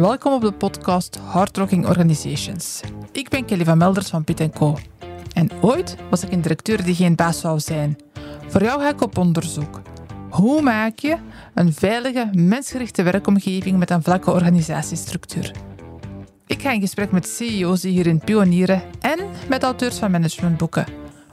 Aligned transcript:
Welkom 0.00 0.32
op 0.32 0.40
de 0.40 0.52
podcast 0.52 1.16
Hardrocking 1.16 1.86
Organizations. 1.86 2.80
Ik 3.12 3.28
ben 3.28 3.44
Kelly 3.44 3.64
van 3.64 3.78
Melders 3.78 4.08
van 4.08 4.24
Piet 4.24 4.50
Co. 4.54 4.78
En 5.34 5.50
ooit 5.60 5.96
was 6.10 6.22
ik 6.22 6.32
een 6.32 6.40
directeur 6.40 6.84
die 6.84 6.94
geen 6.94 7.14
baas 7.14 7.40
zou 7.40 7.60
zijn. 7.60 7.98
Voor 8.46 8.62
jou 8.62 8.80
ga 8.80 8.88
ik 8.88 9.00
op 9.00 9.18
onderzoek. 9.18 9.80
Hoe 10.30 10.62
maak 10.62 10.98
je 10.98 11.16
een 11.54 11.72
veilige, 11.72 12.30
mensgerichte 12.32 13.02
werkomgeving 13.02 13.78
met 13.78 13.90
een 13.90 14.02
vlakke 14.02 14.30
organisatiestructuur? 14.30 15.52
Ik 16.46 16.62
ga 16.62 16.70
in 16.70 16.80
gesprek 16.80 17.10
met 17.10 17.28
CEO's 17.28 17.80
die 17.80 17.92
hierin 17.92 18.20
pionieren 18.24 18.82
en 19.00 19.18
met 19.48 19.62
auteurs 19.62 19.98
van 19.98 20.10
managementboeken. 20.10 20.86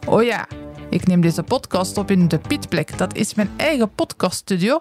Oh 0.08 0.24
ja, 0.24 0.48
ik 0.90 1.08
neem 1.08 1.22
deze 1.22 1.44
podcast 1.44 1.98
op 1.98 2.12
in 2.12 2.28
de 2.28 2.40
Pietplek. 2.40 2.98
Dat 2.98 3.16
is 3.16 3.34
mijn 3.34 3.50
eigen 3.58 3.92
podcaststudio. 3.92 4.78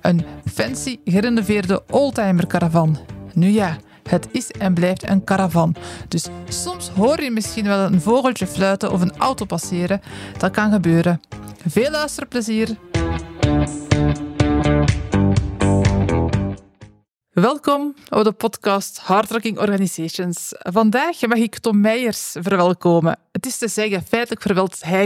Een 0.00 0.24
fancy, 0.52 0.98
gerenoveerde 1.04 1.82
oldtimer 1.90 2.46
caravan. 2.46 3.17
Nu 3.38 3.48
ja, 3.48 3.76
het 4.08 4.28
is 4.32 4.50
en 4.50 4.74
blijft 4.74 5.08
een 5.08 5.24
caravan. 5.24 5.74
Dus 6.08 6.26
soms 6.48 6.88
hoor 6.88 7.22
je 7.22 7.30
misschien 7.30 7.64
wel 7.64 7.78
een 7.78 8.00
vogeltje 8.00 8.46
fluiten 8.46 8.92
of 8.92 9.00
een 9.00 9.16
auto 9.16 9.44
passeren. 9.44 10.00
Dat 10.38 10.50
kan 10.50 10.72
gebeuren. 10.72 11.20
Veel 11.66 11.90
luisterplezier. 11.90 12.76
Welkom 17.40 17.94
op 18.08 18.24
de 18.24 18.32
podcast 18.32 18.98
Hardworking 18.98 19.58
Organizations. 19.58 20.54
Vandaag 20.58 21.20
mag 21.20 21.38
ik 21.38 21.58
Tom 21.58 21.80
Meijers 21.80 22.36
verwelkomen. 22.40 23.18
Het 23.32 23.46
is 23.46 23.58
te 23.58 23.68
zeggen, 23.68 24.02
feitelijk 24.02 24.42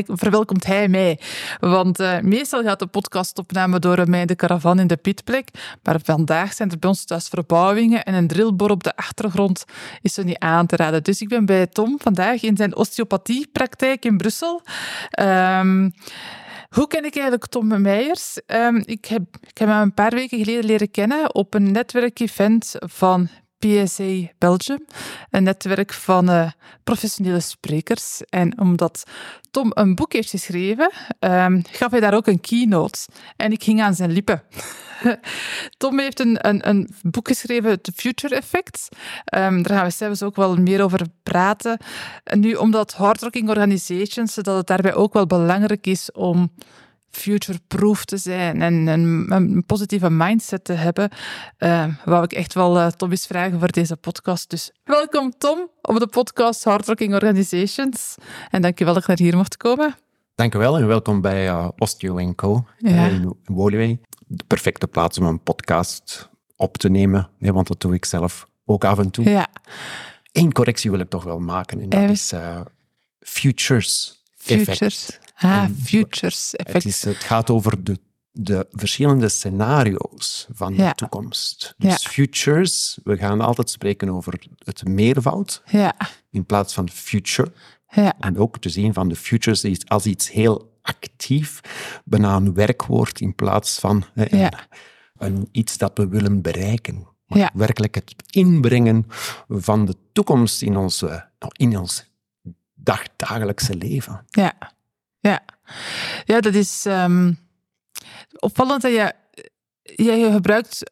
verwelkomt 0.06 0.66
hij 0.66 0.88
mij. 0.88 1.20
Want 1.60 2.00
uh, 2.00 2.20
meestal 2.20 2.62
gaat 2.62 2.78
de 2.78 2.86
podcastopname 2.86 3.78
door 3.78 4.10
mij 4.10 4.26
de 4.26 4.36
caravan 4.36 4.78
in 4.78 4.86
de 4.86 4.96
pitplek. 4.96 5.48
Maar 5.82 6.00
vandaag 6.04 6.52
zijn 6.52 6.70
er 6.70 6.78
bij 6.78 6.88
ons 6.88 7.04
thuis 7.04 7.28
verbouwingen 7.28 8.04
en 8.04 8.14
een 8.14 8.26
drillbor 8.26 8.70
op 8.70 8.82
de 8.82 8.96
achtergrond 8.96 9.64
is 10.02 10.16
er 10.16 10.24
niet 10.24 10.38
aan 10.38 10.66
te 10.66 10.76
raden. 10.76 11.02
Dus 11.02 11.20
ik 11.20 11.28
ben 11.28 11.46
bij 11.46 11.66
Tom 11.66 11.98
vandaag 12.02 12.42
in 12.42 12.56
zijn 12.56 12.76
osteopathiepraktijk 12.76 14.04
in 14.04 14.16
Brussel. 14.16 14.62
Um, 15.20 15.92
hoe 16.72 16.86
ken 16.86 17.04
ik 17.04 17.14
eigenlijk 17.14 17.46
Tom 17.46 17.80
Meijers? 17.80 18.40
Um, 18.46 18.82
ik, 18.84 19.04
heb, 19.04 19.22
ik 19.40 19.58
heb 19.58 19.68
hem 19.68 19.80
een 19.80 19.94
paar 19.94 20.10
weken 20.10 20.38
geleden 20.38 20.64
leren 20.64 20.90
kennen 20.90 21.34
op 21.34 21.54
een 21.54 21.72
netwerkevent 21.72 22.74
van 22.78 23.28
PSA 23.62 24.32
Belgium, 24.38 24.84
een 25.30 25.42
netwerk 25.42 25.92
van 25.92 26.30
uh, 26.30 26.50
professionele 26.84 27.40
sprekers. 27.40 28.20
En 28.28 28.60
omdat 28.60 29.02
Tom 29.50 29.70
een 29.74 29.94
boek 29.94 30.12
heeft 30.12 30.30
geschreven, 30.30 30.92
um, 31.20 31.62
gaf 31.70 31.90
hij 31.90 32.00
daar 32.00 32.14
ook 32.14 32.26
een 32.26 32.40
keynote. 32.40 32.98
En 33.36 33.52
ik 33.52 33.62
ging 33.62 33.82
aan 33.82 33.94
zijn 33.94 34.12
lippen. 34.12 34.42
Tom 35.78 35.98
heeft 35.98 36.20
een, 36.20 36.48
een, 36.48 36.68
een, 36.68 36.94
boek 37.02 37.28
geschreven, 37.28 37.80
The 37.80 37.92
Future 37.94 38.34
Effects. 38.34 38.88
Um, 39.34 39.62
daar 39.62 39.76
gaan 39.76 39.86
we 39.86 39.92
zelfs 39.92 40.22
ook 40.22 40.36
wel 40.36 40.56
meer 40.56 40.82
over 40.82 41.06
praten. 41.22 41.78
En 42.24 42.40
nu, 42.40 42.54
omdat 42.54 42.92
hardworking 42.92 43.48
organizations, 43.48 44.34
dat 44.34 44.56
het 44.56 44.66
daarbij 44.66 44.94
ook 44.94 45.12
wel 45.12 45.26
belangrijk 45.26 45.86
is 45.86 46.12
om 46.12 46.52
future-proof 47.16 48.04
te 48.04 48.16
zijn 48.16 48.62
en 48.62 48.86
een, 48.86 49.32
een, 49.32 49.64
positieve 49.66 50.10
mindset 50.10 50.64
te 50.64 50.72
hebben, 50.72 51.10
uh, 51.58 51.86
wou 52.04 52.24
ik 52.24 52.32
echt 52.32 52.54
wel 52.54 52.76
uh, 52.76 52.86
Tom 52.86 53.10
eens 53.10 53.26
vragen 53.26 53.58
voor 53.58 53.72
deze 53.72 53.96
podcast. 53.96 54.50
Dus 54.50 54.72
welkom 54.84 55.32
Tom 55.38 55.68
op 55.82 55.98
de 55.98 56.06
podcast 56.06 56.64
Hardworking 56.64 57.14
Organizations. 57.14 58.14
En 58.50 58.62
dankjewel 58.62 58.94
dat 58.94 59.02
je 59.02 59.08
naar 59.08 59.18
hier 59.18 59.36
mocht 59.36 59.56
komen. 59.56 59.94
Dankjewel 60.34 60.76
en 60.76 60.86
welkom 60.86 61.20
bij 61.20 61.46
uh, 61.46 61.68
Osteo 61.78 62.34
Co. 62.34 62.66
Ja. 62.78 63.06
in 63.06 63.34
Woluwe. 63.44 63.98
De 64.26 64.44
perfecte 64.46 64.86
plaats 64.86 65.18
om 65.18 65.24
een 65.24 65.42
podcast 65.42 66.30
op 66.56 66.78
te 66.78 66.88
nemen, 66.88 67.30
want 67.38 67.66
dat 67.66 67.80
doe 67.80 67.94
ik 67.94 68.04
zelf 68.04 68.48
ook 68.64 68.84
af 68.84 68.98
en 68.98 69.10
toe. 69.10 69.30
Ja. 69.30 69.48
Eén 70.32 70.52
correctie 70.52 70.90
wil 70.90 71.00
ik 71.00 71.08
toch 71.08 71.24
wel 71.24 71.38
maken 71.38 71.80
en 71.80 71.88
dat 71.88 72.10
is 72.10 72.32
futures, 73.20 74.22
futures. 74.36 74.80
Effect. 74.80 75.21
Ah, 75.42 75.64
futures 75.82 76.54
effect. 76.56 76.84
Het, 76.84 76.84
is, 76.84 77.02
het 77.02 77.24
gaat 77.24 77.50
over 77.50 77.84
de, 77.84 77.98
de 78.30 78.66
verschillende 78.70 79.28
scenario's 79.28 80.46
van 80.52 80.74
de 80.74 80.92
toekomst. 80.94 81.74
Dus 81.78 82.06
futures, 82.06 82.98
we 83.04 83.16
gaan 83.16 83.40
altijd 83.40 83.70
spreken 83.70 84.10
over 84.10 84.38
het 84.64 84.88
meervoud 84.88 85.62
ja. 85.66 85.94
in 86.30 86.44
plaats 86.44 86.74
van 86.74 86.88
future. 86.88 87.52
En 88.18 88.38
ook 88.38 88.58
te 88.58 88.68
zien 88.68 88.92
van 88.92 89.08
de 89.08 89.16
futures 89.16 89.86
als 89.86 90.06
iets 90.06 90.30
heel 90.30 90.70
actief, 90.82 91.60
bijna 92.04 92.36
een 92.36 92.54
werkwoord 92.54 93.20
in 93.20 93.34
plaats 93.34 93.78
van 93.78 94.04
een, 94.14 94.52
een, 95.18 95.48
iets 95.52 95.78
dat 95.78 95.98
we 95.98 96.08
willen 96.08 96.42
bereiken. 96.42 97.10
Maar 97.26 97.50
werkelijk 97.54 97.94
het 97.94 98.14
inbrengen 98.30 99.06
van 99.48 99.86
de 99.86 99.96
toekomst 100.12 100.62
in, 100.62 100.76
onze, 100.76 101.28
in 101.52 101.78
ons 101.78 102.04
dagdagelijkse 102.74 103.76
leven. 103.76 104.24
Ja. 104.30 104.54
Ja, 105.22 105.40
ja 106.24 106.40
dat 106.40 106.54
is 106.54 106.84
um, 106.88 107.38
opvallend 108.38 108.82
dat 108.82 108.92
je, 108.92 109.14
je 109.82 110.30
gebruikt 110.32 110.90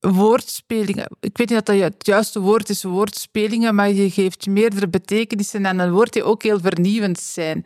woordspelingen. 0.00 1.06
Ik 1.20 1.36
weet 1.36 1.48
niet 1.48 1.66
dat 1.66 1.66
dat 1.66 1.78
het 1.78 2.06
juiste 2.06 2.40
woord 2.40 2.68
is, 2.68 2.82
woordspelingen, 2.82 3.74
maar 3.74 3.88
je 3.88 4.10
geeft 4.10 4.46
meerdere 4.46 4.88
betekenissen 4.88 5.66
aan 5.66 5.78
een 5.78 5.90
woord 5.90 6.12
die 6.12 6.24
ook 6.24 6.42
heel 6.42 6.60
vernieuwend 6.60 7.18
zijn. 7.18 7.64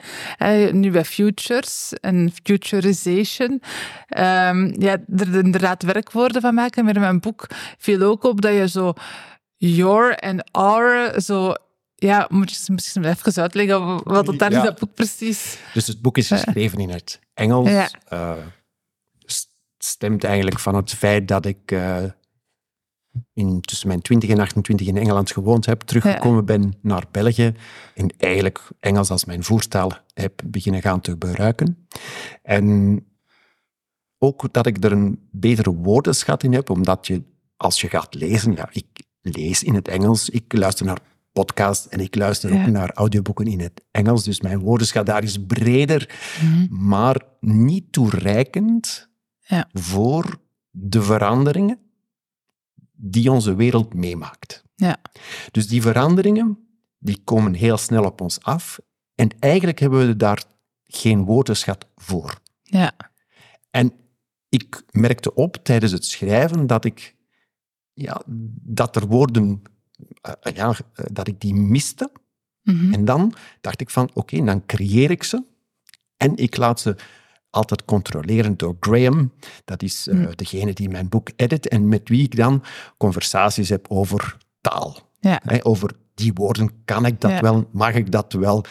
nu 0.73 0.91
bij 0.91 1.05
futures 1.05 1.93
en 2.01 2.31
futurization. 2.43 3.51
Um, 4.19 4.81
ja, 4.81 4.97
er 5.17 5.35
inderdaad 5.35 5.83
werkwoorden 5.83 6.41
van 6.41 6.55
maken. 6.55 6.85
Maar 6.85 6.95
in 6.95 7.01
mijn 7.01 7.21
boek 7.21 7.47
viel 7.79 8.03
ook 8.03 8.25
op 8.25 8.41
dat 8.41 8.53
je 8.53 8.69
zo 8.69 8.93
your 9.57 10.15
en 10.15 10.51
our 10.51 11.21
zo 11.21 11.55
ja, 12.01 12.27
moet 12.31 12.51
je 12.51 12.73
misschien 12.73 13.05
even 13.05 13.43
uitleggen 13.43 14.03
wat 14.05 14.27
het 14.27 14.39
daar 14.39 14.51
ja. 14.51 14.59
in 14.59 14.65
dat 14.65 14.79
boek 14.79 14.95
precies... 14.95 15.59
Dus 15.75 15.87
het 15.87 16.01
boek 16.01 16.19
is 16.19 16.29
geschreven 16.29 16.79
in 16.79 16.91
het 16.91 17.21
Engels. 17.35 17.71
Ja. 17.71 17.91
Uh, 18.13 18.33
stemt 19.79 20.25
eigenlijk 20.25 20.59
van 20.59 20.75
het 20.75 20.95
feit 20.95 21.29
dat 21.29 21.47
ik 21.47 21.71
uh, 21.71 22.05
in, 23.33 23.61
tussen 23.61 23.89
mijn 23.89 24.01
20 24.01 24.31
en 24.31 24.39
28 24.39 24.87
in 24.87 24.97
Engeland 24.97 25.31
gewoond 25.31 25.67
heb, 25.67 25.81
teruggekomen 25.81 26.45
ben 26.45 26.75
naar 26.83 27.05
België 27.11 27.55
en 27.95 28.13
eigenlijk 28.19 28.69
Engels 28.81 29.11
als 29.11 29.25
mijn 29.25 29.45
voertaal 29.45 29.93
heb 30.15 30.43
beginnen 30.45 30.83
gaan 30.83 31.01
te 31.01 31.11
gebruiken. 31.11 31.89
En 32.43 33.05
ook 34.19 34.53
dat 34.53 34.67
ik 34.67 34.85
er 34.85 34.93
een 34.93 35.29
betere 35.31 35.75
woordenschat 35.75 36.43
in 36.43 36.53
heb, 36.53 36.71
omdat 36.71 37.07
je, 37.07 37.23
als 37.57 37.81
je 37.81 37.89
gaat 37.89 38.15
lezen, 38.15 38.55
ja, 38.55 38.69
ik 38.73 39.03
lees 39.21 39.63
in 39.63 39.75
het 39.75 39.89
Engels, 39.89 40.31
ik 40.31 40.53
luister 40.53 40.87
naar 40.87 41.01
podcast 41.41 41.85
en 41.87 42.01
ik 42.01 42.15
luister 42.15 42.53
ook 42.53 42.67
naar 42.67 42.93
audioboeken 42.93 43.47
in 43.47 43.61
het 43.61 43.85
Engels, 43.91 44.25
dus 44.25 44.41
mijn 44.41 44.59
woordenschat 44.59 45.07
daar 45.07 45.23
is 45.23 45.45
breder, 45.47 46.19
mhm. 46.43 46.89
maar 46.89 47.21
niet 47.41 47.93
toereikend 47.93 49.09
ja. 49.41 49.69
voor 49.73 50.41
de 50.71 51.03
veranderingen 51.03 51.79
die 52.93 53.31
onze 53.31 53.55
wereld 53.55 53.95
meemaakt. 53.95 54.65
Ja. 54.75 55.01
Dus 55.51 55.69
die 55.69 55.83
veranderingen 55.83 56.59
die 56.99 57.21
komen 57.25 57.55
heel 57.55 57.77
snel 57.77 58.05
op 58.05 58.21
ons 58.21 58.43
af 58.43 58.81
en 59.15 59.29
eigenlijk 59.39 59.79
hebben 59.79 60.07
we 60.07 60.17
daar 60.17 60.45
geen 60.85 61.25
woordenschat 61.25 61.87
voor. 61.97 62.39
Ja. 62.63 62.93
En 63.71 63.93
ik 64.49 64.83
merkte 64.91 65.35
op 65.35 65.57
tijdens 65.63 65.93
het 65.93 66.05
schrijven 66.05 66.67
dat 66.67 66.85
ik 66.85 67.17
ja, 67.93 68.23
dat 68.63 68.97
er 68.97 69.07
woorden 69.07 69.63
uh, 70.29 70.55
ja, 70.55 70.69
eh, 70.69 71.05
dat 71.13 71.29
ik 71.29 71.41
die 71.41 71.55
miste. 71.55 72.13
Mhm. 72.63 72.93
En 72.93 73.05
dan 73.05 73.35
dacht 73.61 73.81
ik 73.81 73.91
van, 73.91 74.11
oké, 74.15 74.45
dan 74.45 74.67
creëer 74.67 75.11
ik 75.11 75.23
ze. 75.23 75.45
En 76.17 76.37
ik 76.37 76.57
laat 76.57 76.81
ze 76.81 76.97
altijd 77.51 77.85
controleren 77.85 78.57
door 78.57 78.77
Graham. 78.81 79.33
Dat 79.65 79.83
is 79.83 80.09
uh, 80.09 80.29
degene 80.35 80.73
die 80.73 80.89
mijn 80.89 81.09
boek 81.09 81.31
edit 81.37 81.69
en 81.69 81.89
met 81.89 82.09
wie 82.09 82.23
ik 82.23 82.37
dan 82.37 82.63
conversaties 82.97 83.69
heb 83.69 83.87
over 83.89 84.37
taal. 84.61 85.09
Ja. 85.21 85.43
over 85.63 85.91
die 86.15 86.33
woorden, 86.35 86.85
kan 86.85 87.07
ik 87.07 87.21
dat 87.21 87.41
wel? 87.41 87.69
Mag 87.73 87.95
ik 87.95 88.13
dat 88.13 88.33
wel? 88.33 88.65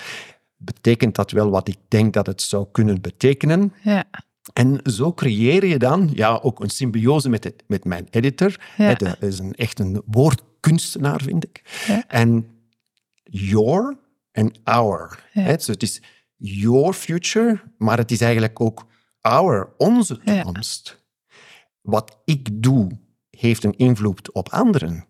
Betekent 0.57 1.15
dat 1.15 1.31
wel 1.31 1.49
wat 1.49 1.67
ik 1.67 1.77
denk 1.87 2.13
dat 2.13 2.25
het 2.25 2.41
zou 2.41 2.67
kunnen 2.71 3.01
betekenen? 3.01 3.73
Ja. 3.83 4.05
En 4.53 4.79
zo 4.83 5.13
creëer 5.13 5.65
je 5.65 5.77
dan 5.77 6.09
ja, 6.13 6.39
ook 6.41 6.59
een 6.59 6.69
symbiose 6.69 7.29
met, 7.29 7.43
het, 7.43 7.63
met 7.67 7.83
mijn 7.83 8.07
editor. 8.09 8.59
Ja. 8.77 8.93
Dat 8.93 9.21
is 9.21 9.39
een, 9.39 9.53
echt 9.53 9.79
een 9.79 10.01
woordkunstenaar, 10.05 11.21
vind 11.21 11.43
ik. 11.43 11.61
En 12.07 12.47
your 13.23 13.97
en 14.31 14.53
our. 14.63 15.29
Ja. 15.33 15.55
Dus 15.55 15.67
het 15.67 15.83
is 15.83 16.01
your 16.35 16.93
future, 16.93 17.61
maar 17.77 17.97
het 17.97 18.11
is 18.11 18.21
eigenlijk 18.21 18.59
ook 18.61 18.85
our, 19.21 19.73
onze 19.77 20.19
toekomst. 20.23 21.03
Wat 21.81 22.21
ik 22.25 22.63
doe, 22.63 22.99
heeft 23.29 23.63
een 23.63 23.77
invloed 23.77 24.31
op 24.31 24.49
anderen. 24.49 25.05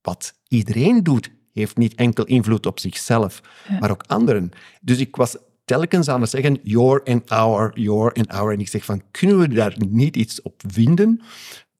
Wat 0.00 0.40
iedereen 0.48 1.02
doet, 1.02 1.30
heeft 1.52 1.76
niet 1.76 1.94
enkel 1.94 2.24
invloed 2.24 2.66
op 2.66 2.80
zichzelf, 2.80 3.40
maar 3.80 3.90
ook 3.90 4.02
anderen. 4.06 4.50
Dus 4.80 4.98
ik 4.98 5.16
was 5.16 5.36
telkens 5.64 6.08
aan 6.08 6.20
het 6.20 6.30
zeggen, 6.30 6.58
your 6.62 7.02
and 7.04 7.30
our, 7.30 7.80
your 7.80 8.12
and 8.12 8.28
our. 8.28 8.52
En 8.52 8.60
ik 8.60 8.68
zeg 8.68 8.84
van, 8.84 9.02
kunnen 9.10 9.38
we 9.38 9.48
daar 9.48 9.74
niet 9.78 10.16
iets 10.16 10.42
op 10.42 10.62
vinden 10.66 11.22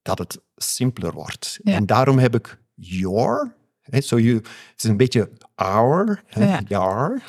dat 0.03 0.19
het 0.19 0.41
simpeler 0.57 1.13
wordt? 1.13 1.59
En 1.63 1.87
daarom 1.87 2.19
heb 2.19 2.35
ik 2.35 2.59
your. 2.75 3.57
Hè, 3.81 4.01
so 4.01 4.19
you, 4.19 4.37
het 4.37 4.49
is 4.77 4.85
een 4.91 4.97
beetje 4.97 5.31
our, 5.55 6.23
hè, 6.27 6.59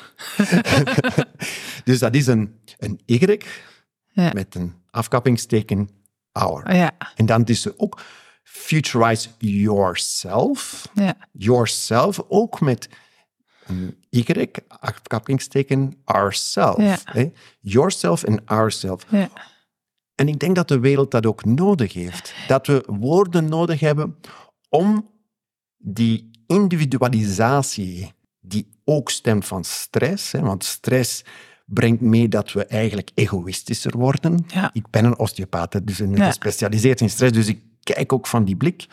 dus 1.84 1.98
dat 1.98 2.14
is 2.14 2.26
een, 2.26 2.60
een 2.78 3.00
Y 3.04 3.38
Ja. 4.08 4.30
met 4.32 4.54
een 4.54 4.74
afkappingsteken 4.90 5.88
our. 6.32 6.74
Ja. 6.74 6.92
En 7.14 7.26
dan 7.26 7.44
is 7.44 7.64
er 7.64 7.74
ook 7.76 8.00
futurize 8.42 9.28
yourself. 9.38 10.88
Ja. 10.94 11.14
Yourself, 11.32 12.20
ook 12.28 12.60
met 12.60 12.88
een 13.66 14.04
Y, 14.16 14.46
afkappingsteken 14.68 15.94
ourself. 16.04 16.76
Ja. 16.76 16.98
hè. 17.04 17.30
Yourself 17.60 18.22
en 18.22 18.44
ourself. 18.44 19.06
Ja. 19.08 19.28
En 20.14 20.28
ik 20.28 20.38
denk 20.38 20.54
dat 20.56 20.68
de 20.68 20.78
wereld 20.78 21.10
dat 21.10 21.26
ook 21.26 21.44
nodig 21.44 21.92
heeft. 21.92 22.34
Dat 22.48 22.66
we 22.66 22.84
woorden 22.86 23.48
nodig 23.48 23.80
hebben 23.80 24.16
om 24.68 25.10
die 25.76 26.30
individualisatie, 26.46 28.12
die 28.40 28.68
ook 28.84 29.10
stemt 29.10 29.46
van 29.46 29.64
stress, 29.64 30.32
hè, 30.32 30.40
want 30.40 30.64
stress 30.64 31.24
brengt 31.64 32.00
mee 32.00 32.28
dat 32.28 32.52
we 32.52 32.64
eigenlijk 32.64 33.10
egoïstischer 33.14 33.96
worden. 33.96 34.44
Ja. 34.46 34.70
Ik 34.72 34.90
ben 34.90 35.04
een 35.04 35.18
osteopaat, 35.18 35.86
dus 35.86 35.98
een 35.98 36.16
Ja. 36.16 36.26
gespecialiseerd 36.26 37.00
in 37.00 37.10
stress, 37.10 37.32
dus 37.32 37.46
ik 37.48 37.62
kijk 37.82 38.12
ook 38.12 38.26
van 38.26 38.44
die 38.44 38.56
blik 38.56 38.86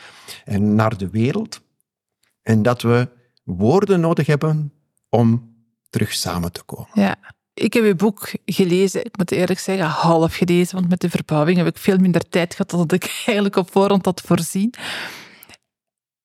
en 0.46 0.76
naar 0.76 0.98
de 0.98 1.10
wereld. 1.10 1.62
En 2.42 2.62
dat 2.62 2.82
we 2.82 3.10
woorden 3.44 4.00
nodig 4.00 4.28
hebben 4.28 4.74
om 5.14 5.56
terug 5.90 6.14
samen 6.14 6.52
te 6.52 6.64
komen. 6.64 6.90
Ja. 6.94 7.16
Ik 7.54 7.74
heb 7.74 7.84
uw 7.84 7.96
boek 7.96 8.32
gelezen, 8.46 9.06
ik 9.06 9.18
moet 9.18 9.32
eerlijk 9.32 9.60
zeggen, 9.60 9.86
half 9.86 10.36
gelezen, 10.36 10.76
want 10.76 10.90
met 10.90 11.02
de 11.02 11.10
verbouwing 11.10 11.58
heb 11.58 11.68
ik 11.68 11.78
veel 11.78 11.98
minder 11.98 12.30
tijd 12.30 12.56
gehad 12.56 12.70
dan 12.70 13.00
ik 13.00 13.04
eigenlijk 13.26 13.56
op 13.56 13.72
voorhand 13.72 14.06
had 14.06 14.22
voorzien. 14.22 14.74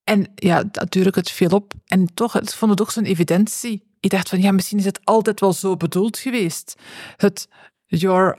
En 0.04 0.26
ja, 0.34 0.64
natuurlijk 0.72 1.16
het 1.16 1.30
viel 1.30 1.50
op. 1.50 1.72
En 1.86 2.14
toch, 2.14 2.40
ik 2.40 2.50
vond 2.50 2.70
het 2.70 2.80
ook 2.80 2.90
zo'n 2.90 3.04
evidentie. 3.04 3.82
Ik 4.00 4.10
dacht 4.10 4.28
van, 4.28 4.40
ja, 4.40 4.52
misschien 4.52 4.78
is 4.78 4.84
het 4.84 5.00
altijd 5.04 5.40
wel 5.40 5.52
zo 5.52 5.76
bedoeld 5.76 6.18
geweest. 6.18 6.74
Het 7.16 7.48
your, 7.86 8.38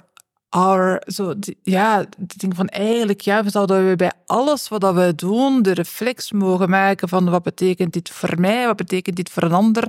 our, 0.50 1.04
zo, 1.06 1.34
ja, 1.64 1.98
het 1.98 2.40
ding 2.40 2.56
van 2.56 2.68
eigenlijk, 2.68 3.22
ja, 3.22 3.44
we 3.44 3.50
zouden 3.50 3.90
we 3.90 3.96
bij 3.96 4.12
alles 4.26 4.68
wat 4.68 4.82
dat 4.82 4.96
we 4.96 5.16
doen 5.16 5.62
de 5.62 5.74
reflex 5.74 6.32
mogen 6.32 6.70
maken 6.70 7.10
van 7.10 7.30
wat 7.30 7.44
betekent 7.44 7.94
dit 7.94 8.10
voor 8.10 8.40
mij, 8.40 8.66
wat 8.66 8.76
betekent 8.76 9.16
dit 9.16 9.30
voor 9.30 9.44
een 9.44 9.52
ander 9.52 9.88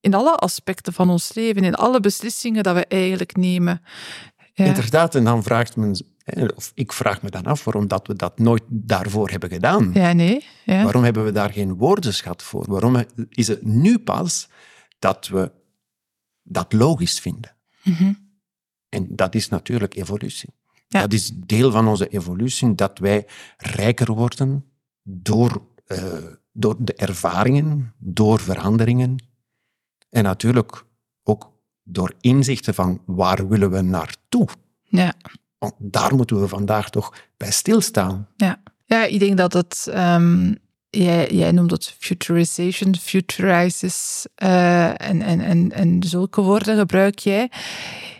in 0.00 0.14
alle 0.14 0.34
aspecten 0.34 0.92
van 0.92 1.10
ons 1.10 1.34
leven, 1.34 1.64
in 1.64 1.74
alle 1.74 2.00
beslissingen 2.00 2.62
dat 2.62 2.74
we 2.74 2.86
eigenlijk 2.86 3.36
nemen. 3.36 3.82
Ja. 4.52 4.64
Inderdaad, 4.64 5.14
en 5.14 5.24
dan 5.24 5.42
vraagt 5.42 5.76
men, 5.76 6.04
hè, 6.24 6.46
of 6.46 6.72
ik 6.74 6.92
vraag 6.92 7.22
me 7.22 7.30
dan 7.30 7.44
af 7.44 7.64
waarom 7.64 7.88
dat 7.88 8.06
we 8.06 8.14
dat 8.14 8.38
nooit 8.38 8.62
daarvoor 8.68 9.30
hebben 9.30 9.50
gedaan. 9.50 9.90
Ja, 9.94 10.12
nee. 10.12 10.44
Ja. 10.64 10.82
Waarom 10.82 11.04
hebben 11.04 11.24
we 11.24 11.32
daar 11.32 11.52
geen 11.52 11.74
woordenschat 11.74 12.42
voor? 12.42 12.64
Waarom 12.68 13.04
is 13.28 13.48
het 13.48 13.64
nu 13.64 13.98
pas 13.98 14.48
dat 14.98 15.28
we 15.28 15.52
dat 16.42 16.72
logisch 16.72 17.20
vinden? 17.20 17.56
Mhm. 17.82 18.12
En 18.88 19.06
dat 19.10 19.34
is 19.34 19.48
natuurlijk 19.48 19.96
evolutie. 19.96 20.48
Ja. 20.88 21.00
Dat 21.00 21.12
is 21.12 21.30
deel 21.34 21.70
van 21.70 21.88
onze 21.88 22.08
evolutie, 22.08 22.74
dat 22.74 22.98
wij 22.98 23.26
rijker 23.56 24.12
worden 24.12 24.64
door, 25.02 25.62
eh, 25.86 26.02
door 26.52 26.76
de 26.78 26.94
ervaringen, 26.94 27.94
door 27.98 28.40
veranderingen 28.40 29.29
en 30.10 30.22
natuurlijk 30.22 30.84
ook 31.22 31.52
door 31.82 32.12
inzichten 32.20 32.74
van 32.74 33.02
waar 33.06 33.48
willen 33.48 33.70
we 33.70 33.80
naartoe. 33.80 34.48
Ja. 34.84 35.14
Want 35.58 35.74
daar 35.78 36.14
moeten 36.14 36.40
we 36.40 36.48
vandaag 36.48 36.90
toch 36.90 37.14
bij 37.36 37.50
stilstaan. 37.50 38.28
Ja. 38.36 38.62
ja, 38.84 39.04
ik 39.04 39.18
denk 39.18 39.36
dat 39.36 39.52
het... 39.52 39.86
ehm, 39.90 40.52
jij, 40.90 41.30
jij 41.30 41.52
noemt 41.52 41.70
het 41.70 41.94
futurization, 41.98 42.96
futurizes 42.96 44.26
eh, 44.34 44.88
en, 44.88 45.22
en, 45.22 45.40
en, 45.40 45.72
en 45.72 46.02
zulke 46.02 46.40
woorden 46.40 46.78
gebruik 46.78 47.18
jij. 47.18 47.50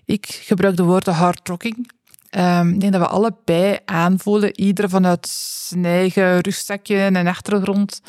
Ik 0.05 0.27
gebruik 0.27 0.77
de 0.77 0.83
woorden 0.83 1.15
hard 1.15 1.49
rocking. 1.49 1.91
Ehm, 2.31 2.69
ik 2.69 2.81
denk 2.81 2.93
dat 2.93 3.01
we 3.01 3.09
allebei 3.09 3.79
aanvoelen, 3.85 4.61
ieder 4.61 4.89
vanuit 4.89 5.29
zijn 5.29 5.85
eigen 5.85 6.41
rugzakje 6.41 6.97
en 6.97 7.27
achtergrond, 7.27 8.01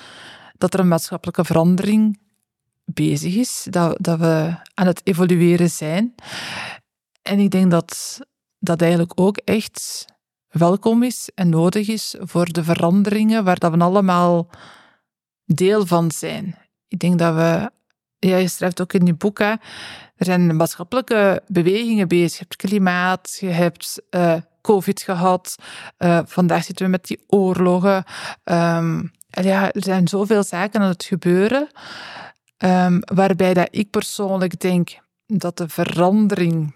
dat 0.58 0.74
er 0.74 0.80
een 0.80 0.88
maatschappelijke 0.88 1.46
verandering 1.46 2.20
bezig 2.94 3.36
is, 3.36 3.68
dat, 3.70 3.98
dat 4.00 4.20
we 4.20 4.56
aan 4.74 4.88
het 4.88 5.02
evolueren 5.04 5.70
zijn. 5.70 6.16
En 7.22 7.40
ik 7.40 7.52
denk 7.52 7.72
dat 7.72 8.20
dat 8.60 8.82
eigenlijk 8.82 9.12
ook 9.16 9.38
echt 9.38 10.06
welkom 10.50 11.04
is 11.04 11.30
en 11.36 11.50
nodig 11.50 11.88
is 11.88 12.16
voor 12.20 12.46
de 12.46 12.64
veranderingen 12.64 13.44
waar 13.44 13.60
dat 13.60 13.72
we 13.74 13.80
allemaal 13.80 14.50
deel 15.46 15.86
van 15.86 16.12
zijn. 16.12 16.58
Ik 16.88 17.00
denk 17.00 17.20
dat 17.20 17.36
we, 17.36 17.72
ja, 18.20 18.38
je 18.38 18.48
schrijft 18.48 18.82
ook 18.82 18.94
in 18.94 19.06
je 19.06 19.14
boek, 19.14 19.40
er 19.40 19.60
zijn 20.16 20.56
maatschappelijke 20.56 21.44
bewegingen 21.48 22.08
bezig. 22.08 22.32
Je 22.32 22.38
hebt 22.38 22.56
klimaat, 22.56 23.38
je 23.40 23.48
hebt 23.48 24.02
eh, 24.10 24.36
COVID 24.62 25.02
gehad, 25.02 25.56
eh, 25.98 26.20
vandaag 26.26 26.64
zitten 26.64 26.86
we 26.86 26.92
met 26.92 27.06
die 27.06 27.24
oorlogen. 27.28 28.04
Ehm, 28.44 29.04
ja, 29.30 29.72
er 29.72 29.84
zijn 29.84 30.08
zoveel 30.08 30.44
zaken 30.44 30.82
aan 30.82 30.88
het 30.88 31.04
gebeuren, 31.04 31.68
ehm, 32.62 33.00
waarbij 33.14 33.54
dat 33.54 33.68
ik 33.72 33.90
persoonlijk 33.90 34.60
denk 34.60 35.00
dat 35.26 35.58
de 35.58 35.70
verandering 35.70 36.74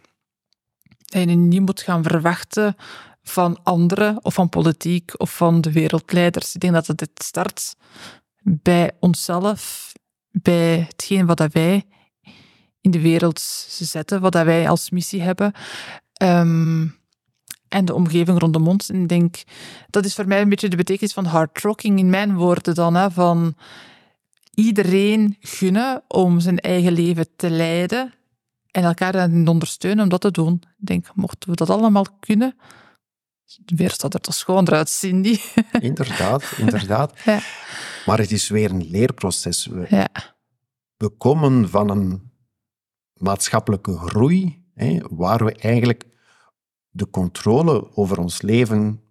dat 1.06 1.30
je 1.30 1.36
niet 1.36 1.62
moet 1.62 1.82
gaan 1.82 2.04
verwachten 2.04 2.76
van 3.24 3.60
anderen 3.64 4.20
of 4.22 4.34
van 4.34 4.50
politiek 4.50 5.12
of 5.18 5.36
van 5.36 5.62
de 5.62 5.72
wereldleiders. 5.72 6.56
Ik 6.56 6.62
denk 6.62 6.74
dat 6.74 6.88
het 6.88 7.10
start 7.14 7.76
bij 8.42 8.92
onszelf, 9.00 9.92
bij 10.32 10.86
hetgeen 10.88 11.26
wat 11.26 11.48
wij 11.52 11.84
in 12.82 12.92
de 12.92 13.02
wereld 13.02 13.40
zetten, 13.80 14.22
wat 14.22 14.32
dat 14.32 14.46
wij 14.46 14.70
als 14.70 14.90
missie 14.90 15.22
hebben. 15.22 15.54
Ehm, 16.14 16.88
en 17.68 17.86
de 17.86 17.94
omgeving 17.94 18.40
rondom 18.40 18.68
ons. 18.68 18.90
En 18.90 19.02
ik 19.02 19.08
denk, 19.08 19.44
dat 19.90 20.06
is 20.06 20.16
voor 20.16 20.28
mij 20.28 20.42
een 20.42 20.50
beetje 20.50 20.70
de 20.70 20.76
betekenis 20.76 21.14
van 21.14 21.26
hard 21.26 21.62
rocking 21.62 22.00
in 22.00 22.10
mijn 22.10 22.36
woorden 22.36 22.76
dan, 22.76 22.96
hè, 22.96 23.12
van 23.12 23.56
iedereen 24.56 25.38
gunnen 25.40 26.04
om 26.08 26.40
zijn 26.40 26.60
eigen 26.60 26.92
leven 26.92 27.28
te 27.36 27.50
leiden 27.50 28.14
en 28.72 28.84
elkaar 28.84 29.12
daarin 29.12 29.48
ondersteunen 29.48 30.04
om 30.04 30.10
dat 30.10 30.22
te 30.22 30.32
doen. 30.32 30.54
Ik 30.54 30.86
denk, 30.86 31.16
mochten 31.16 31.50
we 31.50 31.56
dat 31.56 31.70
allemaal 31.70 32.06
kunnen, 32.20 32.56
wereld 33.66 34.00
zou 34.00 34.12
er 34.16 34.22
toch 34.22 34.34
schoon 34.34 34.70
uit, 34.70 34.90
Cindy. 34.90 35.40
Inderdaad, 35.80 36.44
inderdaad. 36.58 37.20
Ja. 37.26 37.40
Maar 38.06 38.18
het 38.18 38.32
is 38.32 38.50
weer 38.50 38.70
een 38.70 38.90
leerproces. 38.90 39.66
We, 39.66 39.86
Ja, 39.90 40.08
we 40.98 41.10
komen 41.10 41.70
van 41.70 41.90
een 41.90 42.32
maatschappelijke 43.14 43.98
groei, 43.98 44.66
hè, 44.74 45.00
waar 45.10 45.46
we 45.46 45.54
eigenlijk 45.56 46.04
de 46.90 47.10
controle 47.10 47.96
over 47.96 48.20
ons 48.20 48.42
leven 48.42 49.02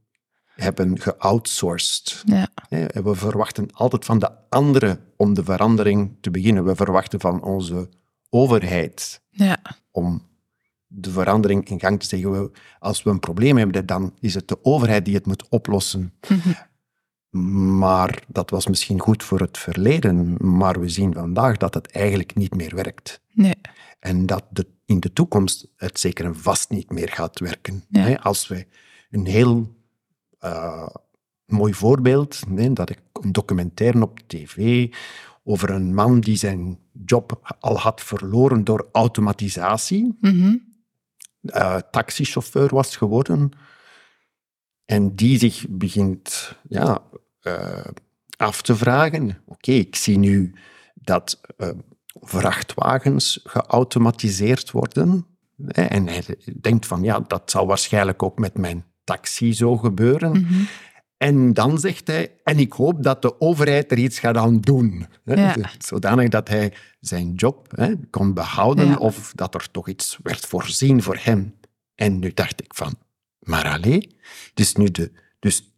hebben 0.44 1.00
geoutsourced. 1.00 2.22
ja, 2.26 2.48
We 3.02 3.14
verwachten 3.14 3.72
altijd 3.72 4.04
van 4.04 4.18
de 4.18 4.30
anderen 4.48 5.00
om 5.24 5.34
de 5.34 5.44
verandering 5.44 6.16
te 6.20 6.30
beginnen. 6.30 6.64
We 6.64 6.74
verwachten 6.76 7.20
van 7.20 7.42
onze 7.42 7.88
overheid 8.30 9.22
ja, 9.30 9.58
om 9.90 10.22
de 10.86 11.10
verandering 11.10 11.68
in 11.68 11.80
gang 11.80 12.02
te. 12.02 12.30
We- 12.30 12.50
Als 12.78 13.02
we 13.02 13.10
een 13.10 13.20
probleem 13.20 13.56
hebben, 13.56 13.86
dan 13.86 14.14
is 14.20 14.34
het 14.34 14.48
de 14.48 14.58
overheid 14.64 15.04
die 15.04 15.14
het 15.14 15.26
moet 15.26 15.48
oplossen. 15.48 16.12
Maar 17.30 18.22
dat 18.28 18.50
was 18.50 18.66
misschien 18.66 19.00
goed 19.00 19.22
voor 19.22 19.40
het 19.40 19.58
verleden, 19.58 20.34
maar 20.56 20.80
we 20.80 20.88
zien 20.88 21.14
vandaag 21.14 21.56
dat 21.56 21.74
het 21.74 21.90
eigenlijk 21.90 22.34
niet 22.34 22.54
meer 22.54 22.74
werkt. 22.74 23.20
nee, 23.32 23.54
En 24.00 24.26
dat 24.26 24.44
de, 24.50 24.66
in 24.84 25.00
de 25.00 25.12
toekomst 25.12 25.68
het 25.76 26.00
zeker 26.00 26.24
en 26.24 26.36
vast 26.36 26.70
niet 26.70 26.90
meer 26.90 27.08
gaat 27.08 27.38
werken. 27.40 27.84
Ja. 27.88 28.14
Als 28.14 28.48
we 28.48 28.66
een 29.10 29.26
heel 29.26 29.74
eh, 31.46 31.56
mooi 31.56 31.74
voorbeeld, 31.74 32.40
dat 32.76 32.90
ik 32.90 33.00
een 33.12 33.32
documentaire 33.32 34.02
op 34.02 34.20
tv 34.26 34.88
over 35.44 35.70
een 35.70 35.94
man 35.94 36.20
die 36.20 36.36
zijn 36.36 36.78
job 37.04 37.56
al 37.60 37.78
had 37.78 38.00
verloren 38.00 38.64
door 38.64 38.88
automatisatie, 38.92 40.16
mhm, 40.20 40.56
eh, 41.40 41.76
taxichauffeur 41.90 42.74
was 42.74 42.96
geworden, 42.96 43.50
en 44.84 45.14
die 45.14 45.38
zich 45.38 45.66
begint 45.68 46.54
ja, 46.68 47.02
eh, 47.40 47.86
af 48.36 48.62
te 48.62 48.76
vragen, 48.76 49.42
oké, 49.46 49.72
ik 49.72 49.96
zie 49.96 50.18
nu 50.18 50.54
dat 50.94 51.40
eh, 51.56 51.68
vrachtwagens 52.20 53.40
geautomatiseerd 53.44 54.70
worden, 54.70 55.26
en 55.66 56.06
hij 56.06 56.24
denkt 56.60 56.86
van, 56.86 57.02
ja, 57.02 57.20
dat 57.20 57.50
zal 57.50 57.66
waarschijnlijk 57.66 58.22
ook 58.22 58.38
met 58.38 58.58
mijn 58.58 58.84
taxi 59.04 59.54
zo 59.54 59.76
gebeuren. 59.76 60.30
mhm. 60.30 60.62
En 61.24 61.52
dan 61.52 61.78
zegt 61.78 62.06
hij, 62.06 62.32
en 62.42 62.58
ik 62.58 62.72
hoop 62.72 63.02
dat 63.02 63.22
de 63.22 63.40
overheid 63.40 63.90
er 63.90 63.98
iets 63.98 64.18
gaat 64.18 64.36
aan 64.36 64.60
doen. 64.60 65.06
Ja. 65.24 65.56
Zodanig 65.78 66.28
dat 66.28 66.48
hij 66.48 66.72
zijn 67.00 67.34
job 67.34 67.72
hè, 67.76 67.94
kon 68.10 68.34
behouden 68.34 68.86
Ja. 68.86 68.96
of 68.96 69.32
dat 69.34 69.54
er 69.54 69.70
toch 69.70 69.88
iets 69.88 70.18
werd 70.22 70.46
voorzien 70.46 71.02
voor 71.02 71.18
hem. 71.20 71.54
En 71.94 72.18
nu 72.18 72.32
dacht 72.34 72.62
ik 72.62 72.74
van, 72.74 72.94
maar 73.38 73.68
allee, 73.68 74.16
dus, 74.54 74.74
nu 74.74 74.90
de, 74.90 75.12
dus 75.38 75.72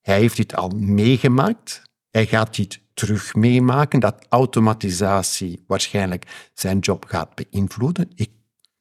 hij 0.00 0.18
heeft 0.18 0.36
dit 0.36 0.54
al 0.54 0.68
meegemaakt 0.68 1.84
hij 2.16 2.26
gaat 2.26 2.56
dit 2.56 2.80
terug 2.94 3.34
meemaken, 3.34 4.00
dat 4.00 4.26
automatisatie 4.28 5.64
waarschijnlijk 5.66 6.50
zijn 6.54 6.78
job 6.78 7.04
gaat 7.04 7.34
beïnvloeden. 7.34 8.10
Ik 8.14 8.30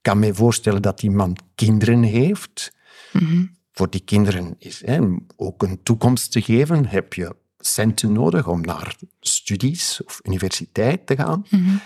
kan 0.01 0.19
me 0.19 0.33
voorstellen 0.33 0.81
dat 0.81 0.99
die 0.99 1.11
man 1.11 1.37
kinderen 1.55 2.03
heeft. 2.03 2.71
Mhm. 3.13 3.45
Voor 3.77 3.89
die 3.89 4.03
kinderen 4.03 4.55
is 4.57 4.85
hè, 4.85 4.99
ook 5.35 5.63
een 5.63 5.83
toekomst 5.83 6.31
te 6.31 6.41
geven, 6.41 6.85
heb 6.85 7.13
je 7.13 7.35
centen 7.57 8.11
nodig 8.11 8.47
om 8.47 8.61
naar 8.61 8.95
studies 9.19 10.03
of 10.05 10.19
universiteit 10.23 11.07
te 11.07 11.15
gaan. 11.15 11.45
Mhm. 11.49 11.77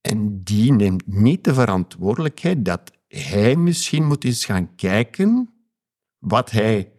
En 0.00 0.42
die 0.42 0.72
neemt 0.72 1.06
niet 1.06 1.44
de 1.44 1.54
verantwoordelijkheid 1.54 2.64
dat 2.64 2.92
hij 3.08 3.56
misschien 3.56 4.06
moet 4.06 4.24
eens 4.24 4.44
gaan 4.44 4.74
kijken 4.74 5.54
wat 6.18 6.50
hij, 6.50 6.92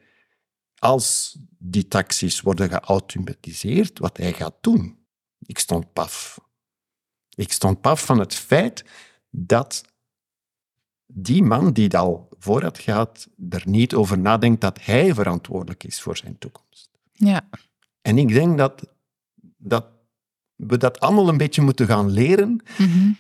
als 0.76 1.38
die 1.58 1.88
taxis 1.88 2.42
worden 2.42 2.70
geautomatiseerd, 2.70 4.00
wat 4.00 4.18
hij 4.18 4.34
gaat 4.34 4.56
doen. 4.62 4.98
Ik 5.40 5.60
stond 5.60 5.94
paf. 5.94 6.40
Ik 7.36 7.52
stond 7.52 7.82
paf 7.82 8.06
van 8.06 8.20
het 8.20 8.36
feit 8.36 8.86
dat 9.30 9.84
die 11.06 11.44
man 11.44 11.74
die 11.74 11.98
al 11.98 12.27
vooruit 12.40 12.80
gaat, 12.80 13.28
er 13.50 13.64
niet 13.66 13.94
over 13.94 14.20
nadenkt 14.20 14.62
dat 14.62 14.86
hij 14.86 15.14
verantwoordelijk 15.14 15.84
is 15.84 16.02
voor 16.02 16.18
zijn 16.18 16.38
toekomst. 16.38 16.90
Ja. 17.12 17.50
En 18.02 18.18
ik 18.18 18.28
denk 18.28 18.58
dat, 18.58 18.90
dat 19.58 19.86
we 20.56 20.78
dat 20.78 21.00
allemaal 21.00 21.28
een 21.28 21.38
beetje 21.38 21.62
moeten 21.62 21.88
gaan 21.88 22.10
leren. 22.10 22.64
Mhm. 22.78 23.12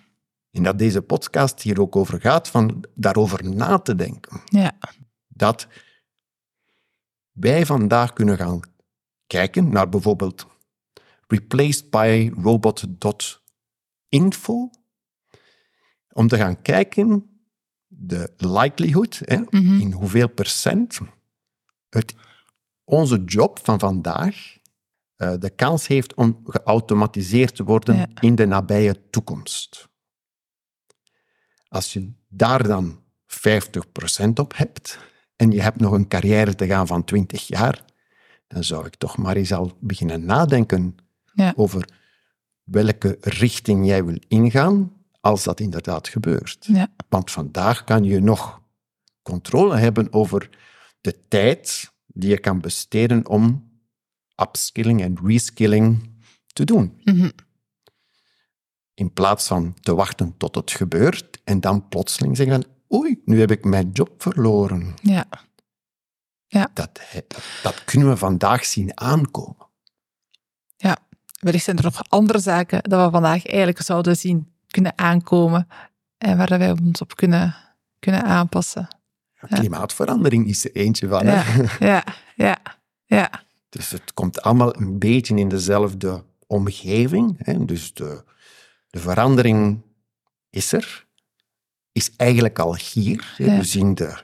En 0.52 0.64
dat 0.64 0.80
deze 0.80 1.02
podcast 1.02 1.62
hier 1.62 1.82
ook 1.82 1.96
over 1.96 2.22
gaat, 2.22 2.48
van 2.48 2.84
daarover 2.94 3.50
na 3.56 3.80
te 3.80 3.96
denken. 3.96 4.42
Ja. 4.46 4.78
Dat 5.28 5.68
wij 7.32 7.66
vandaag 7.66 8.14
kunnen 8.14 8.38
gaan 8.38 8.60
kijken 9.28 9.70
naar 9.70 9.90
bijvoorbeeld 9.90 10.48
replaced 11.28 11.90
by 11.90 12.32
robot.info, 12.42 13.40
om 16.12 16.28
te 16.28 16.38
gaan 16.38 16.62
kijken 16.62 17.37
de 18.00 18.34
likelihood, 18.38 19.22
hè, 19.26 19.38
Mhm. 19.50 19.80
in 19.80 19.92
hoeveel 19.92 20.30
procent 20.30 21.00
het, 21.90 22.16
onze 22.84 23.24
job 23.24 23.60
van 23.64 23.80
vandaag 23.80 24.56
eh, 25.16 25.34
de 25.40 25.50
kans 25.50 25.88
heeft 25.88 26.14
om 26.14 26.40
geautomatiseerd 26.44 27.56
te 27.56 27.64
worden 27.64 27.96
Ja. 27.96 28.08
in 28.20 28.36
de 28.36 28.46
nabije 28.46 29.10
toekomst. 29.10 29.88
Als 31.68 31.94
je 31.94 32.12
daar 32.28 32.68
dan 32.68 33.04
50% 33.26 34.40
op 34.40 34.56
hebt 34.58 35.00
en 35.36 35.52
je 35.52 35.62
hebt 35.62 35.80
nog 35.80 35.92
een 35.92 36.08
carrière 36.08 36.56
te 36.56 36.66
gaan 36.66 36.88
van 36.88 37.04
20 37.04 37.48
jaar, 37.48 37.86
dan 38.48 38.64
zou 38.64 38.86
ik 38.86 38.96
toch 38.96 39.18
maar 39.18 39.36
eens 39.36 39.54
al 39.54 39.78
beginnen 39.80 40.26
nadenken 40.26 40.96
Ja. 41.34 41.54
over 41.56 41.90
welke 42.64 43.18
richting 43.22 43.86
jij 43.86 44.06
wil 44.06 44.18
ingaan 44.28 44.92
als 45.28 45.44
dat 45.44 45.60
inderdaad 45.60 46.08
gebeurt. 46.08 46.66
Ja. 46.66 46.88
Want 47.10 47.32
vandaag 47.32 47.84
kan 47.84 48.04
je 48.04 48.20
nog 48.20 48.62
controle 49.22 49.78
hebben 49.78 50.14
over 50.14 50.50
de 51.02 51.28
tijd 51.28 51.92
die 52.06 52.30
je 52.30 52.40
kan 52.40 52.62
besteden 52.62 53.28
om 53.28 53.72
upskilling 54.42 55.02
en 55.02 55.18
reskilling 55.24 56.16
te 56.54 56.64
doen. 56.64 57.02
Mhm. 57.04 57.30
In 58.94 59.14
plaats 59.14 59.48
van 59.48 59.74
te 59.80 59.96
wachten 59.96 60.38
tot 60.38 60.56
het 60.56 60.72
gebeurt 60.72 61.42
en 61.44 61.60
dan 61.60 61.88
plotseling 61.88 62.38
zeggen 62.38 62.64
van 62.64 63.00
oei, 63.00 63.22
nu 63.26 63.40
heb 63.40 63.52
ik 63.52 63.64
mijn 63.64 63.92
job 63.92 64.22
verloren. 64.22 64.96
Ja. 65.02 65.26
Dat, 66.48 66.74
dat, 66.74 67.00
dat 67.64 67.84
kunnen 67.84 68.10
we 68.10 68.18
vandaag 68.18 68.66
zien 68.66 69.00
aankomen. 69.00 69.68
Ja. 70.76 70.98
Wellicht 71.40 71.64
zijn 71.64 71.78
er 71.78 71.84
nog 71.84 72.10
andere 72.10 72.40
zaken 72.40 72.84
dat 72.84 73.06
we 73.06 73.12
vandaag 73.12 73.46
eigenlijk 73.46 73.82
zouden 73.82 74.18
zien 74.18 74.56
kunnen 74.68 74.98
aankomen 74.98 75.68
en 76.18 76.38
waar 76.38 76.60
wij 76.60 76.72
ons 76.72 77.02
op 77.02 77.16
kunnen, 77.16 77.56
kunnen 78.00 78.24
aanpassen. 78.24 78.88
Ja. 79.42 79.58
Klimaatverandering 79.58 80.48
is 80.48 80.66
er 80.66 80.76
eentje 80.76 81.08
van. 81.08 81.26
Ja, 81.26 81.42
Hè? 81.42 81.86
ja, 81.88 82.04
ja, 82.36 82.58
ja. 83.06 83.46
Dus 83.70 83.90
het 83.90 84.14
komt 84.14 84.42
allemaal 84.42 84.76
een 84.76 85.00
beetje 85.00 85.36
in 85.36 85.50
dezelfde 85.50 86.24
omgeving. 86.48 87.36
Hè? 87.38 87.66
Dus 87.66 87.94
de, 87.94 88.24
de 88.90 89.00
verandering 89.00 89.82
is 90.50 90.72
er, 90.72 91.06
is 91.92 92.16
eigenlijk 92.16 92.60
al 92.60 92.76
hier. 92.76 93.34
Ja. 93.38 93.58
We 93.58 93.64
zien 93.64 93.96
de, 93.96 94.18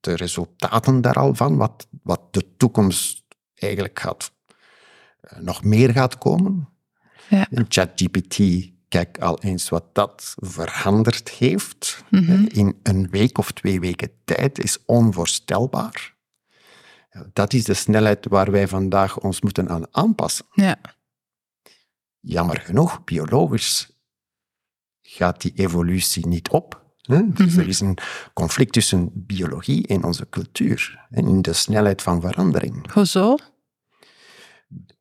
de 0.00 0.16
resultaten 0.16 1.00
daar 1.00 1.14
al 1.14 1.34
van, 1.34 1.56
wat, 1.56 1.86
wat 2.02 2.32
de 2.32 2.56
toekomst 2.56 3.24
eigenlijk 3.54 3.98
gaat, 3.98 4.32
eh, 5.20 5.38
nog 5.38 5.64
meer 5.64 5.90
gaat 5.90 6.18
komen. 6.18 6.68
Ja. 7.28 7.46
ChatGPT, 7.68 8.38
kijk 8.90 9.18
al 9.18 9.40
eens 9.40 9.68
wat 9.68 9.84
dat 9.94 10.34
veranderd 10.36 11.28
heeft. 11.28 12.04
Mhm. 12.10 12.24
hè, 12.24 12.36
In 12.48 12.78
een 12.82 13.10
week 13.10 13.38
of 13.38 13.52
twee 13.52 13.80
weken 13.80 14.10
tijd 14.24 14.58
is 14.58 14.78
onvoorstelbaar. 14.84 16.18
Dat 17.32 17.52
is 17.52 17.64
de 17.64 17.74
snelheid 17.74 18.26
waar 18.28 18.50
wij 18.50 18.68
vandaag 18.68 19.18
ons 19.18 19.40
moeten 19.40 19.68
aan 19.68 19.94
aanpassen. 19.94 20.46
Ja, 20.52 20.78
Jammer 22.20 22.60
genoeg, 22.60 23.04
biologisch 23.04 23.90
gaat 25.02 25.40
die 25.40 25.52
evolutie 25.54 26.26
niet 26.26 26.48
op. 26.48 26.84
Hè? 27.00 27.28
Dus 27.32 27.56
er 27.56 27.68
is 27.68 27.80
een 27.80 27.98
conflict 28.34 28.72
tussen 28.72 29.10
biologie 29.14 29.86
en 29.86 30.04
onze 30.04 30.28
cultuur. 30.28 31.06
En 31.10 31.26
in 31.26 31.42
de 31.42 31.52
snelheid 31.52 32.02
van 32.02 32.20
verandering. 32.20 32.92
hoezo? 32.92 33.36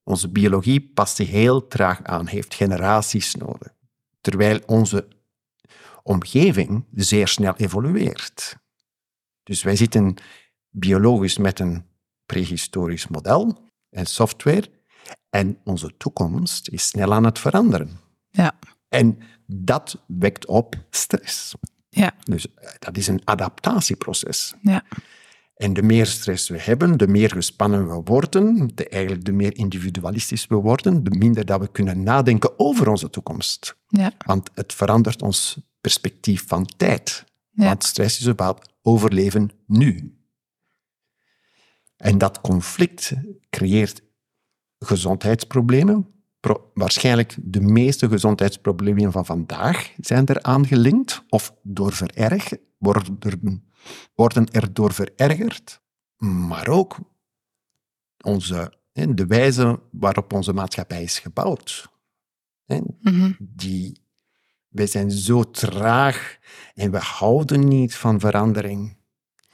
Onze 0.04 0.30
biologie 0.30 0.92
past 0.94 1.16
zich 1.16 1.30
heel 1.30 1.68
traag 1.68 2.04
aan, 2.04 2.28
heeft 2.28 2.54
generaties 2.54 3.36
nodig. 3.36 3.78
Terwijl 4.22 4.60
onze 4.66 5.08
omgeving 6.04 6.86
zeer 6.94 7.28
snel 7.28 7.56
evolueert. 7.56 8.56
Dus 9.44 9.64
wij 9.64 9.76
zitten 9.76 10.16
biologisch 10.70 11.38
met 11.38 11.60
een 11.60 11.86
prehistorisch 12.26 13.08
model 13.08 13.68
en 13.90 14.06
software 14.06 14.70
en 15.30 15.60
onze 15.64 15.98
toekomst 15.98 16.68
is 16.70 16.88
snel 16.88 17.14
aan 17.14 17.24
het 17.24 17.40
veranderen. 17.40 18.00
Ja, 18.30 18.60
En 18.88 19.20
dat 19.46 20.04
wekt 20.08 20.46
op 20.46 20.76
stress. 20.90 21.54
ja, 21.90 22.14
Dus 22.24 22.54
eh, 22.54 22.70
dat 22.80 22.98
is 22.98 23.08
een 23.08 23.22
adaptatieproces. 23.24 24.54
ja, 24.62 24.84
En 25.60 25.74
de 25.74 25.82
meer 25.82 26.06
stress 26.06 26.50
we 26.50 26.60
hebben, 26.62 26.98
de 26.98 27.08
meer 27.08 27.30
gespannen 27.30 27.88
we 27.88 28.02
worden, 28.06 28.72
de, 28.76 28.88
eigenlijk 28.88 29.26
de 29.26 29.32
meer 29.32 29.58
individualistisch 29.58 30.48
we 30.48 30.56
worden, 30.56 31.04
de 31.04 31.10
minder 31.10 31.46
dat 31.46 31.60
we 31.60 31.72
kunnen 31.72 32.04
nadenken 32.04 32.60
over 32.60 32.88
onze 32.88 33.10
toekomst. 33.10 33.78
ja, 33.88 34.12
Want 34.26 34.50
het 34.54 34.74
verandert 34.74 35.22
ons 35.22 35.60
perspectief 35.82 36.48
van 36.48 36.66
tijd. 36.66 37.26
Ja. 37.50 37.66
Want 37.66 37.84
stress 37.84 38.20
is 38.20 38.28
about 38.28 38.74
overleven 38.82 39.50
nu. 39.68 40.18
En 41.98 42.18
dat 42.18 42.42
conflict 42.42 43.14
creëert 43.50 44.02
gezondheidsproblemen. 44.78 46.08
Pro- 46.40 46.72
waarschijnlijk 46.74 47.36
de 47.42 47.62
meeste 47.62 48.10
gezondheidsproblemen 48.10 49.12
van 49.12 49.26
vandaag 49.26 49.94
zijn 49.98 50.26
er 50.26 50.42
aangelinkt 50.42 51.24
of 51.30 51.56
door 51.64 51.94
vererg, 51.94 52.54
worden, 52.78 53.69
worden 54.16 54.52
erdoor 54.52 54.94
verergerd. 54.94 55.82
Maar 56.18 56.68
ook 56.68 56.98
onze, 58.24 58.74
de 58.92 59.26
wijze 59.26 59.80
waarop 59.92 60.34
onze 60.34 60.54
maatschappij 60.54 61.04
is 61.04 61.20
gebouwd. 61.20 61.90
Mhm, 63.02 63.32
die, 63.40 64.02
wij 64.68 64.88
zijn 64.88 65.12
zo 65.12 65.44
traag 65.44 66.38
en 66.74 66.92
we 66.92 66.98
houden 66.98 67.68
niet 67.68 67.96
van 67.96 68.20
verandering. 68.20 68.98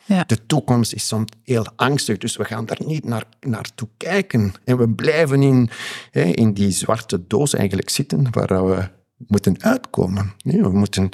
Ja. 0.06 0.24
De 0.24 0.46
toekomst 0.46 0.94
is 0.94 1.08
soms 1.08 1.32
heel 1.44 1.66
angstig, 1.76 2.18
dus 2.18 2.36
we 2.36 2.46
gaan 2.46 2.66
daar 2.66 2.82
niet 2.86 3.06
naar, 3.06 3.26
naartoe 3.40 3.90
kijken. 3.98 4.54
En 4.64 4.78
we 4.78 4.90
blijven 4.90 5.42
in, 5.42 5.70
hè, 6.12 6.22
in 6.22 6.54
die 6.54 6.72
zwarte 6.72 7.28
doos 7.28 7.54
eigenlijk 7.54 7.90
zitten 7.90 8.28
waar 8.32 8.66
we 8.66 8.90
moeten 9.18 9.64
uitkomen. 9.64 10.34
Nee, 10.44 10.62
we 10.62 10.70
moeten 10.70 11.10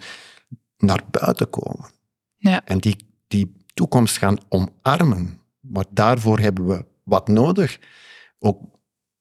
naar 0.77 1.03
buiten 1.12 1.50
komen. 1.50 1.89
Ja, 2.42 2.66
En 2.66 2.78
die, 2.78 2.96
die 3.28 3.56
toekomst 3.74 4.18
gaan 4.18 4.38
omarmen. 4.50 5.40
Maar 5.60 5.86
daarvoor 5.90 6.40
hebben 6.40 6.68
we 6.68 6.86
wat 7.04 7.28
nodig. 7.28 7.80
Ook 8.40 8.62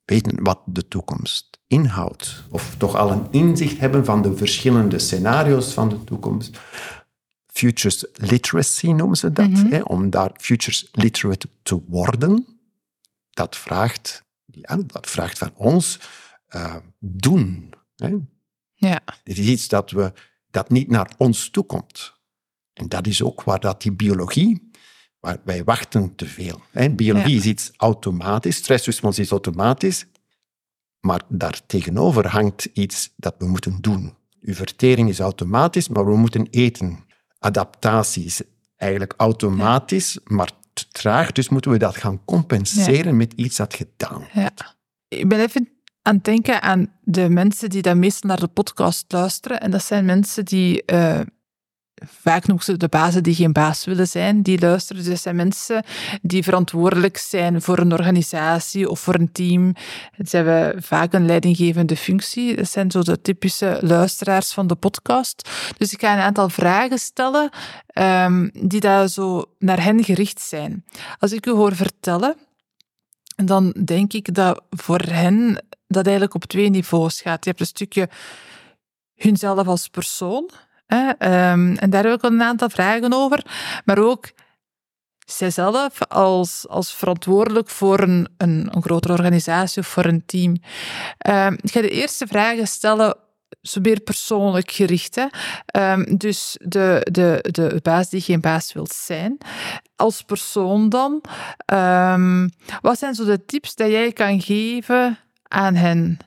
weten 0.04 0.42
wat 0.42 0.60
de 0.66 0.88
toekomst 0.88 1.60
inhoudt. 1.66 2.44
Of 2.50 2.74
toch 2.76 2.96
al 2.96 3.10
een 3.10 3.26
inzicht 3.30 3.78
hebben 3.78 4.04
van 4.04 4.22
de 4.22 4.36
verschillende 4.36 4.98
scenario's 4.98 5.72
van 5.72 5.88
de 5.88 6.04
toekomst. 6.04 6.58
Futures 7.46 8.06
literacy 8.12 8.90
noemen 8.90 9.16
ze 9.16 9.32
dat. 9.32 9.48
Mhm. 9.48 9.66
hè, 9.66 9.80
om 9.80 10.10
daar 10.10 10.30
futures 10.36 10.88
literate 10.92 11.48
te 11.62 11.82
worden. 11.88 12.46
Dat 13.30 13.56
vraagt, 13.56 14.24
ja, 14.44 14.76
dat 14.86 15.06
vraagt 15.06 15.38
van 15.38 15.52
ons 15.54 15.98
eh, 16.46 16.76
doen. 16.98 17.72
Hè. 17.96 18.16
ja, 18.74 19.00
Dit 19.24 19.38
is 19.38 19.46
iets 19.46 19.68
dat, 19.68 19.90
we, 19.90 20.12
dat 20.50 20.70
niet 20.70 20.88
naar 20.88 21.14
ons 21.16 21.50
toe 21.50 21.64
komt. 21.64 22.19
En 22.80 22.88
dat 22.88 23.06
is 23.06 23.22
ook 23.22 23.42
waar 23.42 23.60
dat 23.60 23.82
die 23.82 23.92
biologie, 23.92 24.70
waar 25.20 25.38
wij 25.44 25.64
wachten 25.64 26.14
te 26.14 26.26
veel. 26.26 26.60
Hè. 26.70 26.90
Biologie 26.90 27.32
Ja. 27.34 27.38
is 27.38 27.46
iets 27.46 27.70
automatisch, 27.76 28.56
stressrespons 28.56 29.18
is 29.18 29.30
automatisch. 29.30 30.06
Maar 31.00 31.22
daar 31.28 31.60
tegenover 31.66 32.26
hangt 32.28 32.64
iets 32.72 33.12
dat 33.16 33.34
we 33.38 33.46
moeten 33.46 33.80
doen. 33.80 34.14
Uw 34.40 34.54
vertering 34.54 35.08
is 35.08 35.18
automatisch, 35.20 35.88
maar 35.88 36.06
we 36.06 36.16
moeten 36.16 36.46
eten. 36.50 36.98
Adaptatie 37.38 38.24
is 38.24 38.42
eigenlijk 38.76 39.14
automatisch, 39.16 40.18
maar 40.24 40.50
te 40.72 40.88
traag, 40.88 41.32
dus 41.32 41.48
moeten 41.48 41.70
we 41.70 41.78
dat 41.78 41.96
gaan 41.96 42.24
compenseren 42.24 43.16
met 43.16 43.32
iets 43.32 43.56
dat 43.56 43.74
gedaan 43.74 44.18
wordt. 44.34 44.60
Ja. 44.60 44.74
Ik 45.08 45.28
ben 45.28 45.40
even 45.40 45.68
aan 46.02 46.14
het 46.14 46.24
denken 46.24 46.62
aan 46.62 46.92
de 47.02 47.28
mensen 47.28 47.70
die 47.70 47.82
dan 47.82 47.98
meestal 47.98 48.28
naar 48.28 48.40
de 48.40 48.48
podcast 48.48 49.04
luisteren. 49.12 49.60
En 49.60 49.70
dat 49.70 49.84
zijn 49.84 50.04
mensen 50.04 50.44
die 50.44 50.82
uh, 50.92 51.20
vaak 52.06 52.44
ze 52.58 52.76
de 52.76 52.88
bazen 52.88 53.22
die 53.22 53.34
geen 53.34 53.52
baas 53.52 53.84
willen 53.84 54.08
zijn, 54.08 54.42
die 54.42 54.60
luisteren. 54.60 55.04
Dus 55.04 55.22
zijn 55.22 55.36
mensen 55.36 55.84
die 56.22 56.42
verantwoordelijk 56.42 57.16
zijn 57.16 57.62
voor 57.62 57.78
een 57.78 57.92
organisatie 57.92 58.88
of 58.88 59.00
voor 59.00 59.14
een 59.14 59.32
team. 59.32 59.74
Ze 60.26 60.36
hebben 60.36 60.82
vaak 60.82 61.12
een 61.12 61.26
leidinggevende 61.26 61.96
functie. 61.96 62.56
Dat 62.56 62.70
zijn 62.70 62.90
zo 62.90 63.02
de 63.02 63.20
typische 63.20 63.78
luisteraars 63.80 64.52
van 64.52 64.66
de 64.66 64.74
podcast. 64.74 65.48
Dus 65.78 65.92
ik 65.92 66.00
ga 66.00 66.12
een 66.12 66.22
aantal 66.22 66.48
vragen 66.48 66.98
stellen 66.98 67.50
um, 67.94 68.50
die 68.52 68.80
daar 68.80 69.08
zo 69.08 69.44
naar 69.58 69.82
hen 69.82 70.04
gericht 70.04 70.40
zijn. 70.40 70.84
Als 71.18 71.32
ik 71.32 71.46
u 71.46 71.50
hoor 71.50 71.76
vertellen, 71.76 72.36
dan 73.36 73.74
denk 73.84 74.12
ik 74.12 74.34
dat 74.34 74.62
voor 74.70 75.00
hen 75.00 75.64
dat 75.86 76.04
eigenlijk 76.04 76.34
op 76.34 76.44
twee 76.44 76.70
niveaus 76.70 77.20
gaat. 77.20 77.44
Je 77.44 77.50
hebt 77.50 77.60
een 77.60 77.66
stukje 77.66 78.08
hunzelf 79.14 79.66
als 79.66 79.88
persoon. 79.88 80.50
Um, 80.92 81.76
en 81.76 81.90
daar 81.90 82.04
heb 82.04 82.14
ik 82.14 82.22
een 82.22 82.42
aantal 82.42 82.70
vragen 82.70 83.12
over. 83.12 83.44
Maar 83.84 83.98
ook 83.98 84.30
zijzelf 85.26 85.98
als, 86.08 86.68
als 86.68 86.94
verantwoordelijk 86.94 87.68
voor 87.68 88.00
een, 88.00 88.28
een, 88.36 88.72
grotere 88.80 89.12
organisatie 89.12 89.82
of 89.82 89.86
voor 89.86 90.04
een 90.04 90.24
team. 90.26 90.56
Um, 91.28 91.58
ik 91.60 91.70
ga 91.70 91.80
de 91.80 91.90
eerste 91.90 92.26
vragen 92.26 92.66
stellen 92.66 93.16
zo 93.62 93.80
meer 93.80 94.00
persoonlijk 94.00 94.70
gericht. 94.70 95.14
Hè? 95.14 95.26
Um, 95.92 96.18
dus 96.18 96.56
de, 96.62 97.06
de, 97.10 97.44
de 97.50 97.78
baas 97.82 98.08
die 98.08 98.20
geen 98.20 98.40
baas 98.40 98.72
wil 98.72 98.86
zijn. 98.92 99.38
Als 99.96 100.22
persoon 100.22 100.88
dan, 100.88 101.20
wat 102.80 102.98
zijn 102.98 103.14
zo 103.14 103.24
de 103.24 103.44
tips 103.44 103.74
die 103.74 103.90
jij 103.90 104.12
kan 104.12 104.40
geven 104.40 105.18
aan 105.48 105.74
hen? 105.74 106.18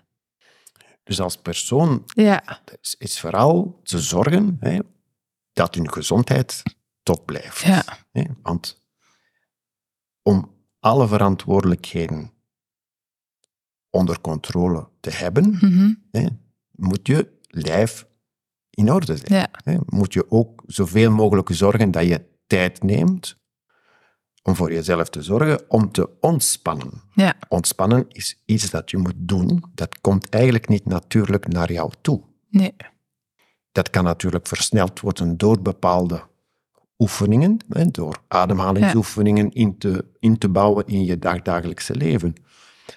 Dus 1.04 1.20
als 1.22 1.38
persoon 1.38 2.04
ja. 2.06 2.62
is, 2.98 3.20
vooral 3.20 3.80
te 3.84 4.00
zorgen 4.00 4.58
hè, 4.60 4.80
dat 5.54 5.76
hun 5.76 5.92
gezondheid 5.92 6.64
top 7.04 7.26
blijft. 7.26 7.60
Ja. 7.60 7.84
Hè? 8.12 8.24
Want 8.42 8.82
om 10.22 10.52
alle 10.80 11.08
verantwoordelijkheden 11.08 12.32
onder 13.90 14.22
controle 14.22 14.88
te 15.00 15.10
hebben, 15.10 15.50
mm 15.50 15.58
-hmm. 15.58 16.04
hè, 16.12 16.28
moet 16.72 17.08
je 17.08 17.40
lijf 17.48 18.08
in 18.70 18.92
orde 18.92 19.18
zijn. 19.18 19.50
Ja. 19.64 19.80
Moet 19.86 20.14
je 20.14 20.32
ook 20.32 20.64
zoveel 20.68 21.12
mogelijk 21.12 21.50
zorgen 21.52 21.92
dat 21.92 22.08
je 22.08 22.26
tijd 22.48 22.84
neemt 22.84 23.42
om 24.44 24.56
voor 24.56 24.74
jezelf 24.74 25.10
te 25.10 25.22
zorgen, 25.22 25.62
om 25.68 25.92
te 25.92 26.10
ontspannen. 26.20 27.02
Ja. 27.14 27.36
Ontspannen 27.48 28.06
is 28.08 28.42
iets 28.46 28.70
dat 28.70 28.92
je 28.92 28.98
moet 28.98 29.14
doen. 29.18 29.64
Dat 29.74 30.02
komt 30.02 30.30
eigenlijk 30.30 30.68
niet 30.70 30.86
natuurlijk 30.86 31.48
naar 31.48 31.72
jou 31.72 31.92
toe. 32.02 32.22
Nee. 32.50 32.76
Dat 33.72 33.90
kan 33.90 34.04
natuurlijk 34.04 34.48
versneld 34.48 35.00
worden 35.00 35.38
door 35.38 35.62
bepaalde 35.62 36.24
oefeningen, 36.98 37.58
door 37.92 38.22
ademhalingsoefeningen 38.28 39.52
in, 39.52 39.78
te, 39.78 40.06
in 40.20 40.38
te 40.38 40.50
bouwen 40.50 40.86
in 40.88 41.06
je 41.06 41.20
dagdagelijkse 41.20 41.96
leven. 41.96 42.34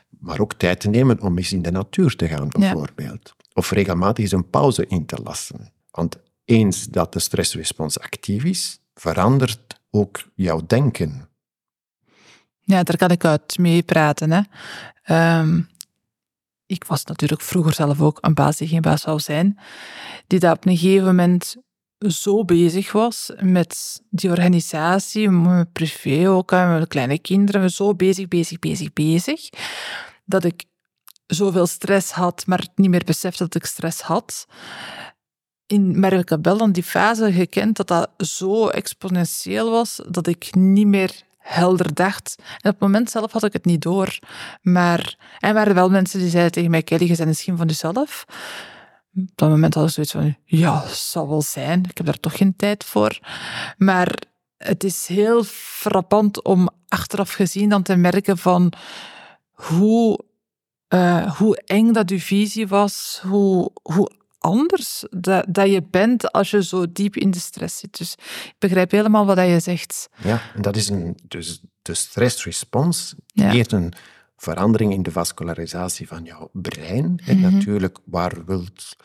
Maar 0.09 0.41
ook 0.41 0.55
tijd 0.55 0.81
te 0.81 0.89
nemen 0.89 1.21
om 1.21 1.39
eens 1.39 1.53
in 1.53 1.63
de 1.63 1.71
natuur 1.71 2.17
te 2.17 2.29
gaan, 2.29 2.49
bijvoorbeeld. 2.49 3.35
Of 3.53 3.71
regelmatig 3.71 4.25
eens 4.25 4.33
een 4.33 4.51
pauze 4.51 4.87
in 4.87 5.07
te 5.07 5.23
lassen. 5.23 5.73
Want 5.91 6.17
eens 6.45 6.85
dat 6.85 7.13
de 7.13 7.19
stressrespons 7.19 8.01
actief 8.01 8.45
is, 8.45 8.81
verandert 8.95 9.81
ook 9.91 10.23
jouw 10.35 10.61
denken. 10.67 11.29
Ja, 12.67 12.83
daar 12.83 12.97
kan 12.97 13.11
ik 13.11 13.25
uit 13.25 13.59
meepraten. 13.59 14.31
Hè. 14.31 14.41
Ehm, 15.03 15.61
ik 16.67 16.85
was 16.85 17.05
natuurlijk 17.05 17.41
vroeger 17.41 17.75
zelf 17.75 18.01
ook 18.01 18.19
een 18.21 18.35
baas 18.35 18.57
die 18.57 18.69
geen 18.69 18.81
baas 18.81 19.01
zou 19.01 19.21
zijn, 19.21 19.59
die 20.27 20.39
dat 20.39 20.57
op 20.57 20.67
een 20.67 20.77
gegeven 20.77 21.07
moment 21.07 21.57
zo 21.99 22.45
bezig 22.45 22.93
was 22.93 23.33
met 23.41 24.03
die 24.11 24.31
organisatie, 24.31 25.31
met 25.31 25.73
privé 25.73 26.31
ook, 26.31 26.51
met 26.51 26.89
kleine 26.89 27.19
kinderen, 27.19 27.71
zo 27.71 27.95
bezig, 27.95 28.29
bezig, 28.29 28.59
bezig, 28.59 28.93
bezig, 28.93 29.49
dat 30.25 30.45
ik 30.45 30.65
zoveel 31.27 31.67
stress 31.67 32.11
had, 32.11 32.47
maar 32.47 32.67
niet 32.75 32.91
meer 32.91 33.05
besefte 33.05 33.43
dat 33.43 33.55
ik 33.55 33.65
stress 33.65 34.01
had. 34.01 34.47
In, 35.67 36.01
maar 36.01 36.13
ik 36.13 36.29
heb 36.29 36.45
wel 36.45 36.57
dan 36.57 36.73
die 36.73 36.83
fase 36.83 37.33
gekend 37.33 37.77
dat 37.77 37.89
dat 37.89 38.11
zo 38.17 38.69
exponentieel 38.69 39.71
was, 39.71 40.01
dat 40.09 40.27
ik 40.27 40.55
niet 40.55 40.87
meer 40.87 41.25
helder 41.47 41.95
dacht. 41.95 42.35
En 42.39 42.45
op 42.55 42.63
het 42.63 42.79
moment 42.79 43.11
zelf 43.11 43.33
had 43.33 43.45
ik 43.45 43.53
het 43.53 43.65
niet 43.65 43.83
door. 43.83 44.19
Maar 44.63 45.17
er 45.39 45.55
waren 45.55 45.75
wel 45.75 45.91
mensen 45.91 46.19
die 46.19 46.29
zeiden 46.29 46.53
tegen 46.53 46.71
mij, 46.71 46.83
Kelly, 46.83 47.09
je 47.09 47.17
bent 47.17 47.37
schim 47.37 47.57
van 47.57 47.67
jezelf. 47.67 48.25
Op 49.17 49.31
dat 49.35 49.49
moment 49.49 49.75
had 49.75 49.85
ik 49.85 49.91
zoiets 49.91 50.13
van, 50.13 50.37
ja, 50.45 50.87
zal 50.87 51.29
wel 51.29 51.43
zijn. 51.43 51.85
Ik 51.89 51.97
heb 51.97 52.07
daar 52.07 52.21
toch 52.21 52.37
geen 52.37 52.57
tijd 52.57 52.85
voor. 52.85 53.19
Maar 53.77 54.15
het 54.57 54.85
is 54.85 55.07
heel 55.07 55.45
frappant 55.45 56.43
om 56.45 56.69
achteraf 56.89 57.33
gezien 57.33 57.69
dan 57.69 57.83
te 57.83 57.97
merken 57.97 58.39
van 58.39 58.73
hoe, 59.51 60.25
uh, 60.89 61.37
hoe 61.37 61.63
eng 61.65 61.93
dat 61.93 62.11
uw 62.11 62.19
visie 62.19 62.69
was, 62.69 63.21
hoe, 63.23 63.71
hoe 63.83 64.11
anders 64.39 65.05
dat, 65.11 65.47
dat 65.49 65.71
je 65.71 65.83
bent 65.83 66.33
als 66.33 66.51
je 66.51 66.65
zo 66.65 66.93
diep 66.93 67.17
in 67.17 67.31
de 67.31 67.39
stress 67.39 67.79
zit. 67.79 67.99
Dus 67.99 68.15
ik 68.45 68.55
begrijp 68.59 68.91
helemaal 68.91 69.27
wat 69.27 69.39
je 69.39 69.61
zegt. 69.61 70.09
Ja, 70.23 70.43
en 70.55 70.63
dat 70.63 70.77
is 70.77 70.89
een, 70.89 71.19
dus 71.29 71.61
de 71.83 71.95
stressrespons 71.95 73.15
creëert 73.35 73.73
een 73.73 73.93
verandering 74.37 74.93
in 74.93 75.03
de 75.03 75.13
vascularisatie 75.13 76.09
van 76.09 76.25
jouw 76.25 76.51
brein. 76.53 77.21
En 77.27 77.39
mhm. 77.39 77.55
natuurlijk, 77.55 77.99
waar 78.05 78.45
wilt 78.45 78.97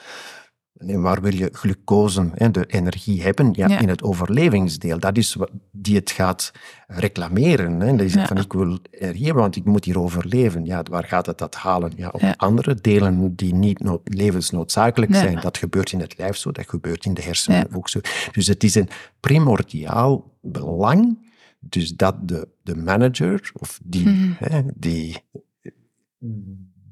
en 0.88 1.02
waar 1.02 1.22
wil 1.22 1.34
je 1.36 1.50
glucose, 1.52 2.30
en 2.36 2.52
de 2.52 2.66
energie 2.66 3.22
hebben? 3.22 3.50
Ja, 3.54 3.80
in 3.80 3.90
het 3.90 4.04
overlevingsdeel. 4.04 5.00
Dat 5.00 5.18
is 5.18 5.34
wat 5.34 5.50
die 5.72 5.96
het 5.96 6.12
gaat 6.12 6.52
reclameren. 6.88 7.80
Hè. 7.80 7.96
Dat 7.96 8.06
is 8.06 8.14
van, 8.14 8.38
ik 8.38 8.54
wil 8.54 8.80
energie 8.92 9.26
hebben, 9.26 9.44
want 9.44 9.56
ik 9.56 9.66
moet 9.66 9.86
hier 9.86 10.00
overleven. 10.00 10.66
Ja, 10.66 10.84
waar 10.90 11.04
gaat 11.04 11.26
het 11.26 11.38
dat 11.38 11.56
halen? 11.56 11.92
Ja, 11.96 12.10
op 12.10 12.34
andere 12.36 12.76
delen 12.76 13.36
die 13.36 13.54
niet 13.54 13.82
levensnoodzakelijk 14.04 15.16
zijn. 15.16 15.40
Dat 15.40 15.58
gebeurt 15.58 15.92
in 15.92 16.00
het 16.00 16.18
lijf 16.18 16.36
zo, 16.36 16.52
dat 16.52 16.70
gebeurt 16.70 17.06
in 17.06 17.14
de 17.14 17.22
hersenen 17.22 17.68
ook 17.74 17.90
zo. 17.90 18.00
Dus 18.32 18.48
het 18.48 18.64
is 18.64 18.76
een 18.76 18.90
primordiaal 19.20 20.32
belang 20.42 21.30
dus 21.62 21.96
dat 21.96 22.28
de, 22.28 22.48
de 22.64 22.76
manager, 22.76 23.52
of 23.54 23.80
die, 23.84 24.08
mhm. 24.10 24.32
hè, 24.38 24.62
die, 24.76 25.18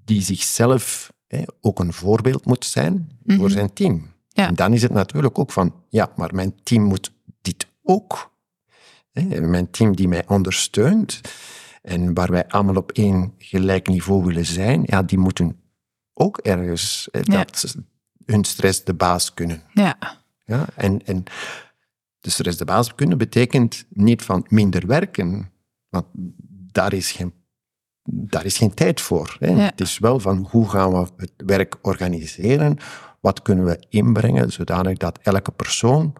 die 0.06 0.22
zichzelf 0.22 1.14
ook 1.62 1.80
een 1.80 1.94
voorbeeld 1.94 2.46
moet 2.46 2.66
zijn 2.66 3.20
voor 3.26 3.36
mhm. 3.36 3.50
zijn 3.50 3.74
team. 3.74 4.08
En 4.34 4.56
dan 4.56 4.74
is 4.74 4.82
het 4.82 4.92
natuurlijk 4.92 5.40
ook 5.40 5.52
van, 5.52 5.74
ja, 5.90 6.12
maar 6.16 6.36
mijn 6.36 6.56
team 6.64 6.84
moet 6.84 7.12
dit 7.42 7.68
ook. 7.84 8.32
Hè? 9.12 9.42
Mijn 9.42 9.72
team 9.72 9.96
die 9.96 10.08
mij 10.08 10.28
ondersteunt 10.28 11.22
en 11.82 12.14
waar 12.14 12.32
wij 12.32 12.48
allemaal 12.48 12.76
op 12.76 12.92
één 12.92 13.34
gelijk 13.38 13.88
niveau 13.88 14.24
willen 14.26 14.46
zijn, 14.46 14.84
ja, 14.86 15.04
die 15.04 15.18
moeten 15.18 15.60
ook 16.14 16.38
ergens 16.38 17.10
dat 17.12 17.76
hun 18.26 18.44
stress 18.44 18.84
de 18.84 18.94
baas 18.94 19.34
kunnen. 19.34 19.64
Ja. 19.74 19.98
ja 20.46 20.66
en, 20.76 21.06
en 21.06 21.24
de 22.20 22.30
stress 22.30 22.58
de 22.58 22.66
baas 22.66 22.96
kunnen 22.96 23.18
betekent 23.18 23.86
niet 23.90 24.22
van 24.22 24.46
minder 24.48 24.88
werken, 24.88 25.52
want 25.90 26.06
daar 26.72 26.94
is 26.94 27.12
geen 27.12 27.34
daar 28.12 28.46
is 28.46 28.58
geen 28.58 28.74
tijd 28.74 29.02
voor. 29.02 29.36
Hè. 29.40 29.52
Het 29.52 29.82
is 29.82 30.00
wel 30.00 30.20
van 30.20 30.48
hoe 30.50 30.70
gaan 30.70 30.92
we 30.92 31.08
het 31.18 31.34
werk 31.38 31.76
organiseren, 31.82 32.78
wat 33.20 33.42
kunnen 33.42 33.66
we 33.66 33.86
inbrengen, 33.90 34.52
zodanig 34.52 34.98
dat 34.98 35.20
elke 35.22 35.52
persoon 35.52 36.14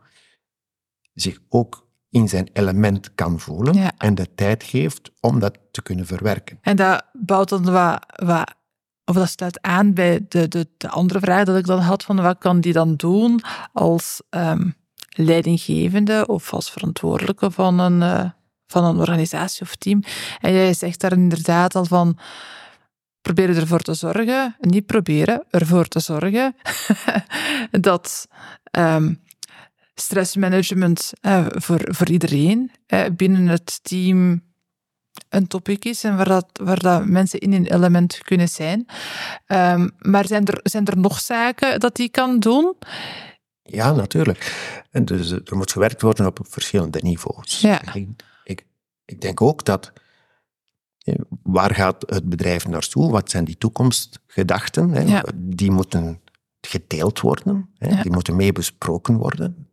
zich 1.14 1.40
ook 1.50 1.88
in 2.10 2.30
zijn 2.30 2.50
element 2.54 3.16
kan 3.16 3.40
voelen 3.40 3.98
en 3.98 4.16
de 4.16 4.34
tijd 4.36 4.64
geeft 4.64 5.12
om 5.20 5.40
dat 5.40 5.58
te 5.72 5.82
kunnen 5.82 6.06
verwerken. 6.06 6.58
En 6.62 6.76
dat 6.76 7.06
bouwt 7.14 7.50
dan 7.50 7.72
wat, 7.72 8.06
wat 8.16 8.58
of 9.06 9.16
dat 9.16 9.30
sluit 9.30 9.62
aan 9.62 9.94
bij 9.94 10.26
de, 10.30 10.48
de, 10.48 10.68
de 10.78 10.90
andere 10.90 11.20
vraag 11.20 11.46
dat 11.46 11.58
ik 11.58 11.66
dan 11.66 11.80
had, 11.80 12.04
van 12.04 12.22
wat 12.22 12.38
kan 12.38 12.62
die 12.62 12.74
dan 12.74 12.96
doen 12.96 13.42
als 13.74 14.22
um, 14.30 14.74
leidinggevende 15.10 16.28
of 16.28 16.54
als 16.54 16.72
verantwoordelijke 16.72 17.52
van 17.52 17.80
een, 17.80 18.02
uh, 18.02 18.30
van 18.72 18.84
een 18.84 18.98
organisatie 18.98 19.62
of 19.62 19.76
team. 19.76 20.04
En 20.40 20.54
jij 20.54 20.74
zegt 20.74 21.00
daar 21.00 21.12
inderdaad 21.14 21.76
al 21.76 21.86
van, 21.86 22.18
proberen 23.22 23.56
ervoor 23.56 23.80
te 23.80 23.94
zorgen, 23.94 24.56
niet 24.60 24.86
proberen, 24.86 25.44
ervoor 25.50 25.88
te 25.88 26.00
zorgen 26.00 26.56
dat 27.72 28.28
um, 28.72 29.22
stressmanagement 29.94 31.12
uh, 31.22 31.46
voor, 31.50 31.80
voor 31.84 32.10
iedereen 32.10 32.72
uh, 32.88 33.06
binnen 33.16 33.48
het 33.48 33.80
team 33.84 34.48
een 35.30 35.48
topic 35.48 35.86
is 35.86 36.04
en 36.04 36.18
waar, 36.18 36.28
dat, 36.28 36.46
waar 36.64 36.80
dat 36.80 37.06
mensen 37.06 37.40
in 37.40 37.54
een 37.54 37.66
element 37.66 38.18
kunnen 38.24 38.48
zijn. 38.50 38.86
Um, 39.48 39.92
maar 39.98 40.28
zijn 40.28 40.46
er, 40.46 40.60
zijn 40.64 40.86
er 40.86 40.98
nog 40.98 41.20
zaken 41.20 41.80
dat 41.80 41.96
die 41.96 42.10
kan 42.10 42.40
doen? 42.40 42.76
Ja, 43.64 43.92
natuurlijk. 43.92 44.54
En 44.92 45.06
dus 45.06 45.32
er 45.32 45.56
moet 45.56 45.72
gewerkt 45.72 46.02
worden 46.02 46.26
op 46.26 46.40
verschillende 46.42 47.00
niveaus. 47.02 47.62
Ja. 47.62 47.82
Ik, 49.10 49.22
denk 49.22 49.42
ook 49.42 49.66
dat 49.66 49.94
waar 51.44 51.76
gaat 51.76 52.04
het 52.08 52.30
bedrijf 52.30 52.68
naartoe? 52.68 53.12
Wat 53.12 53.30
zijn 53.30 53.46
die 53.46 53.58
toekomstgedachten? 53.58 54.90
Hè? 54.90 55.02
Ja. 55.02 55.26
Die 55.36 55.72
moeten 55.72 56.22
gedeeld 56.62 57.20
worden, 57.20 57.70
hè? 57.78 57.90
Ja. 57.90 58.02
die 58.02 58.12
moeten 58.12 58.36
mee 58.36 58.52
besproken 58.52 59.18
worden. 59.18 59.68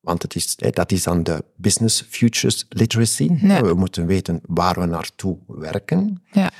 Want 0.00 0.22
het 0.22 0.34
is, 0.34 0.56
dat 0.56 0.92
is 0.92 1.02
dan 1.02 1.22
de 1.22 1.44
business 1.56 2.04
futures 2.08 2.66
literacy. 2.68 3.30
Ja. 3.40 3.62
We 3.62 3.74
moeten 3.74 4.06
weten 4.06 4.40
waar 4.46 4.80
we 4.80 4.86
naartoe 4.86 5.38
werken. 5.46 6.22
Ja. 6.32 6.50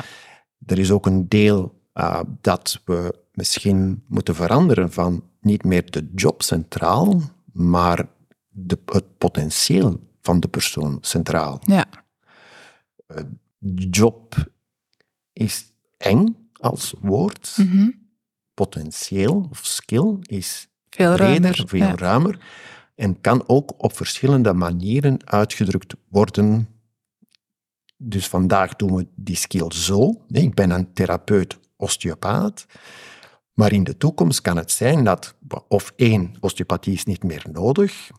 Er 0.66 0.79
is 0.79 0.90
ook 0.90 1.07
een 1.07 1.29
deel 1.29 1.81
uh, 1.94 2.20
dat 2.40 2.81
we 2.85 3.14
misschien 3.33 4.05
moeten 4.09 4.35
veranderen 4.35 4.92
van 4.92 5.22
niet 5.40 5.64
meer 5.64 5.90
de 5.90 6.11
job 6.14 6.42
centraal, 6.42 7.20
maar 7.53 8.09
de, 8.48 8.79
het 8.87 9.18
potentieel 9.18 10.00
van 10.20 10.40
de 10.40 10.48
persoon 10.48 10.98
centraal. 11.00 11.61
Ja. 11.61 11.87
Uh, 13.07 13.23
job 13.90 14.35
is 15.33 15.73
eng 15.97 16.49
als 16.53 16.95
woord. 17.01 17.55
Mm 17.57 17.71
-hmm. 17.71 18.03
Potentieel 18.55 19.47
of 19.51 19.67
skill 19.67 20.17
is 20.21 20.69
veel 20.88 21.14
breder, 21.14 21.40
ruimer, 21.40 21.69
veel 21.69 21.79
ja. 21.79 21.97
ruimer. 21.97 22.38
En 22.95 23.21
kan 23.21 23.49
ook 23.49 23.83
op 23.83 23.97
verschillende 23.97 24.53
manieren 24.53 25.27
uitgedrukt 25.27 25.95
worden. 26.09 26.69
Dus 27.97 28.29
vandaag 28.29 28.77
doen 28.77 28.95
we 28.95 29.07
die 29.14 29.37
skill 29.37 29.71
zo. 29.73 30.25
Ik 30.29 30.55
ben 30.55 30.71
een 30.71 30.93
therapeut, 30.93 31.59
osteopaat. 31.77 32.67
Maar 33.53 33.73
in 33.73 33.85
de 33.85 33.97
toekomst 33.97 34.40
kan 34.40 34.57
het 34.57 34.71
zijn 34.71 35.05
dat, 35.05 35.35
of 35.69 35.93
één, 35.97 36.35
osteopathie 36.40 36.95
is 36.95 37.05
niet 37.05 37.23
meer 37.23 37.45
nodig, 37.53 38.11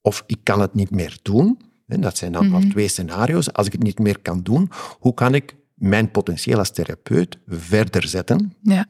of 0.00 0.24
ik 0.26 0.38
kan 0.42 0.60
het 0.60 0.74
niet 0.74 0.90
meer 0.90 1.18
doen. 1.22 1.60
Dat 2.00 2.16
zijn 2.16 2.32
dan 2.32 2.46
mm 2.46 2.54
-hmm. 2.54 2.70
twee 2.70 2.88
scenario's. 2.88 3.52
Als 3.52 3.66
ik 3.66 3.72
het 3.72 3.82
niet 3.82 3.98
meer 3.98 4.18
kan 4.18 4.42
doen, 4.42 4.70
hoe 4.98 5.14
kan 5.14 5.34
ik 5.34 5.54
mijn 5.74 6.10
potentieel 6.10 6.58
als 6.58 6.70
therapeut 6.70 7.38
verder 7.46 8.08
zetten? 8.08 8.54
Ja. 8.62 8.86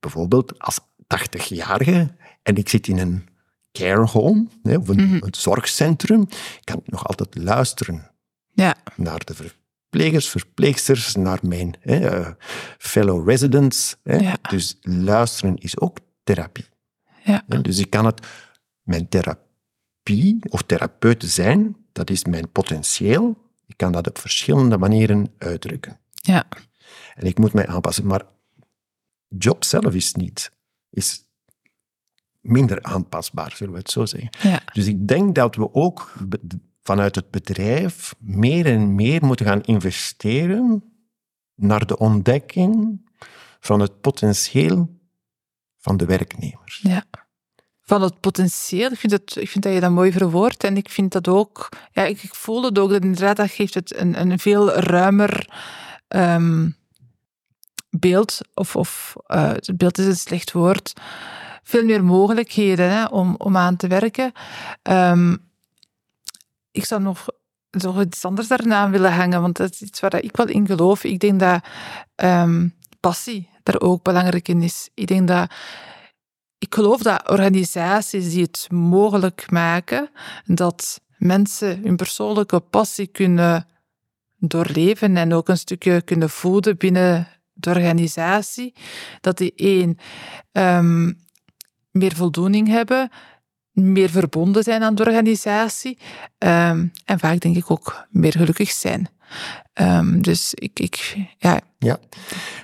Bijvoorbeeld 0.00 0.58
als 0.58 0.80
80-jarige 1.16 2.10
en 2.42 2.56
ik 2.56 2.68
zit 2.68 2.88
in 2.88 2.98
een 2.98 3.28
care 3.72 4.06
home 4.06 4.46
of 4.62 4.88
een, 4.88 5.00
mm 5.00 5.08
-hmm. 5.08 5.22
een 5.22 5.34
zorgcentrum, 5.34 6.28
kan 6.64 6.78
ik 6.78 6.90
nog 6.90 7.06
altijd 7.06 7.34
luisteren 7.44 8.10
ja. 8.52 8.76
naar 8.96 9.24
de 9.24 9.34
verplegers, 9.34 10.28
verpleegsters, 10.28 11.14
naar 11.14 11.38
mijn 11.42 11.74
uh, 11.84 12.28
fellow 12.78 13.28
residents. 13.28 13.96
Ja. 14.02 14.36
Dus 14.48 14.76
luisteren 14.80 15.56
is 15.56 15.80
ook 15.80 15.98
therapie. 16.24 16.66
Ja. 17.24 17.44
Dus 17.62 17.78
ik 17.78 17.90
kan 17.90 18.04
het, 18.04 18.26
mijn 18.82 19.08
therapie 19.08 20.38
of 20.48 20.62
therapeut 20.62 21.24
zijn, 21.26 21.76
dat 21.98 22.10
is 22.10 22.24
mijn 22.24 22.52
potentieel. 22.52 23.36
Ik 23.66 23.76
kan 23.76 23.92
dat 23.92 24.08
op 24.08 24.18
verschillende 24.18 24.78
manieren 24.78 25.34
uitdrukken. 25.38 26.00
Ja. 26.12 26.46
En 27.14 27.26
ik 27.26 27.38
moet 27.38 27.52
mij 27.52 27.66
aanpassen. 27.66 28.06
Maar 28.06 28.26
job 29.28 29.64
zelf 29.64 29.94
is 29.94 30.14
niet, 30.14 30.52
is 30.90 31.24
minder 32.40 32.82
aanpasbaar, 32.82 33.52
zullen 33.56 33.72
we 33.72 33.78
het 33.78 33.90
zo 33.90 34.06
zeggen. 34.06 34.30
Ja. 34.42 34.62
Dus 34.72 34.86
ik 34.86 35.08
denk 35.08 35.34
dat 35.34 35.54
we 35.54 35.74
ook 35.74 36.12
vanuit 36.82 37.14
het 37.14 37.30
bedrijf 37.30 38.14
meer 38.18 38.66
en 38.66 38.94
meer 38.94 39.24
moeten 39.24 39.46
gaan 39.46 39.62
investeren 39.62 40.84
naar 41.54 41.86
de 41.86 41.98
ontdekking 41.98 43.00
van 43.60 43.80
het 43.80 44.00
potentieel 44.00 45.00
van 45.76 45.96
de 45.96 46.04
werknemers. 46.04 46.80
Ja. 46.82 47.04
Van 47.88 48.02
het 48.02 48.20
potentieel. 48.20 48.90
Ik 48.90 48.98
vind, 48.98 49.12
het, 49.12 49.36
ik 49.36 49.48
vind 49.48 49.64
dat 49.64 49.72
je 49.72 49.80
dat 49.80 49.90
mooi 49.90 50.12
verwoordt. 50.12 50.64
En 50.64 50.76
ik 50.76 50.88
vind 50.88 51.12
dat 51.12 51.28
ook... 51.28 51.68
Ja, 51.92 52.02
ik, 52.02 52.22
ik 52.22 52.34
voel 52.34 52.62
het 52.64 52.78
ook. 52.78 52.90
Dat 52.90 53.02
inderdaad, 53.02 53.36
dat 53.36 53.50
geeft 53.50 53.74
het 53.74 53.96
een, 53.96 54.20
een 54.20 54.38
veel 54.38 54.70
ruimer 54.70 55.48
um, 56.08 56.76
beeld. 57.90 58.40
Of, 58.54 58.76
of 58.76 59.16
het 59.26 59.76
beeld 59.76 59.98
is 59.98 60.06
een 60.06 60.16
slecht 60.16 60.52
woord. 60.52 60.92
Veel 61.62 61.84
meer 61.84 62.04
mogelijkheden 62.04 62.90
hè, 62.90 63.04
om, 63.04 63.34
om 63.38 63.56
aan 63.56 63.76
te 63.76 63.86
werken. 63.86 64.32
Um, 64.82 65.38
ik 66.70 66.84
zou 66.84 67.02
nog, 67.02 67.26
nog 67.70 68.00
iets 68.00 68.24
anders 68.24 68.48
daarna 68.48 68.90
willen 68.90 69.12
hangen, 69.12 69.40
want 69.40 69.56
dat 69.56 69.72
is 69.72 69.82
iets 69.82 70.00
waar 70.00 70.22
ik 70.22 70.36
wel 70.36 70.46
in 70.46 70.66
geloof. 70.66 71.04
Ik 71.04 71.18
denk 71.18 71.40
dat 71.40 71.64
um, 72.16 72.74
passie 73.00 73.48
daar 73.62 73.80
ook 73.80 74.02
belangrijk 74.02 74.48
in 74.48 74.62
is. 74.62 74.88
Ik 74.94 75.06
denk 75.06 75.28
dat 75.28 75.50
ik 76.58 76.74
geloof 76.74 77.02
dat 77.02 77.28
organisaties 77.28 78.30
die 78.30 78.42
het 78.42 78.66
mogelijk 78.70 79.50
maken 79.50 80.10
dat 80.44 81.00
mensen 81.16 81.82
hun 81.82 81.96
persoonlijke 81.96 82.60
passie 82.60 83.06
kunnen 83.06 83.66
doorleven 84.38 85.16
en 85.16 85.32
ook 85.32 85.48
een 85.48 85.58
stukje 85.58 86.02
kunnen 86.02 86.30
voeden 86.30 86.76
binnen 86.76 87.28
de 87.52 87.70
organisatie, 87.70 88.74
dat 89.20 89.38
die 89.38 89.52
één 89.54 89.98
um, 90.52 91.18
meer 91.90 92.14
voldoening 92.14 92.68
hebben, 92.68 93.10
meer 93.72 94.10
verbonden 94.10 94.62
zijn 94.62 94.82
aan 94.82 94.94
de 94.94 95.04
organisatie 95.04 95.98
um, 96.38 96.90
en 97.04 97.18
vaak 97.18 97.40
denk 97.40 97.56
ik 97.56 97.70
ook 97.70 98.06
meer 98.10 98.32
gelukkig 98.32 98.70
zijn. 98.70 99.08
Um, 99.74 100.22
dus 100.22 100.54
ik, 100.54 100.80
ik 100.80 101.16
ja. 101.38 101.60
Ja, 101.78 101.98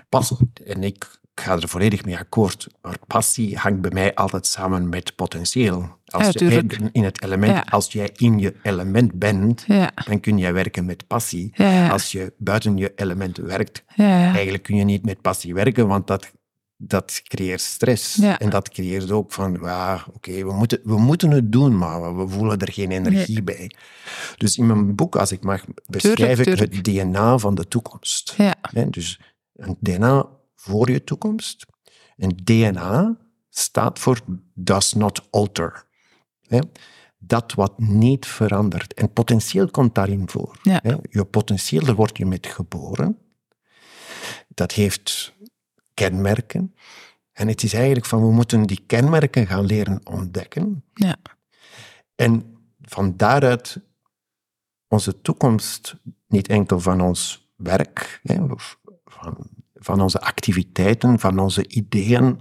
pas. 0.08 0.34
En 0.64 0.82
ik 0.82 1.20
ga 1.34 1.56
er 1.56 1.68
volledig 1.68 2.04
mee 2.04 2.18
akkoord. 2.18 2.66
Maar 2.82 2.96
passie 3.06 3.56
hangt 3.56 3.80
bij 3.80 3.90
mij 3.90 4.14
altijd 4.14 4.46
samen 4.46 4.88
met 4.88 5.14
potentieel. 5.16 5.98
Als 6.06 6.32
ja, 6.32 6.48
je 6.48 6.90
in 6.92 7.04
het 7.04 7.22
element, 7.22 7.52
ja. 7.52 7.64
als 7.70 7.92
jij 7.92 8.10
in 8.16 8.38
je 8.38 8.54
element 8.62 9.12
bent, 9.12 9.64
ja. 9.66 9.90
dan 10.06 10.20
kun 10.20 10.38
jij 10.38 10.52
werken 10.52 10.84
met 10.84 11.06
passie. 11.06 11.52
Als 11.90 12.12
je 12.12 12.32
buiten 12.36 12.76
je 12.76 12.92
element 12.96 13.36
werkt, 13.36 13.84
eigenlijk 13.96 14.62
kun 14.62 14.76
je 14.76 14.84
niet 14.84 15.04
met 15.04 15.20
passie 15.20 15.54
werken, 15.54 15.86
want 15.86 16.06
dat, 16.06 16.32
dat 16.76 17.20
creëert 17.24 17.60
stress. 17.60 18.18
En 18.18 18.50
dat 18.50 18.68
creëert 18.68 19.10
ook 19.10 19.32
van, 19.32 19.58
ja, 19.62 19.94
oké, 19.94 20.16
okay, 20.16 20.44
we, 20.44 20.52
moeten, 20.52 20.80
we 20.84 20.98
moeten 20.98 21.30
het 21.30 21.52
doen, 21.52 21.78
maar 21.78 22.16
we 22.16 22.28
voelen 22.28 22.58
er 22.58 22.72
geen 22.72 22.90
energie 22.90 23.42
nee. 23.42 23.42
bij. 23.42 23.70
Dus 24.36 24.58
in 24.58 24.66
mijn 24.66 24.94
boek, 24.94 25.16
als 25.16 25.32
ik 25.32 25.42
mag, 25.42 25.64
beschrijf 25.86 26.42
tuurlijk, 26.42 26.72
ik 26.72 26.74
het 26.74 26.84
DNA 26.84 27.38
van 27.38 27.54
de 27.54 27.68
toekomst. 27.68 28.36
Dus 28.90 29.20
een 29.54 29.76
DNA 29.80 30.26
voor 30.54 30.90
je 30.90 31.04
toekomst. 31.04 31.66
En 32.16 32.36
DNA 32.44 33.16
staat 33.48 33.98
voor 33.98 34.20
does 34.54 34.92
not 34.92 35.30
alter. 35.30 35.86
Dat 37.18 37.54
wat 37.54 37.78
niet 37.78 38.26
verandert. 38.26 38.94
En 38.94 39.12
potentieel 39.12 39.70
komt 39.70 39.94
daarin 39.94 40.28
voor. 40.28 40.58
Ja. 40.62 40.80
Je 41.10 41.24
potentieel, 41.24 41.84
daar 41.84 41.94
word 41.94 42.16
je 42.16 42.26
met 42.26 42.46
geboren. 42.46 43.18
Dat 44.48 44.72
heeft 44.72 45.34
kenmerken. 45.94 46.74
En 47.32 47.48
het 47.48 47.62
is 47.62 47.72
eigenlijk 47.72 48.06
van, 48.06 48.20
we 48.20 48.32
moeten 48.32 48.62
die 48.62 48.82
kenmerken 48.86 49.46
gaan 49.46 49.64
leren 49.64 50.00
ontdekken. 50.04 50.84
Ja. 50.94 51.16
En 52.14 52.56
van 52.80 53.16
daaruit 53.16 53.80
onze 54.88 55.20
toekomst, 55.20 55.96
niet 56.26 56.48
enkel 56.48 56.80
van 56.80 57.00
ons 57.00 57.48
werk, 57.56 58.20
of 58.50 58.78
van 59.04 59.48
van 59.84 60.00
onze 60.00 60.20
activiteiten, 60.20 61.18
van 61.18 61.38
onze 61.38 61.68
ideeën, 61.68 62.40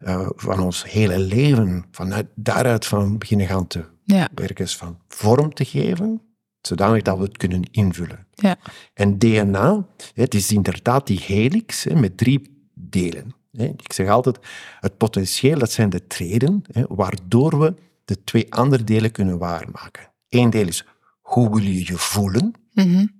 uh, 0.00 0.28
van 0.34 0.60
ons 0.60 0.90
hele 0.90 1.18
leven, 1.18 1.84
vanuit 1.90 2.26
daaruit 2.34 2.86
van 2.86 3.18
beginnen 3.18 3.46
gaan 3.46 3.66
te 3.66 3.84
ja. 4.04 4.28
werken, 4.34 4.68
van 4.68 4.98
vorm 5.08 5.54
te 5.54 5.64
geven, 5.64 6.22
zodanig 6.60 7.02
dat 7.02 7.18
we 7.18 7.24
het 7.24 7.36
kunnen 7.36 7.62
invullen. 7.70 8.26
Ja. 8.34 8.56
En 8.94 9.18
DNA, 9.18 9.86
het 10.14 10.34
is 10.34 10.52
inderdaad 10.52 11.06
die 11.06 11.20
helix 11.20 11.86
met 11.86 12.16
drie 12.16 12.68
delen. 12.74 13.34
Hè. 13.52 13.64
Ik 13.64 13.92
zeg 13.92 14.08
altijd, 14.08 14.38
het 14.80 14.96
potentieel, 14.96 15.58
dat 15.58 15.72
zijn 15.72 15.90
de 15.90 16.06
treden, 16.06 16.62
hè, 16.72 16.84
waardoor 16.88 17.58
we 17.58 17.74
de 18.04 18.24
twee 18.24 18.52
andere 18.54 18.84
delen 18.84 19.10
kunnen 19.10 19.38
waarmaken. 19.38 20.12
Eén 20.28 20.50
deel 20.50 20.66
is, 20.66 20.86
hoe 21.20 21.50
wil 21.50 21.62
je 21.62 21.86
je 21.86 21.96
voelen? 21.96 22.52
Mm 22.72 22.94
-hmm. 22.94 23.18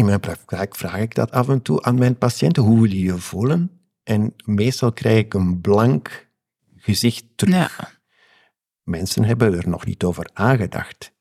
In 0.00 0.06
mijn 0.06 0.20
praktijk 0.20 0.76
vraag 0.76 0.98
ik 0.98 1.14
dat 1.14 1.30
af 1.30 1.48
en 1.48 1.62
toe 1.62 1.82
aan 1.82 1.98
mijn 1.98 2.18
patiënten. 2.18 2.62
Hoe 2.62 2.80
wil 2.80 2.90
je 2.90 3.00
je 3.00 3.18
voelen? 3.18 3.80
En 4.02 4.34
meestal 4.44 4.92
krijg 4.92 5.18
ik 5.18 5.34
een 5.34 5.60
blank 5.60 6.28
gezicht 6.76 7.24
terug. 7.34 7.54
Ja. 7.54 7.90
Mensen 8.82 9.24
hebben 9.24 9.54
er 9.54 9.68
nog 9.68 9.86
niet 9.86 10.04
over 10.04 10.30
aangedacht. 10.32 11.12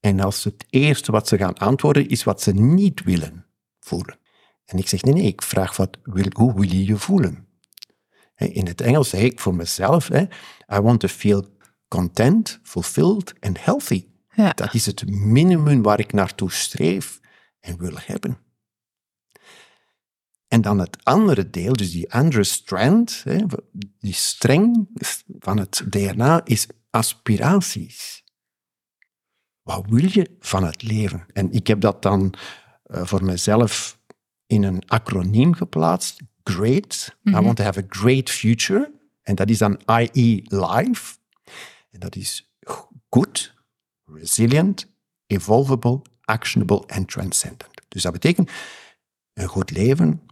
En 0.00 0.20
als 0.20 0.44
het 0.44 0.64
eerste 0.70 1.12
wat 1.12 1.28
ze 1.28 1.36
gaan 1.36 1.54
antwoorden 1.54 2.08
is 2.08 2.24
wat 2.24 2.42
ze 2.42 2.52
niet 2.52 3.02
willen 3.04 3.46
voelen. 3.80 4.18
En 4.64 4.78
ik 4.78 4.88
zeg, 4.88 5.02
nee, 5.02 5.14
nee, 5.14 5.26
ik 5.26 5.42
vraag 5.42 5.76
wat, 5.76 5.98
wil, 6.02 6.26
hoe 6.32 6.54
wil 6.54 6.70
je 6.70 6.84
je 6.84 6.96
voelen? 6.96 7.48
In 8.36 8.66
het 8.66 8.80
Engels 8.80 9.08
zeg 9.08 9.20
ik 9.20 9.40
voor 9.40 9.54
mezelf, 9.54 10.10
I 10.10 10.28
want 10.66 11.00
to 11.00 11.08
feel 11.08 11.46
content, 11.88 12.60
fulfilled 12.62 13.34
and 13.40 13.64
healthy. 13.64 14.06
Ja. 14.34 14.52
Dat 14.52 14.74
is 14.74 14.86
het 14.86 15.10
minimum 15.10 15.82
waar 15.82 16.00
ik 16.00 16.12
naartoe 16.12 16.52
streef. 16.52 17.20
En 17.66 17.78
wil 17.78 17.96
hebben. 17.96 18.38
En 20.48 20.60
dan 20.60 20.78
het 20.78 21.04
andere 21.04 21.50
deel, 21.50 21.72
dus 21.72 21.90
die 21.90 22.12
andere 22.12 22.44
strand, 22.44 23.24
die 23.98 24.12
streng 24.12 24.88
van 25.38 25.58
het 25.58 25.84
DNA, 25.88 26.44
is 26.44 26.66
aspiraties. 26.90 28.24
Wat 29.62 29.84
wil 29.88 30.08
je 30.10 30.36
van 30.38 30.64
het 30.64 30.82
leven? 30.82 31.26
En 31.32 31.52
ik 31.52 31.66
heb 31.66 31.80
dat 31.80 32.02
dan 32.02 32.34
uh, 32.86 33.04
voor 33.04 33.24
mezelf 33.24 33.98
in 34.46 34.62
een 34.62 34.88
acroniem 34.88 35.54
geplaatst. 35.54 36.20
GREAT. 36.42 37.16
I 37.26 37.30
mhm. 37.30 37.44
want 37.44 37.56
to 37.56 37.62
have 37.62 37.80
a 37.80 37.86
great 37.88 38.30
future. 38.30 38.92
En 39.22 39.34
dat 39.34 39.50
is 39.50 39.58
dan 39.58 39.80
IE 40.12 40.42
Life. 40.44 41.16
En 41.90 42.00
dat 42.00 42.16
is 42.16 42.54
good, 43.08 43.54
resilient, 44.04 44.92
evolvable, 45.26 46.02
actionable 46.26 46.82
en 46.86 47.06
transcendent. 47.06 47.70
Dus 47.88 48.02
dat 48.02 48.12
betekent 48.12 48.50
een 49.32 49.48
goed 49.48 49.70
leven, 49.70 50.22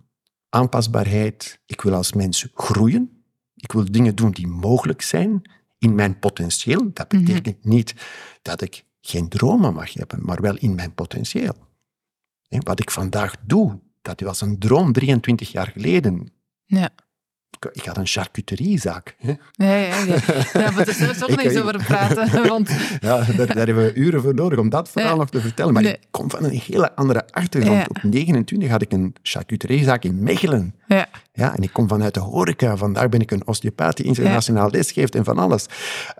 aanpasbaarheid. 0.48 1.60
Ik 1.66 1.80
wil 1.80 1.94
als 1.94 2.12
mens 2.12 2.48
groeien. 2.54 3.24
Ik 3.54 3.72
wil 3.72 3.92
dingen 3.92 4.14
doen 4.14 4.30
die 4.30 4.46
mogelijk 4.46 5.02
zijn 5.02 5.42
in 5.78 5.94
mijn 5.94 6.18
potentieel. 6.18 6.90
Dat 6.92 7.12
mhm. 7.12 7.24
betekent 7.24 7.64
niet 7.64 7.94
dat 8.42 8.60
ik 8.60 8.84
geen 9.00 9.28
dromen 9.28 9.74
mag 9.74 9.92
hebben, 9.92 10.24
maar 10.24 10.40
wel 10.40 10.56
in 10.56 10.74
mijn 10.74 10.94
potentieel. 10.94 11.54
wat 12.48 12.80
ik 12.80 12.90
vandaag 12.90 13.36
doe, 13.46 13.80
dat 14.02 14.20
was 14.20 14.40
een 14.40 14.58
droom 14.58 14.92
23 14.92 15.52
jaar 15.52 15.66
geleden. 15.66 16.32
Ja 16.64 16.90
ik 17.72 17.84
had 17.84 17.96
een 17.96 18.06
charcuteriezaak. 18.06 19.16
Ja, 19.18 19.36
ja, 19.52 19.76
ja. 19.76 20.16
ja 20.52 20.70
maar 20.70 20.84
daar 20.84 20.94
zullen 20.94 21.14
we 21.14 21.20
toch 21.20 21.36
niet 21.44 21.58
over 21.58 21.84
praten. 21.84 22.48
Want... 22.48 22.70
Ja, 23.00 23.24
daar, 23.36 23.46
daar, 23.46 23.66
hebben 23.66 23.84
we 23.84 23.94
uren 23.94 24.22
voor 24.22 24.34
nodig 24.34 24.58
om 24.58 24.68
dat 24.68 24.88
verhaal 24.88 25.16
nog 25.16 25.30
te 25.30 25.40
vertellen. 25.40 25.72
Maar 25.72 25.84
ik 25.84 25.98
kom 26.10 26.30
van 26.30 26.44
een 26.44 26.60
hele 26.66 26.94
andere 26.94 27.24
achtergrond. 27.30 27.88
Op 27.88 28.02
29 28.02 28.68
had 28.70 28.82
ik 28.82 28.92
een 28.92 29.14
charcuteriezaak 29.22 30.04
in 30.04 30.22
Mechelen. 30.22 30.74
Ja. 30.86 31.08
Ja, 31.32 31.56
en 31.56 31.62
ik 31.62 31.72
kom 31.72 31.88
vanuit 31.88 32.14
de 32.14 32.20
horeca. 32.20 32.76
Vandaar 32.76 33.08
ben 33.08 33.20
ik 33.20 33.30
een 33.30 33.46
osteopaat 33.46 33.96
die 33.96 34.06
internationaal 34.06 34.70
lesgeeft 34.70 35.14
en 35.14 35.24
van 35.24 35.38
alles. 35.38 35.66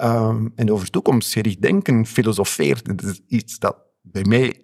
Um, 0.03 0.53
en 0.57 0.73
over 0.73 0.91
toekomstgericht 0.91 1.63
denken, 1.63 2.07
filosofeert, 2.07 2.85
dat 2.85 3.03
is 3.03 3.21
iets 3.29 3.59
dat 3.59 3.77
bij 4.03 4.25
mij 4.25 4.55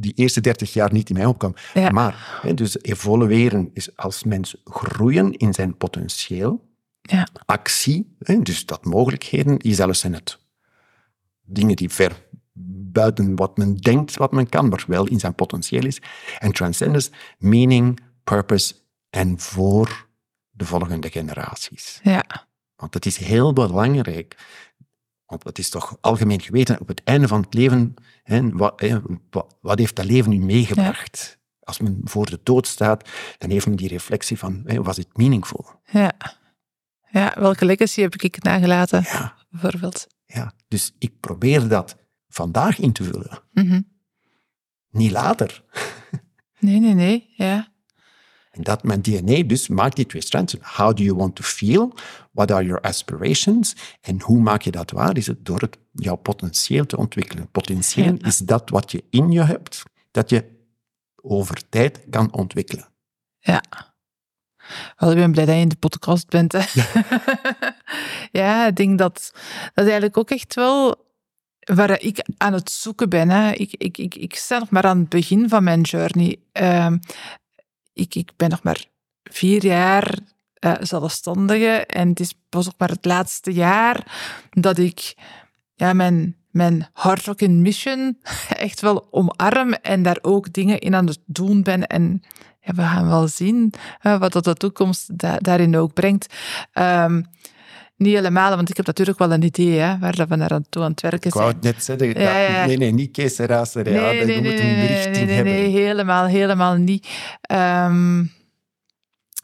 die 0.00 0.12
eerste 0.14 0.40
30 0.40 0.72
jaar 0.72 0.92
niet 0.92 1.08
in 1.08 1.16
mij 1.16 1.24
opkwam. 1.24 1.54
Maar, 1.90 2.38
hè, 2.42 2.54
dus 2.54 2.82
evolueren 2.82 3.70
is 3.72 3.96
als 3.96 4.24
mens 4.24 4.56
groeien 4.64 5.32
in 5.32 5.54
zijn 5.54 5.76
potentieel. 5.76 6.66
Ja. 7.00 7.28
Actie, 7.44 8.16
hè, 8.18 8.42
dus 8.42 8.66
dat 8.66 8.84
mogelijkheden, 8.84 9.58
die 9.58 9.74
zelfs 9.74 10.00
zijn 10.00 10.12
het 10.12 10.38
dingen 11.42 11.76
die 11.76 11.90
ver 11.90 12.26
buiten 12.92 13.36
wat 13.36 13.56
men 13.56 13.76
denkt 13.76 14.16
wat 14.16 14.32
men 14.32 14.48
kan, 14.48 14.68
maar 14.68 14.84
wel 14.86 15.06
in 15.06 15.18
zijn 15.18 15.34
potentieel 15.34 15.84
is. 15.84 16.00
En 16.38 16.52
transcendence, 16.52 17.10
meaning, 17.38 18.00
purpose 18.24 18.74
en 19.10 19.38
voor 19.40 20.06
de 20.50 20.64
volgende 20.64 21.10
generaties. 21.10 22.00
Ja. 22.02 22.24
Want 22.76 22.94
het 22.94 23.06
is 23.06 23.16
heel 23.16 23.52
belangrijk 23.52 24.36
want 25.28 25.44
het 25.44 25.58
is 25.58 25.68
toch 25.68 25.96
algemeen 26.00 26.40
geweten, 26.40 26.80
op 26.80 26.88
het 26.88 27.02
einde 27.04 27.28
van 27.28 27.40
het 27.40 27.54
leven, 27.54 27.94
hè, 28.28 28.50
wat, 28.50 28.82
wat, 29.60 29.78
heeft 29.78 29.96
dat 29.96 30.04
leven 30.04 30.30
nu 30.30 30.38
meegebracht? 30.38 31.38
Als 31.60 31.78
men 31.80 32.00
voor 32.04 32.30
de 32.30 32.40
dood 32.42 32.66
staat, 32.66 33.08
dan 33.38 33.50
heeft 33.50 33.66
men 33.66 33.76
die 33.76 33.88
reflectie 33.88 34.38
van, 34.38 34.82
was 34.82 34.96
het 34.96 35.16
meaningful? 35.16 35.66
Ja. 35.84 36.12
ja, 37.10 37.34
welke 37.38 37.64
legacy 37.64 38.00
heb 38.00 38.14
ik 38.14 38.42
nagelaten, 38.42 39.02
ja. 39.02 39.34
bijvoorbeeld? 39.50 40.06
Ja, 40.26 40.52
dus 40.68 40.94
ik 40.98 41.20
probeer 41.20 41.68
dat 41.68 41.96
vandaag 42.28 42.78
in 42.78 42.92
te 42.92 43.04
vullen. 43.04 43.38
Mm 43.52 43.86
Niet 44.90 45.10
later. 45.10 45.64
Nee, 46.60 46.80
nee, 46.80 46.94
nee, 46.94 47.32
ja. 47.36 47.68
En 48.58 48.64
dat 48.64 48.82
mijn 48.82 49.02
DNA 49.02 49.42
dus 49.42 49.68
maakt 49.68 49.96
die 49.96 50.06
twee 50.06 50.22
strands. 50.22 50.56
How 50.60 50.96
do 50.96 51.02
you 51.02 51.16
want 51.16 51.34
to 51.34 51.42
feel? 51.42 51.94
What 52.32 52.50
are 52.50 52.64
your 52.64 52.80
aspirations? 52.80 53.76
En 54.00 54.20
hoe 54.20 54.40
maak 54.40 54.62
je 54.62 54.70
dat 54.70 54.90
waar? 54.90 55.16
Is 55.16 55.26
het 55.26 55.44
door 55.44 55.60
het, 55.60 55.78
jouw 55.92 56.16
potentieel 56.16 56.86
te 56.86 56.96
ontwikkelen. 56.96 57.50
Potentieel 57.50 58.16
is 58.20 58.38
dat 58.38 58.70
wat 58.70 58.90
je 58.90 59.04
in 59.10 59.30
je 59.30 59.42
hebt, 59.42 59.82
dat 60.10 60.30
je 60.30 60.44
over 61.22 61.68
tijd 61.68 62.00
kan 62.10 62.32
ontwikkelen. 62.32 62.88
Ja. 63.38 63.62
Wel, 64.96 65.10
ik 65.10 65.16
ben 65.16 65.32
blij 65.32 65.44
dat 65.44 65.54
je 65.54 65.60
in 65.60 65.68
de 65.68 65.76
podcast 65.76 66.28
bent. 66.28 66.52
Hè. 66.52 66.64
ja, 68.40 68.66
ik 68.70 68.76
denk 68.76 68.98
dat 68.98 69.32
dat 69.74 69.84
eigenlijk 69.84 70.16
ook 70.16 70.30
echt 70.30 70.54
wel 70.54 71.06
waar 71.74 72.00
ik 72.00 72.26
aan 72.36 72.52
het 72.52 72.70
zoeken 72.70 73.08
ben. 73.08 73.30
Hè. 73.30 73.52
Ik, 73.52 73.72
ik, 73.72 73.98
ik, 73.98 74.14
ik 74.14 74.34
sta 74.34 74.58
nog 74.58 74.70
maar 74.70 74.84
aan 74.84 74.98
het 74.98 75.08
begin 75.08 75.48
van 75.48 75.64
mijn 75.64 75.80
journey. 75.80 76.36
Uh, 76.60 76.92
ik, 77.98 78.14
ik 78.14 78.30
ben 78.36 78.50
nog 78.50 78.62
maar 78.62 78.84
vier 79.22 79.64
jaar 79.64 80.18
uh, 80.60 80.74
zelfstandige 80.80 81.86
en 81.86 82.08
het 82.08 82.20
is 82.20 82.34
pas 82.48 82.66
ook 82.66 82.78
maar 82.78 82.88
het 82.88 83.04
laatste 83.04 83.52
jaar 83.52 84.20
dat 84.50 84.78
ik 84.78 85.14
ja, 85.74 85.92
mijn, 85.92 86.36
mijn 86.50 86.88
hard 86.92 87.48
mission 87.48 88.18
echt 88.48 88.80
wel 88.80 89.08
omarm 89.10 89.72
en 89.72 90.02
daar 90.02 90.18
ook 90.22 90.52
dingen 90.52 90.78
in 90.78 90.94
aan 90.94 91.06
het 91.06 91.20
doen 91.26 91.62
ben. 91.62 91.86
En 91.86 92.22
ja, 92.60 92.72
we 92.74 92.82
gaan 92.82 93.08
wel 93.08 93.28
zien 93.28 93.72
uh, 94.02 94.18
wat 94.18 94.32
dat 94.32 94.44
de 94.44 94.54
toekomst 94.54 95.18
da 95.18 95.36
daarin 95.38 95.76
ook 95.76 95.92
brengt. 95.92 96.34
Um, 96.74 97.26
niet 97.98 98.14
helemaal, 98.14 98.56
want 98.56 98.70
ik 98.70 98.76
heb 98.76 98.86
natuurlijk 98.86 99.18
wel 99.18 99.32
een 99.32 99.42
idee 99.42 99.78
hè, 99.78 99.98
waar 99.98 100.26
we 100.28 100.36
naar 100.36 100.50
aan 100.50 100.66
toe 100.68 100.82
aan 100.82 100.90
het 100.90 101.00
werken 101.00 101.30
zijn. 101.30 101.34
Ik 101.34 101.40
wou 101.40 101.52
het 101.52 101.62
net 101.62 101.84
zeggen. 101.84 102.20
Ja, 102.20 102.38
ja. 102.38 102.66
Nee, 102.66 102.76
nee, 102.76 102.92
niet 102.92 103.10
keeseracer. 103.10 103.84
Nee, 103.84 103.94
ja, 103.94 104.00
nee, 104.00 104.24
nee, 104.24 104.42
moet 104.42 104.60
een 104.60 104.86
richting 104.86 105.14
nee, 105.14 105.24
nee, 105.24 105.34
hebben. 105.34 105.52
Nee, 105.52 105.68
helemaal, 105.70 106.26
helemaal 106.26 106.74
niet. 106.74 107.08
Um, 107.52 108.32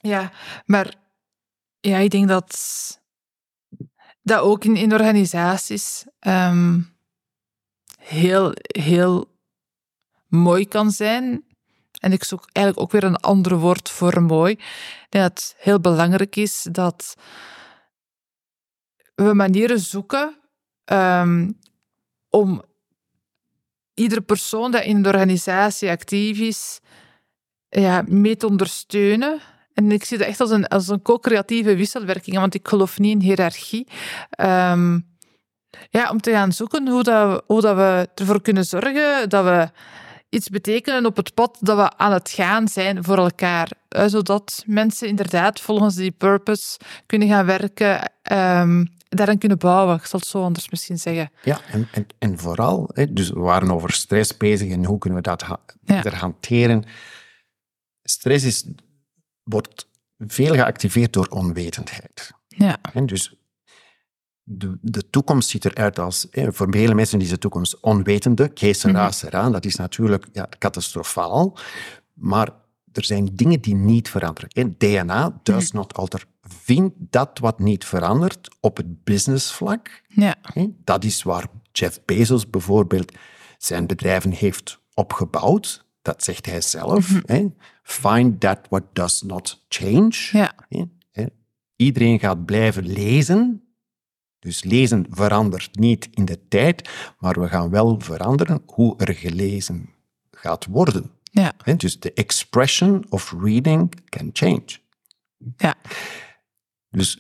ja, 0.01 0.31
maar 0.65 0.95
ja, 1.81 1.99
ik 1.99 2.11
denk 2.11 2.29
dat 2.29 2.57
dat 4.23 4.41
ook 4.41 4.65
in, 4.65 4.77
in 4.77 4.93
organisaties 4.93 6.05
um, 6.21 6.95
heel, 7.99 8.53
heel 8.63 9.31
mooi 10.27 10.69
kan 10.69 10.91
zijn. 10.91 11.45
En 12.01 12.13
ik 12.13 12.25
zoek 12.25 12.49
eigenlijk 12.53 12.87
ook 12.87 12.93
weer 12.93 13.11
een 13.11 13.21
ander 13.21 13.59
woord 13.59 13.91
voor 13.91 14.23
mooi. 14.23 14.53
Ik 14.53 15.07
denk 15.09 15.25
dat 15.25 15.33
het 15.33 15.55
heel 15.59 15.81
belangrijk 15.81 16.37
is 16.37 16.67
dat 16.71 17.15
we 19.15 19.35
manieren 19.35 19.81
zoeken 19.81 20.37
um, 20.93 21.59
om 22.31 22.63
iedere 23.95 24.21
persoon 24.21 24.71
die 24.71 24.85
in 24.85 25.03
de 25.03 25.09
organisatie 25.09 25.91
actief 25.91 26.39
is, 26.39 26.81
ja, 27.69 28.05
mee 28.07 28.37
te 28.37 28.47
ondersteunen. 28.47 29.41
En 29.75 29.93
ik 29.93 30.05
zie 30.05 30.19
dat 30.19 30.27
echt 30.27 30.41
als 30.41 30.51
een, 30.51 30.67
als 30.67 30.89
een 30.89 31.03
co-creatieve 31.03 31.77
wisselwerking, 31.77 32.37
want 32.37 32.55
ik 32.55 32.69
geloof 32.69 32.99
niet 32.99 33.13
in 33.13 33.21
hiërarchie. 33.21 33.87
Um, 34.41 35.13
ja, 35.91 36.11
om 36.11 36.21
te 36.21 36.31
gaan 36.31 36.53
zoeken 36.53 36.89
hoe, 36.89 37.03
dat, 37.03 37.43
hoe 37.47 37.61
dat 37.61 37.77
we 37.77 38.09
ervoor 38.15 38.43
kunnen 38.43 38.65
zorgen 38.65 39.29
dat 39.29 39.45
we 39.45 39.71
iets 40.29 40.49
betekenen 40.49 41.07
op 41.07 41.17
het 41.17 41.35
pad 41.35 41.57
dat 41.61 41.77
we 41.77 41.97
aan 41.97 42.13
het 42.13 42.31
gaan 42.31 42.69
zijn 42.69 43.05
voor 43.05 43.19
elkaar. 43.19 43.71
Eh, 43.89 44.05
zodat 44.07 44.63
mensen 44.67 45.09
inderdaad 45.09 45.61
volgens 45.61 45.95
die 45.95 46.11
purpose 46.11 46.79
kunnen 47.07 47.29
gaan 47.29 47.47
werken, 47.47 48.13
um, 48.33 48.94
daaraan 49.15 49.39
kunnen 49.39 49.59
bouwen. 49.59 49.97
Ik 49.97 50.05
zal 50.05 50.21
het 50.21 50.29
zo 50.29 50.43
anders 50.43 50.71
misschien 50.71 50.99
zeggen. 50.99 51.31
Ja, 51.43 51.61
en, 51.71 51.89
en, 51.93 52.07
en 52.19 52.39
vooral, 52.39 52.91
hè, 52.93 53.13
dus 53.13 53.31
we 53.31 53.41
waren 53.41 53.71
over 53.71 53.93
stress 53.93 54.37
bezig 54.37 54.71
en 54.71 54.85
hoe 54.85 54.99
kunnen 54.99 55.19
we 55.19 55.29
dat 55.29 55.43
ha 55.43 55.61
ja. 55.85 56.11
hanteren. 56.11 56.85
Stress 58.03 58.45
is, 58.45 58.67
wordt 59.43 59.89
veel 60.19 60.55
geactiveerd 60.55 61.13
door 61.13 61.27
onwetendheid. 61.27 62.33
Ja. 62.49 62.77
En 62.93 63.07
dus 63.07 63.35
de, 64.43 64.79
de 64.81 65.11
toekomst 65.11 65.49
ziet 65.49 65.65
eruit 65.65 65.99
als, 65.99 66.27
hè, 66.31 66.53
voor 66.53 66.67
vele 66.71 66.95
mensen 66.95 67.21
is 67.21 67.29
de 67.29 67.39
toekomst 67.39 67.81
onwetende, 67.81 68.49
que 68.49 68.73
sera, 68.73 69.51
dat 69.51 69.65
is 69.65 69.77
natuurlijk 69.77 70.27
ja, 70.33 70.49
catastrofaal. 70.59 71.59
Maar 72.13 72.49
er 72.93 73.05
zijn 73.05 73.31
dingen 73.33 73.61
die 73.61 73.75
niet 73.75 74.09
veranderen. 74.09 74.75
DNA 74.79 75.41
does 75.43 75.69
mhm. 75.69 75.77
not 75.77 75.95
alter. 75.95 76.27
Vind 76.47 76.93
dat 76.97 77.39
wat 77.39 77.59
niet 77.59 77.85
verandert 77.85 78.57
op 78.61 78.77
het 78.77 79.05
businessvlak. 79.05 80.03
Ja. 80.09 80.37
Dat 80.85 81.05
is 81.05 81.23
waar 81.23 81.47
Jeff 81.73 82.05
Bezos 82.05 82.51
bijvoorbeeld 82.51 83.13
zijn 83.59 83.87
bedrijven 83.87 84.31
heeft 84.31 84.81
opgebouwd. 84.95 85.85
Dat 86.03 86.25
zegt 86.25 86.47
hij 86.47 86.61
zelf. 86.61 87.23
Mhm. 87.27 87.49
Find 87.83 88.41
that 88.41 88.59
what 88.69 88.83
does 88.93 89.23
not 89.23 89.65
change. 89.69 90.29
Ja. 90.33 90.53
Iedereen 91.77 92.19
gaat 92.19 92.45
blijven 92.45 92.87
lezen. 92.87 93.69
Dus 94.39 94.65
lezen 94.65 95.07
verandert 95.11 95.79
niet 95.79 96.09
in 96.11 96.25
de 96.25 96.49
tijd, 96.49 96.91
maar 97.19 97.41
we 97.41 97.49
gaan 97.49 97.71
wel 97.71 98.01
veranderen 98.01 98.63
hoe 98.67 98.97
er 98.97 99.15
gelezen 99.15 99.89
gaat 100.31 100.67
worden. 100.67 101.11
Ja. 101.23 101.53
Dus 101.77 102.01
de 102.01 102.13
expression 102.13 103.05
of 103.09 103.35
reading 103.41 103.95
can 104.09 104.31
change. 104.33 104.79
Ja. 105.57 105.75
Dus 106.95 107.19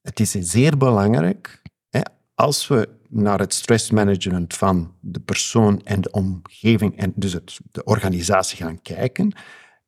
het 0.00 0.20
is 0.20 0.30
zeer 0.30 0.76
belangrijk, 0.76 1.62
hè, 1.88 2.00
als 2.34 2.68
we 2.68 2.88
naar 3.08 3.38
het 3.38 3.54
stressmanagement 3.54 4.54
van 4.54 4.94
de 5.00 5.20
persoon 5.20 5.82
en 5.82 6.00
de 6.00 6.10
omgeving, 6.10 6.96
en 6.96 7.12
dus 7.16 7.32
het, 7.32 7.60
de 7.70 7.84
organisatie 7.84 8.56
gaan 8.56 8.82
kijken, 8.82 9.32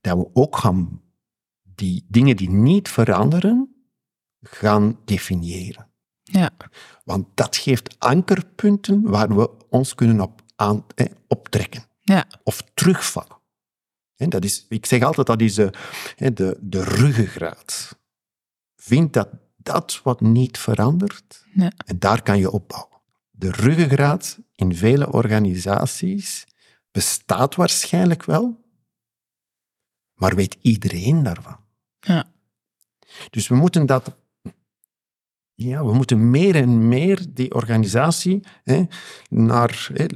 dat 0.01 0.19
we 0.19 0.29
ook 0.33 0.57
gaan 0.57 1.03
die 1.63 2.05
dingen 2.09 2.37
die 2.37 2.51
niet 2.51 2.89
veranderen, 2.89 3.75
gaan 4.41 4.99
definiëren. 5.05 5.91
Ja. 6.23 6.51
Want 7.05 7.27
dat 7.35 7.57
geeft 7.57 7.99
ankerpunten 7.99 9.03
waar 9.03 9.37
we 9.37 9.69
ons 9.69 9.95
kunnen 9.95 10.21
op 10.21 10.43
aan, 10.57 10.85
eh, 10.95 11.07
optrekken. 11.29 11.85
Ja. 12.01 12.27
Of 12.43 12.63
terugvallen. 12.75 13.41
En 14.17 14.31
dat 14.31 14.45
is, 14.45 14.67
ik 14.69 14.87
zeg 14.87 15.03
altijd, 15.03 15.27
dat 15.27 15.41
is 15.41 15.55
de, 15.55 15.73
de, 16.17 16.59
de 16.61 16.85
ruggengraat. 16.85 18.01
Vind 18.83 19.13
dat 19.13 19.29
dat 19.57 20.01
wat 20.03 20.21
niet 20.21 20.59
verandert, 20.59 21.45
ja. 21.55 21.73
en 21.87 21.99
daar 21.99 22.23
kan 22.23 22.39
je 22.39 22.51
opbouwen. 22.51 23.01
De 23.31 23.51
ruggengraat 23.51 24.39
in 24.55 24.75
vele 24.75 25.13
organisaties 25.13 26.47
bestaat 26.91 27.55
waarschijnlijk 27.55 28.25
wel, 28.25 28.65
maar 30.15 30.35
weet 30.35 30.57
iedereen 30.61 31.23
daarvan. 31.23 31.57
Ja. 32.01 32.33
Dus 33.31 33.49
we 33.49 33.55
moeten 33.55 33.87
dat 33.87 34.17
ja, 35.55 35.85
we 35.85 35.95
moeten 35.95 36.31
meer 36.31 36.55
en 36.55 36.89
meer 36.89 37.27
die 37.29 37.55
organisatie 37.55 38.41
hè, 38.65 38.85
naar 39.29 39.89
hè, 39.93 40.07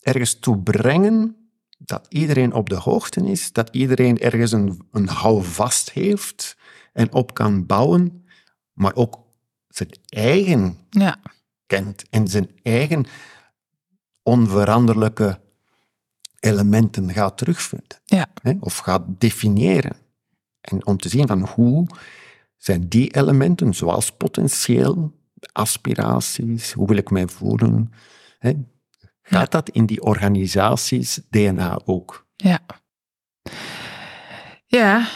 ergens 0.00 0.38
toe 0.38 0.62
brengen 0.62 1.36
dat 1.78 2.06
iedereen 2.08 2.52
op 2.52 2.68
de 2.68 2.76
hoogte 2.76 3.20
is, 3.20 3.52
dat 3.52 3.68
iedereen 3.72 4.18
ergens 4.18 4.52
een, 4.52 4.88
een 4.90 5.08
houvast 5.08 5.90
heeft 5.90 6.56
en 6.98 7.12
op 7.12 7.34
kan 7.34 7.66
bouwen, 7.66 8.26
maar 8.72 8.94
ook 8.94 9.18
zijn 9.68 9.90
eigen 10.08 10.78
ja. 10.90 11.16
kent 11.66 12.08
en 12.10 12.28
zijn 12.28 12.50
eigen 12.62 13.06
onveranderlijke 14.22 15.40
elementen 16.40 17.12
gaat 17.12 17.38
terugvinden. 17.38 17.98
Ja. 18.04 18.26
Hè, 18.42 18.52
of 18.60 18.76
gaat 18.76 19.02
definiëren. 19.18 19.96
En 20.60 20.86
om 20.86 20.96
te 20.96 21.08
zien 21.08 21.26
van 21.26 21.48
hoe 21.48 21.86
zijn 22.56 22.88
die 22.88 23.14
elementen, 23.14 23.74
zoals 23.74 24.12
potentieel, 24.12 25.12
aspiraties, 25.52 26.72
hoe 26.72 26.86
wil 26.86 26.96
ik 26.96 27.10
mij 27.10 27.28
voelen, 27.28 27.92
hè, 28.38 28.52
gaat 29.22 29.50
dat 29.50 29.68
in 29.68 29.86
die 29.86 30.02
organisaties 30.02 31.20
DNA 31.30 31.80
ook? 31.84 32.26
Ja. 32.36 32.60
Ja, 34.66 35.08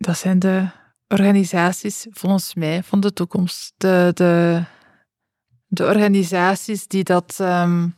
dat 0.00 0.18
zijn 0.18 0.38
de 0.38 0.68
organisaties, 1.08 2.06
volgens 2.10 2.54
mij, 2.54 2.82
van 2.82 3.00
de 3.00 3.12
toekomst. 3.12 3.74
De, 3.76 4.10
de, 4.14 4.62
de 5.66 5.84
organisaties 5.84 6.86
die 6.86 7.04
dat 7.04 7.38
um, 7.40 7.96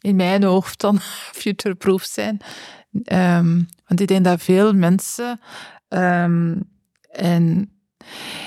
in 0.00 0.16
mijn 0.16 0.42
hoofd 0.42 0.80
dan 0.80 1.00
future-proof 1.40 2.02
zijn. 2.02 2.40
Um, 3.12 3.68
want 3.86 4.00
ik 4.00 4.06
denk 4.06 4.24
dat 4.24 4.42
veel 4.42 4.72
mensen 4.72 5.40
um, 5.88 6.70
en 7.10 7.68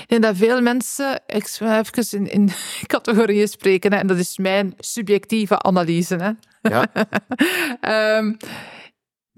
ik 0.02 0.08
denk 0.08 0.22
dat 0.22 0.36
veel 0.36 0.60
mensen, 0.60 1.20
ik 1.26 1.46
ga 1.46 1.78
even 1.78 2.18
in, 2.18 2.30
in 2.30 2.50
categorieën 2.86 3.48
spreken, 3.48 3.92
hè, 3.92 3.98
en 3.98 4.06
dat 4.06 4.18
is 4.18 4.38
mijn 4.38 4.74
subjectieve 4.78 5.62
analyse. 5.62 6.16
Hè. 6.16 6.30
Ja. 6.70 6.86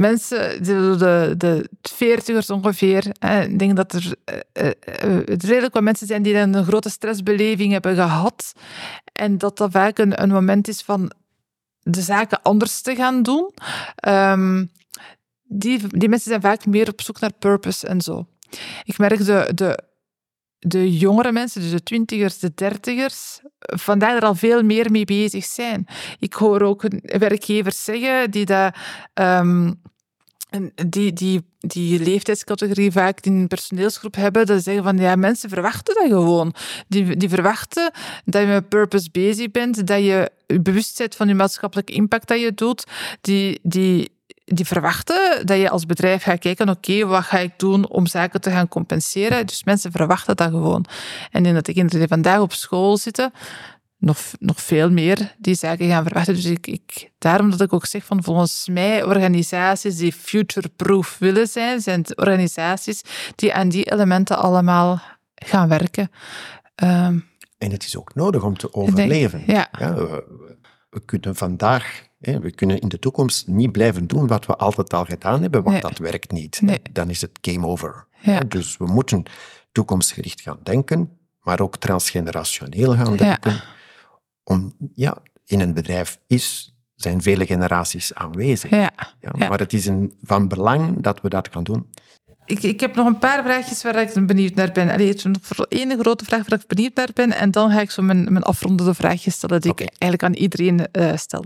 mensen, 0.00 0.62
de, 0.62 0.94
de, 0.98 1.34
de 1.36 1.68
veertigers 1.82 2.50
ongeveer, 2.50 3.06
hè, 3.18 3.42
ik 3.42 3.58
denk 3.58 3.76
dat 3.76 3.92
er 3.92 4.14
uh, 4.62 4.70
uh, 5.04 5.20
redelijk 5.26 5.74
wat 5.74 5.82
mensen 5.82 6.06
zijn 6.06 6.22
die 6.22 6.36
een 6.36 6.64
grote 6.64 6.90
stressbeleving 6.90 7.72
hebben 7.72 7.94
gehad. 7.94 8.52
En 9.12 9.38
dat 9.38 9.56
dat 9.56 9.70
vaak 9.70 9.98
een, 9.98 10.22
een 10.22 10.28
moment 10.28 10.68
is 10.68 10.82
van 10.82 11.12
de 11.82 12.00
zaken 12.00 12.42
anders 12.42 12.80
te 12.80 12.94
gaan 12.94 13.22
doen. 13.22 13.50
Um, 14.08 14.70
die, 15.42 15.80
die 15.88 16.08
mensen 16.08 16.30
zijn 16.30 16.40
vaak 16.40 16.66
meer 16.66 16.88
op 16.88 17.00
zoek 17.00 17.20
naar 17.20 17.32
purpose 17.38 17.86
en 17.86 18.00
zo. 18.00 18.26
Ik 18.84 18.98
merk 18.98 19.24
de, 19.24 19.52
de, 19.54 19.78
de 20.60 20.98
jongere 20.98 21.32
mensen, 21.32 21.60
dus 21.60 21.70
de 21.70 21.82
twintigers, 21.82 22.38
de 22.38 22.52
dertigers, 22.54 23.40
vandaag 23.58 24.16
er 24.16 24.24
al 24.24 24.34
veel 24.34 24.62
meer 24.62 24.90
mee 24.90 25.04
bezig 25.04 25.44
zijn. 25.44 25.86
Ik 26.18 26.32
hoor 26.32 26.62
ook 26.62 26.84
werkgevers 27.02 27.84
zeggen 27.84 28.30
die 28.30 28.44
dat... 28.44 28.74
Um, 29.14 29.80
die, 30.86 31.12
die, 31.12 31.42
die 31.58 32.00
leeftijdscategorie 32.00 32.92
vaak 32.92 33.20
in 33.20 33.32
een 33.32 33.48
personeelsgroep 33.48 34.14
hebben, 34.14 34.46
dat 34.46 34.56
ze 34.56 34.62
zeggen 34.62 34.82
van 34.82 34.98
ja, 34.98 35.16
mensen 35.16 35.48
verwachten 35.48 35.94
dat 35.94 36.06
gewoon. 36.06 36.54
Die, 36.88 37.16
die 37.16 37.28
verwachten 37.28 37.90
dat 38.24 38.40
je 38.40 38.46
met 38.46 38.68
purpose 38.68 39.08
bezig 39.12 39.50
bent, 39.50 39.86
dat 39.86 40.04
je 40.04 40.30
bewust 40.62 40.98
bent 40.98 41.16
van 41.16 41.28
je 41.28 41.34
maatschappelijke 41.34 41.92
impact 41.92 42.28
dat 42.28 42.40
je 42.40 42.54
doet. 42.54 42.84
Die, 43.20 43.60
die, 43.62 44.10
die 44.54 44.66
verwachten 44.66 45.46
dat 45.46 45.58
je 45.58 45.70
als 45.70 45.86
bedrijf 45.86 46.22
gaat 46.22 46.38
kijken, 46.38 46.68
oké, 46.68 47.06
wat 47.06 47.24
ga 47.24 47.38
ik 47.38 47.52
doen 47.56 47.88
om 47.88 48.06
zaken 48.06 48.40
te 48.40 48.50
gaan 48.50 48.68
compenseren? 48.68 49.46
Dus 49.46 49.64
mensen 49.64 49.92
verwachten 49.92 50.36
dat 50.36 50.50
gewoon. 50.50 50.84
En 51.30 51.46
in 51.46 51.54
dat 51.54 51.66
de 51.66 51.72
kinderen 51.72 51.98
die 51.98 52.08
vandaag 52.08 52.40
op 52.40 52.52
school 52.52 52.96
zitten, 52.96 53.32
nog, 53.98 54.18
nog 54.38 54.60
veel 54.60 54.90
meer 54.90 55.34
die 55.38 55.54
zaken 55.54 55.88
gaan 55.88 56.02
verwachten. 56.02 56.34
Dus 56.34 56.44
ik, 56.44 56.66
ik, 56.66 57.10
daarom 57.18 57.50
dat 57.50 57.60
ik 57.60 57.72
ook 57.72 57.86
zeg 57.86 58.04
van 58.04 58.22
volgens 58.22 58.68
mij 58.68 59.04
organisaties 59.04 59.96
die 59.96 60.12
future-proof 60.12 61.16
willen 61.18 61.46
zijn, 61.46 61.80
zijn 61.80 62.04
organisaties 62.14 63.02
die 63.34 63.54
aan 63.54 63.68
die 63.68 63.92
elementen 63.92 64.38
allemaal 64.38 65.00
gaan 65.34 65.68
werken. 65.68 66.10
Um, 66.82 67.28
en 67.58 67.70
het 67.70 67.84
is 67.84 67.96
ook 67.96 68.14
nodig 68.14 68.42
om 68.42 68.56
te 68.56 68.74
overleven. 68.74 69.46
Denk, 69.46 69.50
ja. 69.50 69.68
ja 69.78 69.94
we, 69.94 70.24
we 70.90 71.04
kunnen 71.04 71.36
vandaag 71.36 72.08
we 72.20 72.50
kunnen 72.50 72.80
in 72.80 72.88
de 72.88 72.98
toekomst 72.98 73.46
niet 73.46 73.72
blijven 73.72 74.06
doen 74.06 74.26
wat 74.26 74.46
we 74.46 74.56
altijd 74.56 74.92
al 74.92 75.04
gedaan 75.04 75.42
hebben, 75.42 75.62
want 75.62 75.83
nee. 75.83 75.90
dat 75.90 75.98
werkt 75.98 76.33
niet. 76.33 76.61
Nee. 76.61 76.80
Dan 76.92 77.11
is 77.11 77.20
het 77.20 77.38
game 77.40 77.66
over. 77.66 78.06
Ja. 78.22 78.40
Dus 78.40 78.76
we 78.76 78.87
moeten 78.87 79.22
toekomstgericht 79.72 80.40
gaan 80.40 80.59
denken, 80.62 81.18
maar 81.40 81.61
ook 81.61 81.76
transgenerationeel 81.76 82.94
gaan 82.94 83.16
denken. 83.16 83.52
Ja. 83.52 83.64
Om, 84.44 84.74
ja, 84.94 85.22
in 85.44 85.61
een 85.61 85.74
bedrijf 85.74 86.18
is, 86.26 86.74
zijn 86.94 87.22
vele 87.22 87.46
generaties 87.46 88.14
aanwezig. 88.14 88.70
Ja. 88.70 88.92
Ja, 89.20 89.48
maar 89.48 89.59
het 89.59 89.72
is 89.72 89.87
een, 89.87 90.14
van 90.22 90.48
belang 90.48 91.02
dat 91.02 91.20
we 91.20 91.28
dat 91.28 91.48
gaan 91.52 91.64
doen. 91.64 91.90
Ik, 92.50 92.62
ik 92.62 92.80
heb 92.80 92.94
nog 92.94 93.06
een 93.06 93.18
paar 93.18 93.42
vraagjes 93.42 93.82
waar 93.82 94.00
ik 94.00 94.26
benieuwd 94.26 94.54
naar 94.54 94.72
ben. 94.72 94.90
Allee, 94.90 95.16
nog 95.22 95.66
één 95.66 95.98
grote 95.98 96.24
vraag 96.24 96.48
waar 96.48 96.58
ik 96.58 96.66
benieuwd 96.66 96.94
naar 96.94 97.10
ben. 97.14 97.32
En 97.32 97.50
dan 97.50 97.70
ga 97.70 97.80
ik 97.80 97.90
zo 97.90 98.02
mijn, 98.02 98.32
mijn 98.32 98.44
afrondende 98.44 98.94
vraagjes 98.94 99.34
stellen 99.34 99.60
die 99.60 99.70
ik 99.70 99.80
eigenlijk 99.80 100.22
aan 100.22 100.34
iedereen 100.34 100.88
uh, 100.92 101.16
stel. 101.16 101.44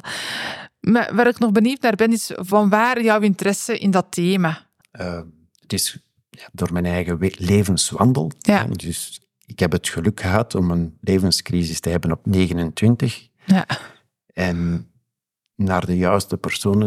Maar 0.81 1.14
waar 1.14 1.27
ik 1.27 1.38
nog 1.38 1.53
benieuwd 1.53 1.81
naar 1.81 1.95
ben, 1.95 2.12
is 2.12 2.31
van 2.35 2.69
waar 2.69 3.03
jouw 3.03 3.21
interesse 3.21 3.79
in 3.79 3.90
dat 3.90 4.07
thema? 4.11 4.67
Uh, 5.01 5.21
het 5.61 5.73
is 5.73 5.99
ja, 6.31 6.49
door 6.53 6.73
mijn 6.73 6.85
eigen 6.85 7.19
levenswandel. 7.37 8.31
Ja. 8.38 8.64
Dus 8.64 9.21
ik 9.47 9.59
heb 9.59 9.73
het 9.73 9.88
geluk 9.88 10.21
gehad 10.21 10.55
om 10.55 10.71
een 10.71 10.99
levenscrisis 11.01 11.81
te 11.81 11.90
hebben 11.90 12.12
op 12.12 12.27
29. 12.27 13.29
Ja. 13.47 13.67
En 14.27 14.88
naar 15.55 15.87
de 15.87 15.97
juiste 15.97 16.37
personen, 16.37 16.87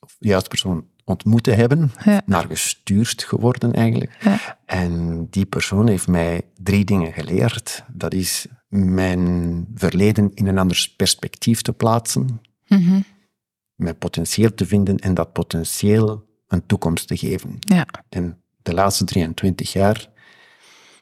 of 0.00 0.16
de 0.18 0.28
juiste 0.28 0.48
persoon 0.48 0.89
ontmoet 1.04 1.42
te 1.42 1.50
hebben, 1.52 1.92
Ja. 2.04 2.22
naar 2.26 2.46
gestuurd 2.46 3.24
geworden 3.24 3.72
eigenlijk. 3.72 4.16
Ja. 4.20 4.58
En 4.66 5.26
die 5.30 5.46
persoon 5.46 5.88
heeft 5.88 6.08
mij 6.08 6.42
drie 6.62 6.84
dingen 6.84 7.12
geleerd. 7.12 7.84
Dat 7.92 8.14
is 8.14 8.46
mijn 8.68 9.66
verleden 9.74 10.30
in 10.34 10.46
een 10.46 10.58
ander 10.58 10.92
perspectief 10.96 11.62
te 11.62 11.72
plaatsen, 11.72 12.40
Mhm. 12.66 13.00
mijn 13.74 13.98
potentieel 13.98 14.54
te 14.54 14.66
vinden 14.66 14.96
en 14.96 15.14
dat 15.14 15.32
potentieel 15.32 16.28
een 16.48 16.66
toekomst 16.66 17.06
te 17.06 17.16
geven. 17.16 17.56
Ja. 17.58 17.86
En 18.08 18.42
de 18.62 18.74
laatste 18.74 19.04
23 19.04 19.72
jaar, 19.72 20.08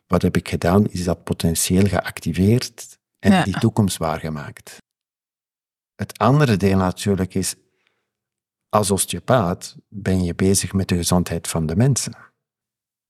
wat 0.07 0.23
heb 0.23 0.37
ik 0.37 0.49
gedaan, 0.49 0.87
is 0.87 1.05
dat 1.05 1.25
potentieel 1.25 1.87
geactiveerd 1.87 2.99
en 3.19 3.45
die 3.45 3.59
toekomst 3.59 3.97
waargemaakt. 3.97 4.77
Het 5.95 6.19
andere 6.19 6.57
deel 6.57 6.77
natuurlijk 6.77 7.35
is, 7.35 7.55
als 8.69 8.91
osteopaat 8.91 9.77
ben 9.89 10.25
je 10.25 10.35
bezig 10.35 10.73
met 10.73 10.89
de 10.89 10.97
gezondheid 10.97 11.49
van 11.49 11.67
de 11.67 11.77
mensen. 11.77 12.17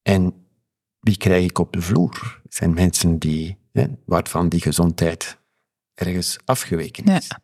En 0.03 0.47
wie 1.01 1.17
krijg 1.17 1.45
ik 1.45 1.59
op 1.59 1.73
de 1.73 1.83
vloer? 1.83 2.41
Het 2.43 2.55
zijn 2.55 2.75
mensen 2.75 3.19
die, 3.19 3.59
hè, 3.73 3.87
waarvan 4.07 4.49
die 4.49 4.61
gezondheid 4.61 5.39
ergens 5.95 6.39
afgeweken 6.45 7.05
is. 7.05 7.27
Ja. 7.27 7.41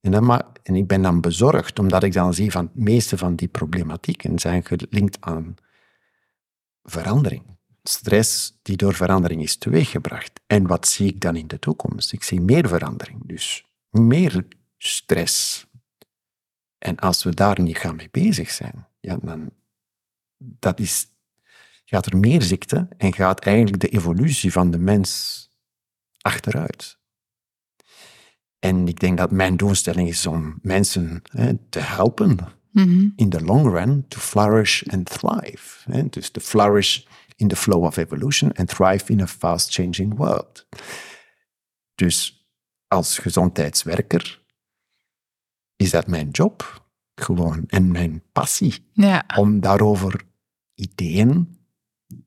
En, 0.00 0.10
dan 0.10 0.24
ma- 0.24 0.52
en 0.62 0.76
ik 0.76 0.86
ben 0.86 1.02
dan 1.02 1.20
bezorgd, 1.20 1.78
omdat 1.78 2.02
ik 2.02 2.12
dan 2.12 2.34
zie 2.34 2.50
van 2.50 2.70
de 2.74 2.80
meeste 2.82 3.18
van 3.18 3.36
die 3.36 3.48
problematieken 3.48 4.38
zijn 4.38 4.64
gelinkt 4.64 5.16
aan 5.20 5.54
verandering. 6.82 7.58
Stress 7.82 8.58
die 8.62 8.76
door 8.76 8.94
verandering 8.94 9.42
is 9.42 9.56
teweeggebracht. 9.56 10.40
En 10.46 10.66
wat 10.66 10.88
zie 10.88 11.06
ik 11.06 11.20
dan 11.20 11.36
in 11.36 11.46
de 11.46 11.58
toekomst? 11.58 12.12
Ik 12.12 12.22
zie 12.22 12.40
meer 12.40 12.68
verandering, 12.68 13.26
dus 13.26 13.66
meer 13.90 14.46
stress. 14.78 15.66
En 16.80 16.96
als 16.96 17.22
we 17.22 17.34
daar 17.34 17.60
niet 17.60 17.78
gaan 17.78 17.96
mee 17.96 18.08
bezig 18.10 18.50
zijn, 18.50 18.86
ja, 19.00 19.18
dan 19.22 19.50
dat 20.38 20.80
is, 20.80 21.06
gaat 21.84 22.06
er 22.06 22.16
meer 22.16 22.42
ziekte 22.42 22.88
en 22.96 23.14
gaat 23.14 23.40
eigenlijk 23.40 23.80
de 23.80 23.88
evolutie 23.88 24.52
van 24.52 24.70
de 24.70 24.78
mens 24.78 25.38
achteruit. 26.20 26.98
En 28.58 28.88
ik 28.88 29.00
denk 29.00 29.18
dat 29.18 29.30
mijn 29.30 29.56
doelstelling 29.56 30.08
is 30.08 30.26
om 30.26 30.58
mensen 30.62 31.22
hè, 31.30 31.56
te 31.68 31.80
helpen 31.80 32.38
in 33.16 33.28
the 33.28 33.40
long 33.40 33.66
run 33.66 34.04
to 34.08 34.18
flourish 34.18 34.82
and 34.86 35.06
thrive. 35.06 35.92
Hè. 35.92 36.08
Dus 36.08 36.30
to 36.30 36.40
flourish 36.40 37.04
in 37.36 37.48
the 37.48 37.56
flow 37.56 37.84
of 37.84 37.96
evolution 37.96 38.52
and 38.52 38.68
thrive 38.68 39.12
in 39.12 39.20
a 39.20 39.26
fast-changing 39.26 40.16
world. 40.16 40.66
Dus 41.94 42.46
als 42.88 43.18
gezondheidswerker 43.18 44.39
is 45.80 45.90
dat 45.90 46.06
mijn 46.06 46.30
job 46.30 46.84
gewoon 47.14 47.64
en 47.66 47.90
mijn 47.90 48.22
passie 48.32 48.74
Ja. 48.92 49.24
om 49.36 49.60
daarover 49.60 50.24
ideeën 50.74 51.58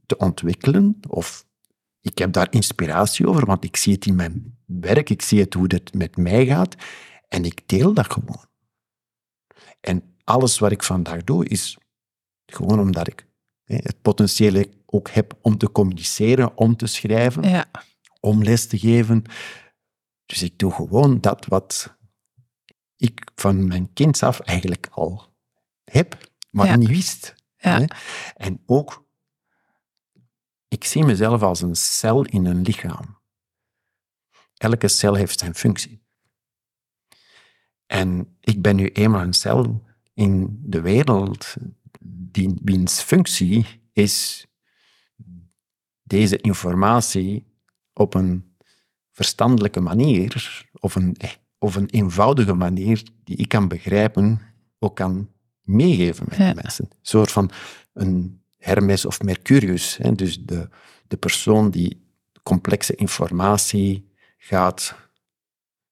te 0.06 0.18
ontwikkelen. 0.18 1.00
Of 1.08 1.46
ik 2.02 2.18
heb 2.18 2.34
daar 2.34 2.48
inspiratie 2.50 3.28
over, 3.28 3.46
want 3.46 3.64
ik 3.64 3.76
zie 3.78 3.94
het 3.94 4.06
in 4.06 4.16
mijn 4.16 4.58
werk, 4.66 5.10
ik 5.10 5.22
zie 5.22 5.40
het 5.40 5.54
hoe 5.54 5.66
het 5.68 5.94
met 5.94 6.18
mij 6.18 6.46
gaat 6.46 6.76
en 7.28 7.46
ik 7.46 7.68
deel 7.68 7.94
dat 7.94 8.12
gewoon. 8.12 8.46
En 9.80 10.16
alles 10.24 10.60
wat 10.60 10.72
ik 10.72 10.84
vandaag 10.84 11.24
doe 11.24 11.48
is 11.48 11.78
gewoon 12.46 12.80
omdat 12.80 13.08
ik 13.08 13.28
hè, 13.64 13.76
het 13.76 14.02
potentieel 14.02 14.66
ook 14.86 15.10
heb 15.10 15.38
om 15.42 15.58
te 15.58 15.72
communiceren, 15.72 16.58
om 16.58 16.76
te 16.76 16.88
schrijven, 16.88 17.44
Ja. 17.50 17.66
om 18.20 18.44
les 18.44 18.68
te 18.68 18.80
geven. 18.80 19.24
Dus 20.26 20.42
ik 20.44 20.58
doe 20.60 20.72
gewoon 20.72 21.22
dat 21.22 21.46
wat 21.46 21.98
ik 23.04 23.32
van 23.36 23.68
mijn 23.68 23.94
kind 23.94 24.24
af 24.24 24.40
eigenlijk 24.40 24.88
al 24.92 25.34
heb, 25.84 26.32
maar 26.50 26.66
Ja. 26.66 26.76
niet 26.76 26.88
wist. 26.88 27.36
Ja. 27.58 27.80
hè. 27.80 27.86
En 28.36 28.62
ook, 28.66 29.06
ik 30.68 30.84
zie 30.84 31.04
mezelf 31.04 31.42
als 31.42 31.62
een 31.62 31.76
cel 31.76 32.26
in 32.26 32.46
een 32.46 32.62
lichaam. 32.62 33.18
Elke 34.58 34.88
cel 34.88 35.14
heeft 35.16 35.40
zijn 35.40 35.56
functie. 35.56 36.02
En 37.86 38.38
ik 38.40 38.62
ben 38.62 38.76
nu 38.76 38.88
eenmaal 38.88 39.22
een 39.22 39.34
cel 39.34 39.84
in 40.14 40.60
de 40.64 40.82
wereld 40.82 41.56
die, 42.02 42.60
wiens 42.64 43.02
functie 43.02 43.66
is 43.94 44.46
deze 46.04 46.38
informatie 46.38 47.46
op 47.94 48.14
een 48.14 48.56
verstandelijke 49.12 49.80
manier, 49.82 50.62
of 50.80 50.96
een, 50.96 51.16
of 51.64 51.76
een 51.76 51.90
eenvoudige 51.90 52.54
manier 52.54 53.04
die 53.24 53.36
ik 53.38 53.48
kan 53.48 53.68
begrijpen, 53.68 54.40
ook 54.80 54.96
kan 54.96 55.30
meegeven 55.62 56.26
met 56.30 56.38
Ja. 56.38 56.54
de 56.54 56.60
mensen. 56.62 56.86
Een 56.90 56.98
soort 57.02 57.32
van 57.32 57.50
een 57.94 58.42
Hermes 58.58 59.06
of 59.06 59.22
Mercurius. 59.22 59.98
Hè? 59.98 60.12
Dus 60.12 60.40
de, 60.46 60.70
de 61.08 61.18
persoon 61.18 61.70
die 61.70 62.02
complexe 62.44 62.96
informatie 62.96 64.10
gaat 64.38 64.96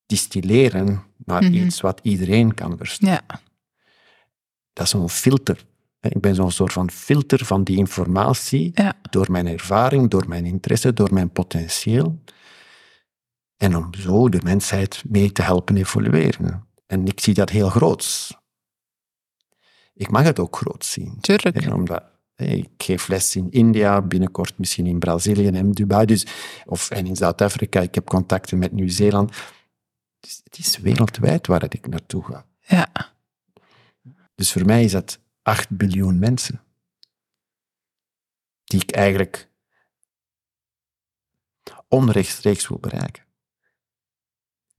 distilleren 0.06 1.04
naar 1.18 1.44
Mhm. 1.44 1.54
iets 1.54 1.82
wat 1.82 2.00
iedereen 2.04 2.54
kan 2.54 2.78
verstaan. 2.78 3.10
Ja. 3.10 3.22
Dat 4.74 4.86
is 4.86 4.90
zo'n 4.92 5.10
filter. 5.10 5.66
Ik 6.00 6.22
ben 6.22 6.36
zo'n 6.36 6.52
soort 6.52 6.74
van 6.74 6.92
filter 6.92 7.46
van 7.46 7.64
die 7.64 7.78
informatie 7.78 8.72
Ja. 8.74 8.94
door 9.10 9.32
mijn 9.32 9.48
ervaring, 9.48 10.10
door 10.10 10.28
mijn 10.28 10.46
interesse, 10.46 10.94
door 10.94 11.14
mijn 11.14 11.30
potentieel. 11.30 12.20
En 13.62 13.76
om 13.76 13.94
zo 13.94 14.30
de 14.30 14.40
mensheid 14.44 15.04
mee 15.08 15.32
te 15.32 15.42
helpen 15.42 15.78
evolueren. 15.78 16.68
En 16.86 17.08
ik 17.08 17.20
zie 17.20 17.34
dat 17.34 17.50
heel 17.50 17.70
groots. 17.70 18.38
Ik 19.94 20.12
mag 20.12 20.24
het 20.24 20.40
ook 20.40 20.56
groot 20.56 20.86
zien. 20.86 21.20
Tuurlijk. 21.20 21.64
hè, 21.64 21.74
Omdat 21.74 22.04
ik 22.36 22.70
geef 22.78 23.08
les 23.08 23.36
in 23.36 23.52
India, 23.52 24.02
binnenkort 24.02 24.58
misschien 24.58 24.86
in 24.86 25.00
Brazilië 25.00 25.48
en 25.48 25.72
Dubai, 25.72 26.06
dus, 26.06 26.26
of, 26.66 26.90
en 26.90 27.06
in 27.06 27.16
Zuid-Afrika. 27.16 27.82
Ik 27.82 27.96
heb 27.96 28.06
contacten 28.06 28.58
met 28.58 28.72
Nieuw-Zeeland. 28.72 29.36
Dus 30.20 30.42
het 30.44 30.58
is 30.58 30.78
wereldwijd 30.78 31.48
waar 31.48 31.64
ik 31.64 31.88
naartoe 31.88 32.24
ga. 32.24 32.46
Ja. 32.60 32.90
Dus 34.36 34.52
voor 34.52 34.66
mij 34.66 34.84
is 34.84 34.92
dat 34.92 35.20
8 35.42 35.70
biljoen 35.70 36.20
mensen. 36.20 36.62
Die 38.64 38.82
ik 38.82 38.92
eigenlijk 38.92 39.50
onrechtstreeks 41.88 42.68
wil 42.68 42.80
bereiken. 42.80 43.30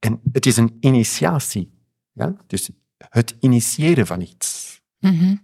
En 0.04 0.20
het 0.32 0.46
is 0.46 0.56
een 0.56 0.76
initiatie. 0.80 1.72
Ja? 2.12 2.36
Dus 2.46 2.70
het 3.08 3.36
initiëren 3.40 4.06
van 4.06 4.20
iets. 4.20 4.80
Mhm. 4.98 5.36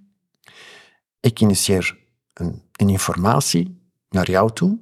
Ik 1.20 1.40
initieer 1.40 1.98
een, 2.32 2.62
een 2.72 2.88
informatie 2.88 3.80
naar 4.08 4.30
jou 4.30 4.52
toe, 4.52 4.78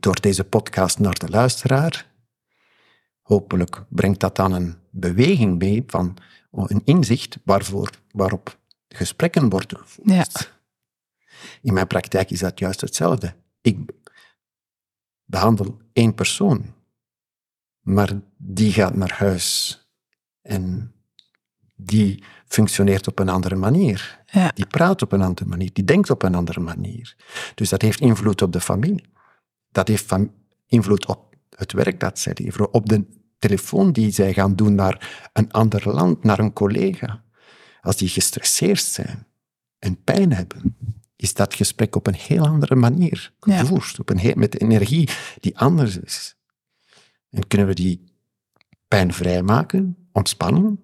door 0.00 0.20
deze 0.20 0.44
podcast 0.44 0.98
naar 0.98 1.18
de 1.18 1.28
luisteraar. 1.28 2.12
Hopelijk 3.22 3.84
brengt 3.88 4.20
dat 4.20 4.36
dan 4.36 4.52
een 4.52 4.76
beweging 4.90 5.58
mee 5.58 5.82
van 5.86 6.16
oh, 6.50 6.64
een 6.68 6.82
inzicht 6.84 7.38
waarvoor, 7.44 7.90
waarop 8.10 8.58
gesprekken 8.88 9.48
worden 9.48 9.78
gevoerd. 9.78 10.10
Ja. 10.10 10.26
In 11.62 11.72
mijn 11.72 11.86
praktijk 11.86 12.30
is 12.30 12.40
dat 12.40 12.58
juist 12.58 12.80
hetzelfde. 12.80 13.34
Ik 13.60 13.78
behandel 15.24 15.78
één 15.92 16.14
persoon, 16.14 16.74
maar 17.88 18.20
die 18.36 18.72
gaat 18.72 18.94
naar 18.96 19.12
huis 19.12 19.78
en 20.42 20.92
die 21.76 22.22
functioneert 22.46 23.06
op 23.08 23.18
een 23.18 23.28
andere 23.28 23.56
manier. 23.56 24.20
Ja. 24.26 24.50
Die 24.54 24.66
praat 24.66 25.02
op 25.02 25.12
een 25.12 25.22
andere 25.22 25.48
manier, 25.48 25.70
die 25.72 25.84
denkt 25.84 26.10
op 26.10 26.22
een 26.22 26.34
andere 26.34 26.60
manier. 26.60 27.16
Dus 27.54 27.68
dat 27.68 27.82
heeft 27.82 28.00
invloed 28.00 28.42
op 28.42 28.52
de 28.52 28.60
familie. 28.60 29.04
Dat 29.70 29.88
heeft 29.88 30.14
invloed 30.66 31.06
op 31.06 31.36
het 31.56 31.72
werk 31.72 32.00
dat 32.00 32.18
zij 32.18 32.32
leveren, 32.38 32.74
op 32.74 32.88
de 32.88 33.04
telefoon 33.38 33.92
die 33.92 34.10
zij 34.10 34.32
gaan 34.32 34.56
doen 34.56 34.74
naar 34.74 35.28
een 35.32 35.52
ander 35.52 35.90
land, 35.92 36.24
naar 36.24 36.38
een 36.38 36.52
collega. 36.52 37.22
Als 37.80 37.96
die 37.96 38.08
gestresseerd 38.08 38.82
zijn 38.82 39.26
en 39.78 40.02
pijn 40.04 40.32
hebben, 40.32 40.76
is 41.16 41.34
dat 41.34 41.54
gesprek 41.54 41.96
op 41.96 42.06
een 42.06 42.14
heel 42.14 42.46
andere 42.46 42.74
manier 42.74 43.32
Ja. 43.40 43.58
gevoerd, 43.58 43.98
op 43.98 44.10
een 44.10 44.18
heel, 44.18 44.34
met 44.36 44.60
energie 44.60 45.08
die 45.40 45.58
anders 45.58 45.98
is. 45.98 46.37
En 47.30 47.46
kunnen 47.46 47.66
we 47.66 47.74
die 47.74 48.04
pijn 48.88 49.12
vrijmaken, 49.12 49.96
ontspannen, 50.12 50.80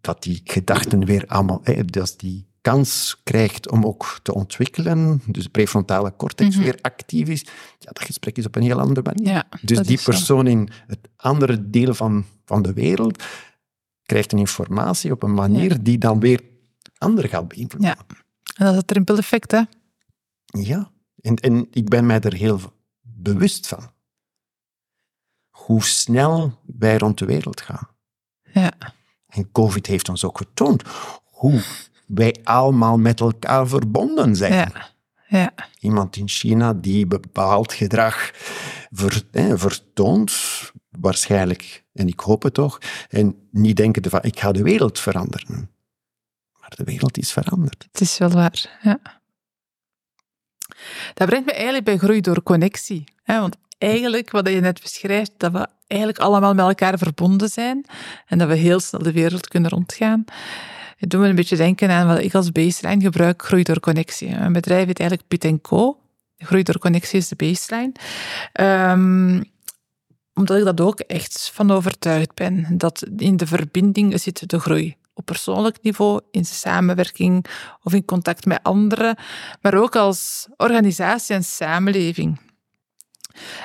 dat 0.00 0.22
die 0.22 0.40
gedachten 0.44 1.04
weer 1.04 1.26
allemaal, 1.26 1.60
hè, 1.62 1.84
dat 1.84 2.14
die 2.16 2.46
kans 2.60 3.20
krijgt 3.24 3.70
om 3.70 3.84
ook 3.86 4.20
te 4.22 4.34
ontwikkelen, 4.34 5.22
dus 5.26 5.44
de 5.44 5.50
prefrontale 5.50 6.16
cortex 6.16 6.54
Mhm. 6.54 6.64
weer 6.64 6.78
actief 6.80 7.28
is, 7.28 7.40
ja, 7.78 7.90
dat 7.90 8.00
gesprek 8.00 8.36
is 8.36 8.46
op 8.46 8.56
een 8.56 8.62
heel 8.62 8.80
andere 8.80 9.02
manier. 9.02 9.32
Ja, 9.32 9.48
dus 9.62 9.78
die 9.86 9.98
zo. 9.98 10.04
persoon 10.10 10.46
in 10.46 10.68
het 10.86 11.08
andere 11.16 11.70
deel 11.70 11.94
van, 11.94 12.24
van 12.44 12.62
de 12.62 12.72
wereld 12.72 13.22
krijgt 14.02 14.32
een 14.32 14.38
informatie 14.38 15.12
op 15.12 15.22
een 15.22 15.34
manier 15.34 15.82
die 15.82 15.98
dan 15.98 16.20
weer 16.20 16.40
anderen 16.98 17.30
gaat 17.30 17.48
beïnvloeden. 17.48 17.90
Ja. 17.90 17.96
En 18.54 18.64
dat 18.64 18.74
is 18.74 18.80
het 18.80 18.90
rimpeleffect, 18.90 19.50
hè? 19.50 19.62
Ja, 20.44 20.90
en, 21.20 21.34
en 21.36 21.66
ik 21.70 21.88
ben 21.88 22.06
mij 22.06 22.20
er 22.20 22.34
heel 22.34 22.60
bewust 23.00 23.66
van. 23.66 23.90
Hoe 25.58 25.84
snel 25.84 26.58
wij 26.78 26.98
rond 26.98 27.18
de 27.18 27.24
wereld 27.24 27.60
gaan. 27.60 27.88
Ja. 28.52 28.72
En 29.26 29.52
COVID 29.52 29.86
heeft 29.86 30.08
ons 30.08 30.24
ook 30.24 30.38
getoond 30.38 30.82
hoe 31.24 31.62
wij 32.06 32.36
allemaal 32.44 32.98
met 32.98 33.20
elkaar 33.20 33.68
verbonden 33.68 34.36
zijn. 34.36 34.52
Ja. 34.52 34.90
Ja. 35.28 35.52
Iemand 35.80 36.16
in 36.16 36.28
China 36.28 36.72
die 36.72 37.06
bepaald 37.06 37.72
gedrag 37.72 38.30
ver, 38.90 39.24
vertoont, 39.58 40.32
waarschijnlijk, 40.90 41.84
en 41.92 42.08
ik 42.08 42.20
hoop 42.20 42.42
het 42.42 42.54
toch, 42.54 42.78
en 43.08 43.48
niet 43.50 43.76
denken 43.76 44.10
van 44.10 44.22
ik 44.22 44.40
ga 44.40 44.52
de 44.52 44.62
wereld 44.62 44.98
veranderen. 44.98 45.70
Maar 46.60 46.72
de 46.76 46.84
wereld 46.84 47.18
is 47.18 47.32
veranderd. 47.32 47.88
Het 47.92 48.00
is 48.00 48.18
wel 48.18 48.30
waar, 48.30 48.78
ja. 48.82 49.00
Dat 51.14 51.28
brengt 51.28 51.46
me 51.46 51.52
eigenlijk 51.52 51.84
bij 51.84 51.98
groei 51.98 52.20
door 52.20 52.42
connectie. 52.42 53.04
Hè? 53.22 53.40
Want 53.40 53.56
eigenlijk, 53.78 54.30
wat 54.30 54.48
je 54.48 54.60
net 54.60 54.82
beschrijft, 54.82 55.32
dat 55.36 55.52
we 55.52 55.66
eigenlijk 55.86 56.20
allemaal 56.20 56.54
met 56.54 56.66
elkaar 56.66 56.98
verbonden 56.98 57.48
zijn 57.48 57.84
en 58.26 58.38
dat 58.38 58.48
we 58.48 58.54
heel 58.54 58.80
snel 58.80 59.02
de 59.02 59.12
wereld 59.12 59.48
kunnen 59.48 59.70
rondgaan. 59.70 60.24
Het 60.96 61.10
doet 61.10 61.20
me 61.20 61.28
een 61.28 61.34
beetje 61.34 61.56
denken 61.56 61.90
aan 61.90 62.06
wat 62.06 62.18
ik 62.18 62.34
als 62.34 62.52
baseline 62.52 63.02
gebruik, 63.02 63.42
groei 63.42 63.62
door 63.62 63.80
connectie. 63.80 64.28
Mijn 64.28 64.52
bedrijf 64.52 64.86
heet 64.86 64.98
eigenlijk 64.98 65.28
Pit 65.28 65.60
Co. 65.60 65.98
Groei 66.38 66.62
door 66.62 66.78
connectie 66.78 67.18
is 67.18 67.28
de 67.28 67.36
baseline. 67.36 67.92
Ehm, 68.52 69.42
omdat 70.34 70.58
ik 70.58 70.64
dat 70.64 70.80
ook 70.80 71.00
echt 71.00 71.50
van 71.54 71.70
overtuigd 71.70 72.34
ben. 72.34 72.66
Dat 72.78 73.06
in 73.16 73.36
de 73.36 73.46
verbinding 73.46 74.20
zit 74.20 74.50
de 74.50 74.60
groei. 74.60 74.96
Op 75.14 75.24
persoonlijk 75.24 75.78
niveau, 75.82 76.20
in 76.30 76.44
samenwerking 76.44 77.46
of 77.82 77.92
in 77.92 78.04
contact 78.04 78.46
met 78.46 78.62
anderen, 78.62 79.16
maar 79.60 79.74
ook 79.74 79.96
als 79.96 80.48
organisatie 80.56 81.34
en 81.34 81.44
samenleving. 81.44 82.38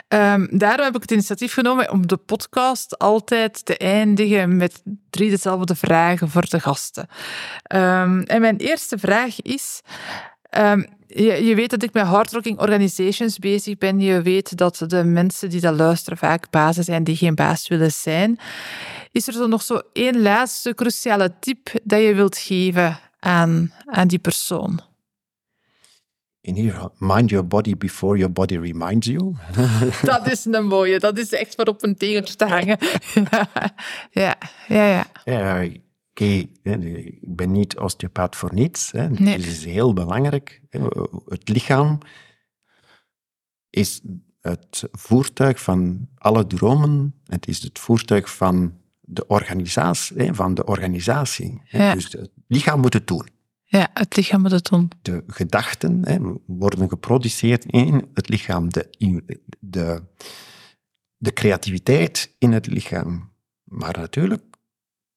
Um, 0.07 0.47
daarom 0.51 0.85
heb 0.85 0.95
ik 0.95 1.01
het 1.01 1.11
initiatief 1.11 1.53
genomen 1.53 1.91
om 1.91 2.07
de 2.07 2.17
podcast 2.17 2.99
altijd 2.99 3.65
te 3.65 3.77
eindigen 3.77 4.57
met 4.57 4.81
drie 5.09 5.29
dezelfde 5.29 5.75
vragen 5.75 6.29
voor 6.29 6.45
de 6.49 6.59
gasten. 6.59 7.07
Um, 7.73 8.21
en 8.21 8.41
mijn 8.41 8.57
eerste 8.57 8.97
vraag 8.97 9.41
is: 9.41 9.81
um, 10.57 10.85
je, 11.07 11.55
weet 11.55 11.69
dat 11.69 11.83
ik 11.83 11.93
met 11.93 12.05
hardrocking 12.05 12.59
organizations 12.59 13.37
bezig 13.37 13.77
ben. 13.77 13.99
Je 13.99 14.21
weet 14.21 14.57
dat 14.57 14.83
de 14.87 15.03
mensen 15.03 15.49
die 15.49 15.61
dat 15.61 15.75
luisteren 15.75 16.17
vaak 16.17 16.49
bazen 16.49 16.83
zijn 16.83 17.03
die 17.03 17.15
geen 17.15 17.35
baas 17.35 17.67
willen 17.67 17.91
zijn. 17.91 18.39
Is 19.11 19.27
er 19.27 19.33
zo 19.33 19.47
nog 19.47 19.61
zo 19.61 19.81
één 19.93 20.21
laatste 20.21 20.73
cruciale 20.73 21.33
tip 21.39 21.71
dat 21.83 22.01
je 22.01 22.13
wilt 22.13 22.37
geven 22.37 22.99
aan, 23.19 23.73
aan 23.85 24.07
die 24.07 24.19
persoon? 24.19 24.92
In 26.45 26.55
hier, 26.55 26.89
mind 26.97 27.29
your 27.29 27.47
body 27.47 27.73
before 27.77 28.17
your 28.17 28.31
body 28.31 28.57
reminds 28.57 29.07
you. 29.07 29.35
dat 30.03 30.31
is 30.31 30.45
een 30.45 30.65
mooie. 30.65 30.99
Dat 30.99 31.17
is 31.17 31.31
echt 31.31 31.55
voor 31.55 31.65
op 31.65 31.83
een 31.83 31.97
tegeltje 31.97 32.35
te 32.35 32.45
hangen. 32.45 32.77
ja, 34.23 34.37
ja, 34.67 34.87
ja. 34.87 35.05
Ja, 35.23 35.63
oké, 36.11 36.47
ik 36.63 37.35
ben 37.35 37.51
niet 37.51 37.77
osteopaat 37.77 38.35
voor 38.35 38.53
niets. 38.53 38.91
Hè. 38.91 39.09
Nee. 39.09 39.35
Het 39.35 39.45
is 39.45 39.65
heel 39.65 39.93
belangrijk. 39.93 40.61
Het 41.25 41.49
lichaam 41.49 41.97
is 43.69 44.01
het 44.41 44.83
voertuig 44.91 45.61
van 45.61 46.07
alle 46.17 46.47
dromen. 46.47 47.15
Het 47.25 47.47
is 47.47 47.61
het 47.61 47.79
voertuig 47.79 48.35
van 48.35 48.73
de 48.99 49.27
organisatie. 49.27 50.33
Van 50.33 50.53
de 50.53 50.65
organisatie. 50.65 51.61
Dus 51.71 52.11
het 52.11 52.31
lichaam 52.47 52.79
moet 52.79 52.93
het 52.93 53.07
doen. 53.07 53.32
Ja, 53.77 53.89
het 53.93 54.15
lichaam 54.15 54.45
het 54.45 54.65
doen. 54.65 54.91
De 55.01 55.23
gedachten 55.27 55.99
hè, 56.03 56.17
worden 56.45 56.89
geproduceerd 56.89 57.65
in 57.65 58.09
het 58.13 58.29
lichaam. 58.29 58.69
De, 58.69 58.89
de, 59.59 60.03
de 61.17 61.33
creativiteit 61.33 62.35
in 62.37 62.51
het 62.51 62.67
lichaam. 62.67 63.31
Maar 63.63 63.97
natuurlijk, 63.97 64.43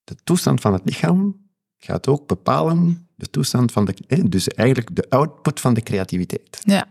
de 0.05 0.17
toestand 0.25 0.61
van 0.61 0.73
het 0.73 0.83
lichaam 0.85 1.37
gaat 1.79 2.09
ook 2.09 2.27
bepalen 2.27 3.09
de 3.15 3.31
toestand 3.31 3.73
van 3.73 3.85
de... 3.85 4.29
Dus 4.29 4.49
eigenlijk 4.49 4.97
de 4.97 5.11
output 5.11 5.61
van 5.61 5.75
de 5.75 5.83
creativiteit. 5.83 6.61
Ja. 6.65 6.87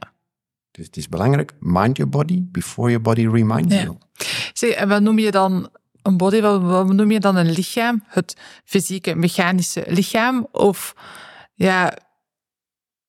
Dus 0.72 0.86
het 0.86 0.98
is 0.98 1.10
belangrijk, 1.10 1.54
mind 1.60 1.98
your 1.98 2.12
body 2.12 2.44
before 2.52 2.90
your 2.90 3.04
body 3.04 3.28
reminds 3.28 3.76
ja. 3.76 3.82
you. 3.82 3.98
Zeg, 4.54 4.70
en 4.70 4.88
wat 4.88 5.02
noem 5.02 5.20
je 5.20 5.32
dan 5.32 5.70
een 6.02 6.18
body, 6.18 6.42
wat 6.42 6.94
noem 6.94 7.12
je 7.12 7.20
dan 7.20 7.36
een 7.36 7.52
lichaam? 7.52 8.04
Het 8.08 8.38
fysieke, 8.64 9.16
mechanische 9.16 9.84
lichaam? 9.88 10.48
Of 10.52 10.96
ja, 11.56 11.98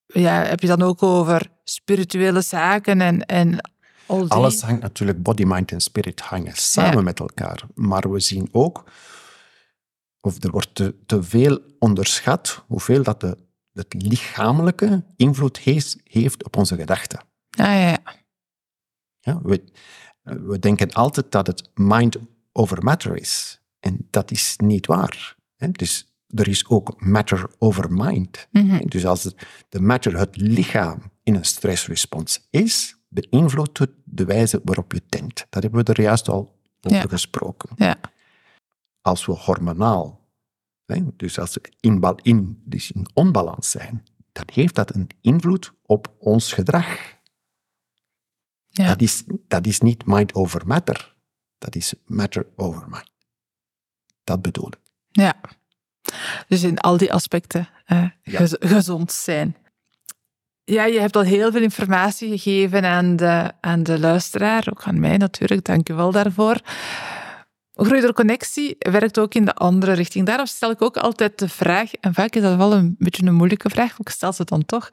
ja, 0.07 0.43
heb 0.43 0.61
je 0.61 0.67
dan 0.67 0.83
ook 0.83 1.03
over 1.03 1.51
spirituele 1.65 2.41
zaken 2.41 3.01
en, 3.01 3.27
en 3.27 3.71
al 4.07 4.21
die... 4.21 4.31
Alles 4.31 4.61
hangt 4.61 4.83
natuurlijk, 4.83 5.23
body, 5.23 5.45
mind 5.45 5.73
en 5.73 5.81
spirit 5.81 6.21
hangen 6.21 6.57
samen 6.57 7.05
met 7.05 7.21
elkaar. 7.21 7.63
Maar 7.75 8.11
we 8.11 8.21
zien 8.21 8.49
ook, 8.53 8.85
of 10.21 10.43
er 10.43 10.51
wordt 10.51 10.75
te, 10.75 10.95
te 11.07 11.23
veel 11.23 11.61
onderschat, 11.79 12.65
hoeveel 12.67 13.03
dat 13.03 13.21
de, 13.21 13.39
het 13.73 13.95
lichamelijke 13.99 15.05
invloed 15.17 15.59
heeft, 15.59 15.97
heeft 16.05 16.45
op 16.45 16.57
onze 16.57 16.77
gedachten. 16.77 17.19
Ah, 17.51 17.67
ja, 17.67 17.89
ja. 17.89 17.99
ja 19.21 19.41
we, 19.43 19.65
we 20.23 20.59
denken 20.59 20.93
altijd 20.93 21.33
dat 21.33 21.47
het 21.47 21.71
mind 21.75 22.17
over 22.53 22.83
matter 22.83 23.17
is. 23.17 23.61
En 23.81 24.07
dat 24.11 24.31
is 24.31 24.55
niet 24.57 24.87
waar. 24.87 25.37
Dus 25.57 26.16
er 26.29 26.49
is 26.49 26.69
ook 26.69 27.01
matter 27.01 27.51
over 27.59 27.93
mind. 27.93 28.49
Mhm. 28.51 28.87
Dus 28.87 29.07
als 29.07 29.35
de 29.69 29.81
matter 29.81 30.19
het 30.19 30.37
lichaam 30.37 31.03
in 31.23 31.35
een 31.35 31.45
stressrespons 31.45 32.47
is, 32.51 32.97
beïnvloedt 33.09 33.79
het 33.79 33.91
de 34.05 34.25
wijze 34.25 34.61
waarop 34.65 34.93
je 34.93 35.03
denkt. 35.09 35.47
Dat 35.51 35.63
hebben 35.63 35.85
we 35.85 35.93
er 35.93 36.01
juist 36.01 36.29
al 36.29 36.59
over 36.81 37.09
gesproken. 37.09 37.71
Ja. 37.77 38.01
Als 39.01 39.27
we 39.27 39.33
hormonaal, 39.33 40.29
dus 41.17 41.39
als 41.39 41.55
we 41.55 41.73
in, 41.81 42.15
in, 42.23 42.63
dus 42.65 42.91
in 42.91 43.07
onbalans 43.15 43.71
zijn, 43.71 44.05
dan 44.33 44.45
heeft 44.53 44.75
dat 44.75 44.95
een 44.95 45.09
invloed 45.21 45.73
op 45.83 46.15
ons 46.19 46.53
gedrag. 46.53 47.15
Ja. 48.69 48.89
Dat, 48.89 49.01
is, 49.01 49.25
dat 49.49 49.67
is 49.67 49.81
niet 49.81 50.07
mind 50.07 50.35
over 50.35 50.67
matter, 50.67 51.17
dat 51.59 51.75
is 51.75 51.95
matter 52.05 52.47
over 52.57 52.89
mind. 52.89 53.11
Dat 54.25 54.43
bedoel 54.43 54.67
ik. 54.67 54.79
Ja. 55.11 55.41
Dus 56.49 56.63
in 56.63 56.79
al 56.79 56.97
die 56.97 57.13
aspecten 57.13 57.69
uh, 57.89 58.05
gezond 58.61 59.13
zijn. 59.13 59.57
Ja, 60.65 60.85
je 60.85 61.01
hebt 61.01 61.17
al 61.17 61.23
heel 61.23 61.53
veel 61.53 61.63
informatie 61.63 62.39
gegeven 62.39 62.85
aan 62.85 63.17
de, 63.17 63.53
aan 63.61 63.83
de 63.83 63.99
luisteraar, 63.99 64.67
ook 64.71 64.83
aan 64.83 65.01
mij 65.01 65.17
natuurlijk, 65.17 65.65
dank 65.65 65.87
je 65.87 65.95
wel 65.95 66.11
daarvoor. 66.11 66.61
Groei 67.75 68.01
door 68.01 68.13
connectie 68.13 68.77
werkt 68.79 69.19
ook 69.19 69.35
in 69.35 69.45
de 69.45 69.55
andere 69.55 69.93
richting. 69.93 70.27
Daarom 70.27 70.47
stel 70.47 70.71
ik 70.71 70.83
ook 70.83 70.97
altijd 70.97 71.39
de 71.39 71.49
vraag, 71.49 71.93
en 71.93 72.15
vaak 72.15 72.35
is 72.35 72.43
dat 72.43 72.57
wel 72.57 72.73
een 72.73 72.95
beetje 72.99 73.27
een 73.27 73.35
moeilijke 73.35 73.71
vraag, 73.71 73.91
maar 73.91 74.01
ik 74.01 74.09
stel 74.09 74.33
ze 74.33 74.45
dan 74.45 74.65
toch. 74.65 74.89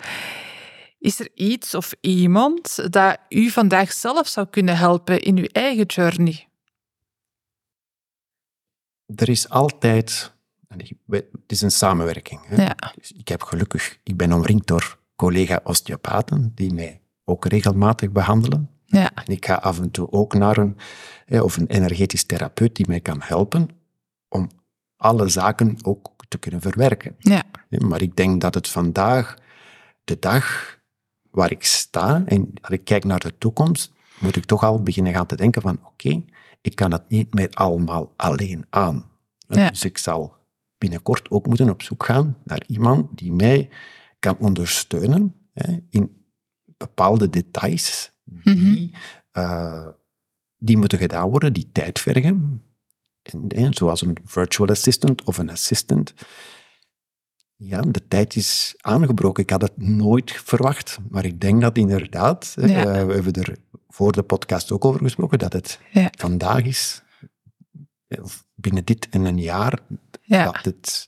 Is 1.00 1.20
er 1.20 1.30
iets 1.34 1.76
of 1.76 1.94
iemand 2.02 2.94
dat 2.94 3.18
u 3.30 3.50
vandaag 3.50 3.92
zelf 3.92 4.28
zou 4.28 4.48
kunnen 4.48 4.78
helpen 4.78 5.20
in 5.20 5.38
uw 5.38 5.48
eigen 5.52 5.86
journey? 5.86 6.48
Er 9.16 9.30
is 9.30 9.50
altijd 9.50 10.34
het 10.78 11.26
is 11.48 11.62
een 11.62 11.72
samenwerking. 11.72 12.42
Hè? 12.46 12.64
Ja. 12.64 12.76
Dus 12.96 13.12
ik 13.12 13.28
heb 13.28 13.44
gelukkig, 13.44 14.00
ik 14.04 14.18
ben 14.18 14.34
omringd 14.34 14.68
door 14.68 15.00
collega-osteopaten 15.16 16.52
die 16.56 16.74
mij 16.74 17.02
ook 17.24 17.46
regelmatig 17.46 18.12
behandelen. 18.12 18.70
Ja. 18.86 19.12
En 19.14 19.34
ik 19.34 19.46
ga 19.46 19.54
af 19.54 19.80
en 19.80 19.92
toe 19.92 20.12
ook 20.12 20.34
naar 20.34 20.58
een, 20.58 20.78
of 21.42 21.58
een 21.58 21.68
energetisch 21.68 22.24
therapeut 22.24 22.76
die 22.76 22.88
mij 22.88 23.00
kan 23.00 23.22
helpen 23.22 23.70
om 24.30 24.50
alle 24.96 25.28
zaken 25.28 25.78
ook 25.82 26.12
te 26.28 26.38
kunnen 26.38 26.62
verwerken. 26.62 27.16
Ja. 27.20 27.44
Maar 27.70 28.02
ik 28.02 28.16
denk 28.16 28.42
dat 28.42 28.54
het 28.54 28.70
vandaag, 28.70 29.38
de 30.04 30.20
dag 30.20 30.78
waar 31.32 31.52
ik 31.52 31.64
sta 31.64 32.24
en 32.26 32.54
als 32.62 32.74
ik 32.74 32.84
kijk 32.84 33.04
naar 33.04 33.20
de 33.20 33.38
toekomst, 33.38 33.92
moet 34.20 34.36
ik 34.36 34.46
toch 34.46 34.64
al 34.64 34.82
beginnen 34.82 35.14
gaan 35.14 35.26
te 35.26 35.36
denken 35.36 35.62
van 35.62 35.80
oké, 35.84 36.24
ik 36.62 36.76
kan 36.76 36.92
het 36.92 37.10
niet 37.10 37.34
meer 37.34 37.50
allemaal 37.50 38.14
alleen 38.16 38.66
aan. 38.70 39.06
Ja. 39.48 39.70
Dus 39.70 39.84
ik 39.84 39.98
zal 39.98 40.36
binnenkort 40.84 41.32
ook 41.32 41.48
moeten 41.48 41.70
op 41.70 41.82
zoek 41.82 42.06
gaan 42.06 42.38
naar 42.44 42.64
iemand 42.68 43.18
die 43.18 43.32
mij 43.32 43.70
kan 44.20 44.38
ondersteunen 44.38 45.36
hè, 45.54 45.78
in 45.90 46.26
bepaalde 46.78 47.30
details 47.30 48.12
die, 48.24 48.56
mhm. 48.56 48.88
eh, 49.32 49.88
die 50.58 50.78
moeten 50.78 50.98
gedaan 50.98 51.30
worden, 51.30 51.54
die 51.54 51.70
tijd 51.72 52.00
vergen. 52.00 52.64
En, 53.48 53.74
zoals 53.74 54.02
een 54.02 54.18
virtual 54.24 54.70
assistant 54.70 55.24
of 55.24 55.38
een 55.38 55.50
assistant. 55.50 56.14
Ja, 57.56 57.82
de 57.82 58.08
tijd 58.08 58.36
is 58.36 58.74
aangebroken. 58.78 59.44
Ik 59.44 59.50
had 59.50 59.62
het 59.62 59.78
nooit 59.78 60.32
verwacht, 60.32 61.00
maar 61.10 61.26
ik 61.26 61.42
denk 61.42 61.62
dat 61.62 61.78
inderdaad, 61.78 62.56
eh, 62.58 62.66
we 63.06 63.14
hebben 63.14 63.34
er 63.34 63.56
voor 63.88 64.12
de 64.12 64.24
podcast 64.24 64.72
ook 64.72 64.86
over 64.86 65.00
gesproken, 65.00 65.40
dat 65.40 65.54
het 65.54 65.80
vandaag 66.18 66.64
is, 66.64 67.02
binnen 68.56 68.86
dit 68.86 69.10
en 69.10 69.26
een 69.26 69.40
jaar, 69.40 69.80
ja. 70.34 70.44
dat, 70.44 70.66
het, 70.66 71.08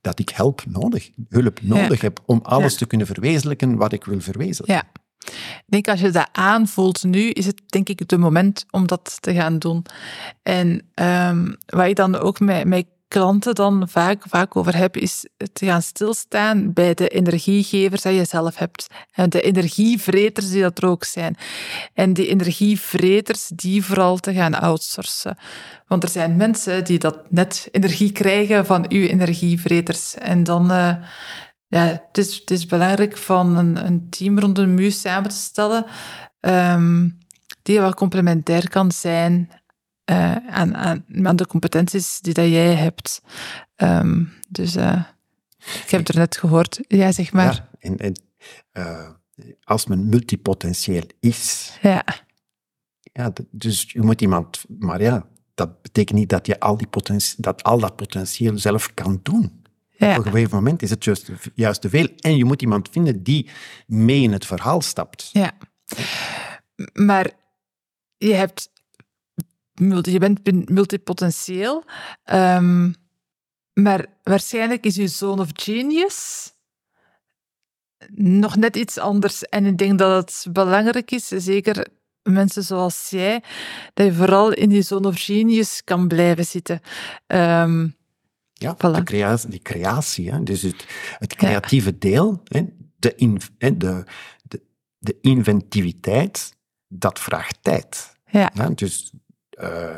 dat 0.00 0.18
ik 0.18 0.30
hulp 0.30 0.62
nodig, 0.66 1.10
hulp 1.28 1.62
nodig 1.62 2.00
heb 2.00 2.20
om 2.26 2.40
alles 2.42 2.74
te 2.74 2.86
kunnen 2.86 3.06
verwezenlijken 3.06 3.76
wat 3.76 3.92
ik 3.92 4.04
wil 4.04 4.20
verwezenlijken. 4.20 4.74
Ja. 4.74 5.04
Ik 5.26 5.64
denk 5.66 5.88
als 5.88 6.00
je 6.00 6.10
dat 6.10 6.28
aanvoelt 6.32 7.04
nu, 7.04 7.30
is 7.30 7.46
het 7.46 7.62
denk 7.66 7.88
ik 7.88 7.98
het 7.98 8.16
moment 8.16 8.64
om 8.70 8.86
dat 8.86 9.16
te 9.20 9.34
gaan 9.34 9.58
doen. 9.58 9.84
En 10.42 10.90
um, 10.94 11.56
wat 11.66 11.86
ik 11.86 11.96
dan 11.96 12.16
ook 12.16 12.40
met, 12.40 12.64
met 12.64 12.86
klanten 13.08 13.54
dan 13.54 13.88
vaak, 13.88 14.22
vaak 14.28 14.56
over 14.56 14.76
heb, 14.76 14.96
is 14.96 15.28
te 15.52 15.66
gaan 15.66 15.82
stilstaan 15.82 16.72
bij 16.72 16.94
de 16.94 17.08
energiegevers 17.08 18.02
die 18.02 18.12
je 18.12 18.24
zelf 18.24 18.56
hebt. 18.56 18.86
En 19.12 19.30
de 19.30 19.40
energievreters 19.40 20.50
die 20.50 20.62
dat 20.62 20.78
er 20.78 20.88
ook 20.88 21.04
zijn. 21.04 21.36
En 21.94 22.12
die 22.12 22.28
energievreters 22.28 23.48
die 23.48 23.84
vooral 23.84 24.16
te 24.16 24.34
gaan 24.34 24.60
outsourcen. 24.60 25.38
Want 25.86 26.02
er 26.02 26.08
zijn 26.08 26.36
mensen 26.36 26.84
die 26.84 26.98
dat 26.98 27.30
net 27.30 27.68
energie 27.70 28.12
krijgen 28.12 28.66
van 28.66 28.84
uw 28.88 29.06
energievreters. 29.06 30.14
En 30.14 30.44
dan... 30.44 30.70
Uh, 30.70 30.94
ja, 31.68 31.84
het 31.84 32.18
is, 32.18 32.34
het 32.34 32.50
is 32.50 32.66
belangrijk 32.66 33.16
van 33.16 33.56
een, 33.56 34.06
team 34.10 34.38
rond 34.38 34.58
een 34.58 34.74
muur 34.74 34.92
samen 34.92 35.30
te 35.30 35.36
stellen 35.36 35.86
um, 36.40 37.18
die 37.62 37.80
wel 37.80 37.94
complementair 37.94 38.68
kan 38.68 38.92
zijn 38.92 39.50
uh, 40.10 40.36
aan, 40.36 40.76
aan, 40.76 41.04
aan, 41.22 41.36
de 41.36 41.46
competenties 41.46 42.20
die 42.20 42.34
dat 42.34 42.48
jij 42.48 42.74
hebt. 42.74 43.20
Um, 43.76 44.32
dus 44.48 44.76
uh, 44.76 45.02
ik 45.58 45.90
heb 45.90 46.00
het 46.00 46.08
er 46.08 46.18
net 46.18 46.36
gehoord. 46.36 46.80
Ja, 46.88 47.12
zeg 47.12 47.32
maar. 47.32 47.54
Ja, 47.54 47.68
en, 47.78 47.96
en 47.96 48.14
uh, 48.72 49.08
als 49.62 49.86
men 49.86 50.08
multipotentieel 50.08 51.06
is. 51.20 51.72
Ja. 51.82 52.04
ja. 53.02 53.32
Dus 53.50 53.92
je 53.92 54.02
moet 54.02 54.20
iemand. 54.20 54.64
Maar 54.78 55.02
ja, 55.02 55.26
dat 55.54 55.82
betekent 55.82 56.18
niet 56.18 56.28
dat 56.28 56.46
je 56.46 56.60
al, 56.60 56.76
die 56.76 56.86
potentie, 56.86 57.34
dat, 57.38 57.62
al 57.62 57.78
dat 57.78 57.96
potentieel 57.96 58.58
zelf 58.58 58.94
kan 58.94 59.20
doen. 59.22 59.64
Ja. 59.90 60.18
Op 60.18 60.24
een 60.24 60.32
gegeven 60.32 60.56
moment 60.56 60.82
is 60.82 60.90
het 60.90 61.04
juist, 61.04 61.30
juist 61.54 61.80
te 61.80 61.88
veel. 61.88 62.08
En 62.16 62.36
je 62.36 62.44
moet 62.44 62.62
iemand 62.62 62.88
vinden 62.88 63.22
die 63.22 63.50
mee 63.86 64.22
in 64.22 64.32
het 64.32 64.46
verhaal 64.46 64.80
stapt. 64.80 65.30
Ja. 65.32 65.52
Maar 66.92 67.30
je 68.16 68.34
hebt 68.34 68.70
je 70.02 70.18
bent 70.18 70.70
multipotentieel. 70.70 71.84
Um, 72.32 72.94
maar 73.72 74.06
waarschijnlijk 74.22 74.86
is 74.86 74.94
je 74.94 75.08
zoon 75.08 75.40
of 75.40 75.48
genius 75.52 76.50
nog 78.14 78.56
net 78.56 78.76
iets 78.76 78.98
anders. 78.98 79.42
En 79.42 79.66
ik 79.66 79.78
denk 79.78 79.98
dat 79.98 80.30
het 80.30 80.52
belangrijk 80.52 81.10
is, 81.10 81.26
zeker 81.26 81.86
mensen 82.22 82.62
zoals 82.62 83.10
jij, 83.10 83.42
dat 83.94 84.06
je 84.06 84.12
vooral 84.12 84.52
in 84.52 84.68
die 84.68 84.82
zone 84.82 85.08
of 85.08 85.20
genius 85.20 85.84
kan 85.84 86.08
blijven 86.08 86.44
zitten. 86.44 86.80
Um, 87.26 87.96
ja, 88.52 88.72
de 88.72 89.02
creatie, 89.02 89.50
die 89.50 89.62
creatie, 89.62 90.30
hè? 90.30 90.42
dus 90.42 90.62
het, 90.62 90.86
het 91.18 91.34
creatieve 91.34 91.98
deel, 91.98 92.40
hè? 92.44 92.64
De, 92.98 93.14
in, 93.16 93.40
de, 93.58 94.04
de, 94.42 94.62
de 94.98 95.18
inventiviteit, 95.20 96.56
dat 96.88 97.20
vraagt 97.20 97.58
tijd. 97.62 98.16
Ja. 98.30 98.50
Dus 98.74 99.12
uh, 99.60 99.96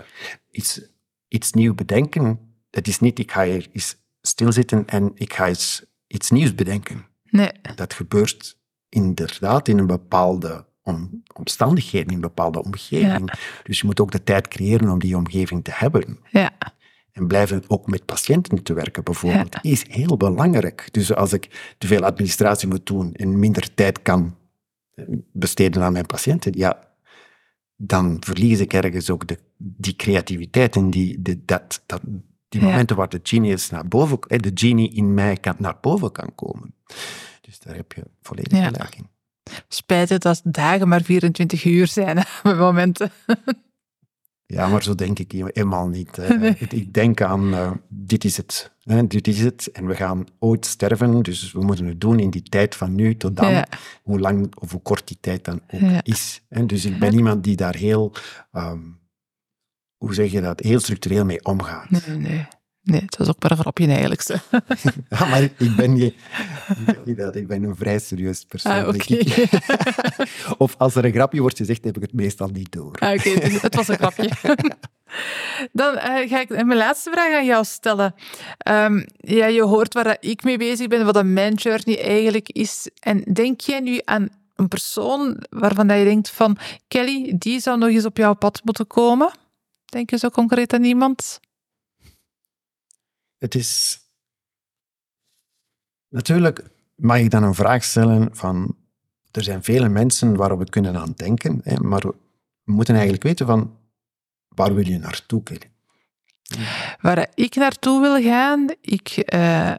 iets, 0.51 0.81
iets 1.29 1.53
nieuw 1.53 1.75
bedenken, 1.75 2.39
het 2.71 2.89
is 2.89 3.01
niet 3.01 3.19
ik 3.19 3.33
ga 3.33 3.45
hier 3.45 3.69
eens 3.73 3.97
stilzitten 4.21 4.87
en 4.87 5.11
ik 5.15 5.33
ga 5.33 5.47
eens 5.47 5.85
iets 6.07 6.31
nieuws 6.31 6.55
bedenken. 6.55 7.07
Nee. 7.25 7.51
Dat 7.75 7.95
gebeurt 7.95 8.59
inderdaad 8.89 9.69
in 9.69 9.79
een 9.79 9.87
bepaalde 9.87 10.67
om, 10.83 11.23
omstandigheden, 11.35 12.09
in 12.09 12.15
een 12.15 12.21
bepaalde 12.21 12.63
omgeving. 12.63 13.33
Dus 13.63 13.81
je 13.81 13.87
moet 13.87 14.01
ook 14.01 14.11
de 14.11 14.23
tijd 14.23 14.49
creëren 14.49 14.91
om 14.91 14.99
die 14.99 15.17
omgeving 15.17 15.65
te 15.65 15.71
hebben. 15.75 16.19
Ja. 16.31 16.53
En 17.13 17.27
blijven 17.27 17.63
ook 17.67 17.87
met 17.87 18.05
patiënten 18.05 18.63
te 18.63 18.73
werken, 18.73 19.05
bijvoorbeeld, 19.05 19.57
is 19.63 19.85
heel 19.89 20.17
belangrijk. 20.17 20.89
Dus 20.91 21.15
als 21.15 21.33
ik 21.33 21.75
te 21.79 21.87
veel 21.87 22.05
administratie 22.05 22.69
moet 22.69 22.87
doen 22.87 23.15
en 23.15 23.39
minder 23.39 23.75
tijd 23.75 24.03
kan 24.03 24.37
eh, 24.95 25.05
besteden 25.33 25.83
aan 25.83 25.93
mijn 25.93 26.07
patiënten, 26.07 26.53
ja, 26.57 26.88
dan 27.81 28.17
verlies 28.21 28.61
ik 28.61 28.73
ergens 28.73 29.11
ook 29.11 29.27
de, 29.27 29.39
die 29.57 29.97
creativiteit 29.97 30.77
en 30.77 30.91
die, 30.91 31.23
de, 31.23 31.45
dat, 31.45 31.83
dat, 31.87 32.01
die 32.49 32.63
momenten 32.63 32.97
waar 32.97 33.09
de 33.09 33.21
genius 33.23 33.71
naar 33.71 33.89
boven, 33.89 34.19
de 34.21 34.51
genie 34.55 34.95
in 34.95 35.15
mij 35.15 35.37
kan, 35.37 35.55
naar 35.59 35.79
boven 35.81 36.13
kan 36.13 36.35
komen. 36.35 36.75
Dus 37.41 37.59
daar 37.59 37.75
heb 37.75 37.93
je 37.93 38.03
volledig 38.23 38.65
gelijk 38.65 38.97
in. 38.97 39.09
Spijtig 39.69 40.19
dat 40.19 40.41
dagen 40.45 40.89
maar 40.89 41.03
24 41.03 41.65
uur 41.65 41.87
zijn, 41.87 42.25
momenten. 42.43 43.11
Ja, 44.51 44.69
maar 44.69 44.83
zo 44.83 44.95
denk 44.95 45.19
ik 45.19 45.33
helemaal 45.33 45.89
niet. 45.89 46.19
Ik 46.71 46.95
denk 46.95 47.21
aan, 47.21 47.55
uh, 47.55 47.71
dit 47.89 48.25
is 48.25 48.37
het. 48.37 48.73
Hè, 48.83 49.07
dit 49.07 49.29
is 49.29 49.41
het. 49.41 49.71
En 49.73 49.87
we 49.87 49.95
gaan 49.95 50.27
ooit 50.39 50.67
sterven, 50.67 51.23
dus 51.23 51.53
we 51.53 51.65
moeten 51.65 51.87
het 51.87 52.01
doen 52.01 52.19
in 52.19 52.31
die 52.31 52.43
tijd 52.43 52.75
van 52.77 52.95
nu 52.95 53.17
tot 53.17 53.37
dan. 53.37 53.65
Hoe 54.03 54.21
lang 54.21 54.55
of 54.59 54.71
hoe 54.73 54.83
kort 54.83 55.09
die 55.09 55.19
tijd 55.21 55.45
dan 55.45 55.61
ook 55.71 56.03
is. 56.03 56.43
Hè. 56.49 56.67
Dus 56.67 56.85
ik 56.85 56.99
ben 56.99 57.15
iemand 57.15 57.45
die 57.45 57.57
daar 57.57 57.75
heel, 57.75 58.13
um, 58.53 58.99
hoe 59.97 60.15
zeg 60.15 60.31
je 60.31 60.41
dat, 60.41 60.61
heel 60.61 60.81
structureel 60.81 61.25
mee 61.25 61.45
omgaat. 61.45 61.91
Nee, 61.91 62.17
nee. 62.17 62.47
Nee, 62.89 63.01
het 63.01 63.17
was 63.17 63.29
ook 63.29 63.43
maar 63.43 63.51
een 63.51 63.57
grapje 63.57 63.87
eigenlijk. 63.87 64.23
ja, 65.09 65.27
maar 65.27 65.43
ik 65.43 65.77
ben, 65.77 65.93
niet, 65.93 66.15
dat, 67.17 67.37
ik 67.37 67.47
ben 67.47 67.63
een 67.63 67.77
vrij 67.77 67.99
serieus 67.99 68.45
persoon. 68.45 68.73
Ah, 68.73 68.89
of 70.59 70.75
als 70.79 70.95
er 70.95 71.05
een 71.05 71.13
grapje 71.13 71.41
wordt 71.41 71.57
gezegd, 71.57 71.85
heb 71.85 71.97
ik 71.97 72.03
het 72.03 72.13
meestal 72.13 72.49
niet 72.49 72.73
door. 72.73 72.97
Ah, 72.99 73.13
Oké, 73.13 73.29
het 73.31 73.75
was 73.75 73.89
een 73.89 73.97
grapje. 73.97 74.31
Dan 75.73 75.95
uh, 75.95 76.01
ga 76.03 76.41
ik 76.41 76.49
mijn 76.49 76.77
laatste 76.77 77.11
vraag 77.11 77.35
aan 77.35 77.45
jou 77.45 77.65
stellen. 77.65 78.15
Um, 78.71 79.07
ja, 79.17 79.47
je 79.47 79.63
hoort 79.63 79.95
waar 79.95 80.17
ik 80.21 80.45
mee 80.45 80.59
bezig 80.59 80.87
ben, 80.87 81.05
wat 81.05 81.17
een 81.17 81.33
man 81.33 81.55
journey 81.55 82.03
eigenlijk 82.03 82.49
is. 82.49 82.91
En 83.01 83.23
denk 83.33 83.61
jij 83.61 83.81
nu 83.81 84.01
aan 84.05 84.29
een 84.57 84.69
persoon 84.69 85.43
waarvan 85.51 85.99
je 85.99 86.05
denkt 86.05 86.31
van 86.31 86.59
Kelly, 86.89 87.35
die 87.39 87.61
zou 87.61 87.79
nog 87.79 87.89
eens 87.89 88.05
op 88.05 88.17
jouw 88.17 88.35
pad 88.35 88.61
moeten 88.65 88.87
komen? 88.87 89.31
Denk 89.85 90.11
je 90.11 90.19
zo 90.19 90.29
concreet 90.29 90.73
aan 90.73 90.85
iemand? 90.85 91.41
Het 93.39 93.55
is. 93.55 94.01
Natuurlijk 96.09 96.65
mag 96.95 97.19
ik 97.19 97.31
dan 97.31 97.43
een 97.43 97.55
vraag 97.55 97.85
stellen 97.85 98.37
van. 98.37 98.77
Er 99.31 99.43
zijn 99.43 99.63
vele 99.63 99.89
mensen 99.89 100.37
waarop 100.37 100.59
we 100.59 100.69
kunnen 100.69 100.97
aan 100.97 101.13
denken, 101.17 101.61
hè, 101.65 101.77
maar 101.81 102.01
we 102.03 102.73
moeten 102.73 102.95
eigenlijk 102.95 103.25
weten 103.25 103.47
van 103.47 103.77
waar 104.49 104.75
wil 104.75 104.87
je 104.87 104.99
naartoe, 104.99 105.43
Kelly? 105.43 105.71
Waar 107.01 107.29
ik 107.35 107.55
naartoe 107.55 108.01
wil 108.01 108.23
gaan, 108.23 108.69
ik, 108.81 109.33
uh, 109.35 109.75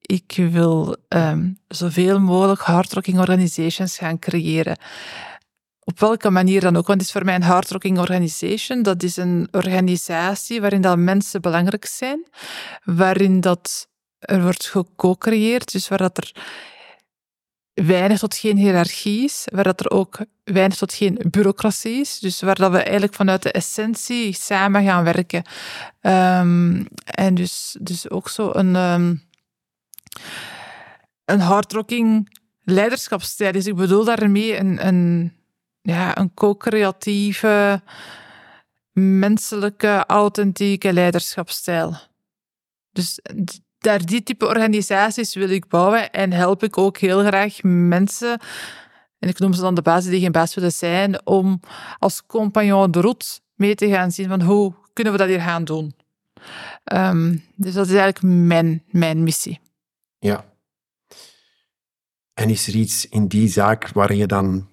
ik 0.00 0.34
wil 0.36 0.96
um, 1.08 1.58
zoveel 1.68 2.20
mogelijk 2.20 2.60
hardrocking 2.60 3.18
organizations 3.18 3.98
gaan 3.98 4.18
creëren 4.18 4.76
op 5.92 6.00
welke 6.00 6.30
manier 6.30 6.60
dan 6.60 6.76
ook. 6.76 6.86
Want 6.86 6.98
het 6.98 7.08
is 7.08 7.14
voor 7.14 7.24
mij 7.24 7.34
een 7.34 7.42
hardrocking 7.42 7.98
organization. 7.98 8.82
Dat 8.82 9.02
is 9.02 9.16
een 9.16 9.48
organisatie 9.50 10.60
waarin 10.60 10.80
dat 10.80 10.96
mensen 10.98 11.40
belangrijk 11.40 11.84
zijn, 11.84 12.26
waarin 12.84 13.40
dat 13.40 13.88
er 14.18 14.42
wordt 14.42 14.66
geco-creëerd, 14.66 15.72
dus 15.72 15.88
waar 15.88 15.98
dat 15.98 16.16
er 16.16 16.32
weinig 17.74 18.18
tot 18.18 18.36
geen 18.36 18.56
hiërarchie 18.56 19.24
is, 19.24 19.46
waar 19.52 19.64
dat 19.64 19.80
er 19.80 19.90
ook 19.90 20.18
weinig 20.44 20.76
tot 20.76 20.92
geen 20.92 21.18
bureaucratie 21.30 22.00
is, 22.00 22.18
dus 22.18 22.40
waar 22.40 22.54
dat 22.54 22.70
we 22.70 22.82
eigenlijk 22.82 23.14
vanuit 23.14 23.42
de 23.42 23.52
essentie 23.52 24.34
samen 24.34 24.84
gaan 24.84 25.04
werken. 25.04 25.42
Um, 26.00 26.86
en 27.04 27.34
dus, 27.34 27.76
dus 27.80 28.10
ook 28.10 28.28
zo 28.28 28.50
een, 28.52 28.74
um, 28.74 29.22
een 31.24 31.40
hardrocking 31.40 32.38
leiderschapsstijl. 32.64 33.52
Dus 33.52 33.66
ik 33.66 33.74
bedoel 33.74 34.04
daarmee 34.04 34.58
een, 34.58 34.86
een 34.86 35.32
ja, 35.82 36.18
een 36.18 36.34
co-creatieve, 36.34 37.82
menselijke, 38.92 40.04
authentieke 40.06 40.92
leiderschapsstijl. 40.92 41.96
Dus 42.90 43.20
daar 43.78 44.06
die 44.06 44.22
type 44.22 44.46
organisaties 44.46 45.34
wil 45.34 45.50
ik 45.50 45.68
bouwen 45.68 46.12
en 46.12 46.32
help 46.32 46.62
ik 46.62 46.78
ook 46.78 46.98
heel 46.98 47.24
graag 47.24 47.62
mensen, 47.62 48.40
en 49.18 49.28
ik 49.28 49.38
noem 49.38 49.52
ze 49.52 49.60
dan 49.60 49.74
de 49.74 49.82
basis 49.82 50.10
die 50.10 50.20
geen 50.20 50.32
baas 50.32 50.54
willen 50.54 50.72
zijn, 50.72 51.26
om 51.26 51.60
als 51.98 52.26
compagnon 52.26 52.90
de 52.90 53.00
route 53.00 53.40
mee 53.54 53.74
te 53.74 53.88
gaan 53.88 54.10
zien 54.10 54.28
van 54.28 54.42
hoe 54.42 54.74
kunnen 54.92 55.12
we 55.12 55.18
dat 55.18 55.28
hier 55.28 55.40
gaan 55.40 55.64
doen. 55.64 55.94
Um, 56.92 57.44
dus 57.56 57.74
dat 57.74 57.86
is 57.86 57.94
eigenlijk 57.94 58.22
mijn, 58.22 58.82
mijn 58.90 59.22
missie. 59.22 59.60
Ja. 60.18 60.44
En 62.34 62.50
is 62.50 62.66
er 62.66 62.74
iets 62.74 63.08
in 63.08 63.26
die 63.26 63.48
zaak 63.48 63.88
waar 63.88 64.14
je 64.14 64.26
dan 64.26 64.68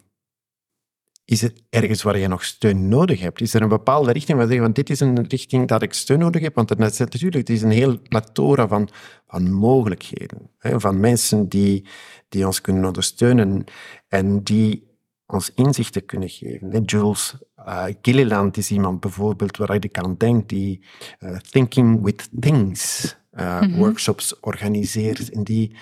is 1.30 1.42
het 1.42 1.64
ergens 1.70 2.02
waar 2.02 2.18
je 2.18 2.28
nog 2.28 2.44
steun 2.44 2.88
nodig 2.88 3.20
hebt? 3.20 3.42
Is 3.42 3.54
er 3.54 3.62
een 3.62 3.70
bepaalde 3.70 4.12
richting 4.12 4.38
waar 4.38 4.48
je 4.48 4.52
zegt, 4.52 4.64
want 4.64 4.76
dit 4.76 4.90
is 4.90 5.00
een 5.00 5.28
richting 5.28 5.68
dat 5.68 5.82
ik 5.82 5.94
steun 5.94 6.20
nodig 6.20 6.42
heb? 6.42 6.56
Want 6.56 6.70
het, 6.70 7.00
natuurlijk, 7.00 7.48
het 7.48 7.50
is 7.50 7.62
een 7.62 7.72
heel 7.72 8.02
plethora 8.02 8.68
van, 8.68 8.90
van 9.28 9.52
mogelijkheden. 9.52 10.50
Hè, 10.58 10.80
van 10.80 11.00
mensen 11.00 11.50
die, 11.50 11.86
die 12.30 12.46
ons 12.46 12.62
kunnen 12.62 12.86
ondersteunen 12.86 13.64
en 14.08 14.44
die 14.44 14.88
ons 15.26 15.52
inzichten 15.54 16.06
kunnen 16.06 16.30
geven. 16.30 16.84
Jules 16.84 17.36
uh, 17.58 17.86
Gilliland 18.02 18.58
is 18.58 18.72
iemand 18.72 19.00
bijvoorbeeld 19.00 19.58
waar 19.58 19.84
ik 19.84 19.98
aan 19.98 20.16
denk, 20.18 20.50
die 20.50 20.86
uh, 21.20 21.38
Thinking 21.38 22.04
with 22.04 22.30
Things 22.40 23.16
uh, 23.32 23.62
mm 23.62 23.70
-hmm. 23.70 23.78
workshops 23.78 24.40
organiseert 24.40 25.30
en 25.30 25.44
die, 25.44 25.76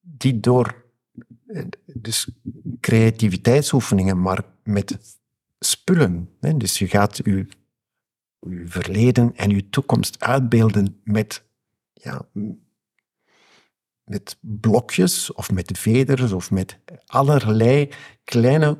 die 0.00 0.40
door 0.40 0.81
dus 1.86 2.28
creativiteitsoefeningen, 2.80 4.20
maar 4.20 4.44
met 4.62 5.18
spullen. 5.58 6.28
Hè? 6.40 6.56
Dus 6.56 6.78
je 6.78 6.88
gaat 6.88 7.16
je, 7.16 7.46
je 8.40 8.62
verleden 8.66 9.36
en 9.36 9.50
je 9.50 9.68
toekomst 9.68 10.20
uitbeelden 10.20 11.00
met, 11.04 11.44
ja, 11.92 12.26
met 14.04 14.36
blokjes 14.40 15.32
of 15.32 15.50
met 15.50 15.78
veders 15.78 16.32
of 16.32 16.50
met 16.50 16.78
allerlei 17.06 17.88
kleine 18.24 18.78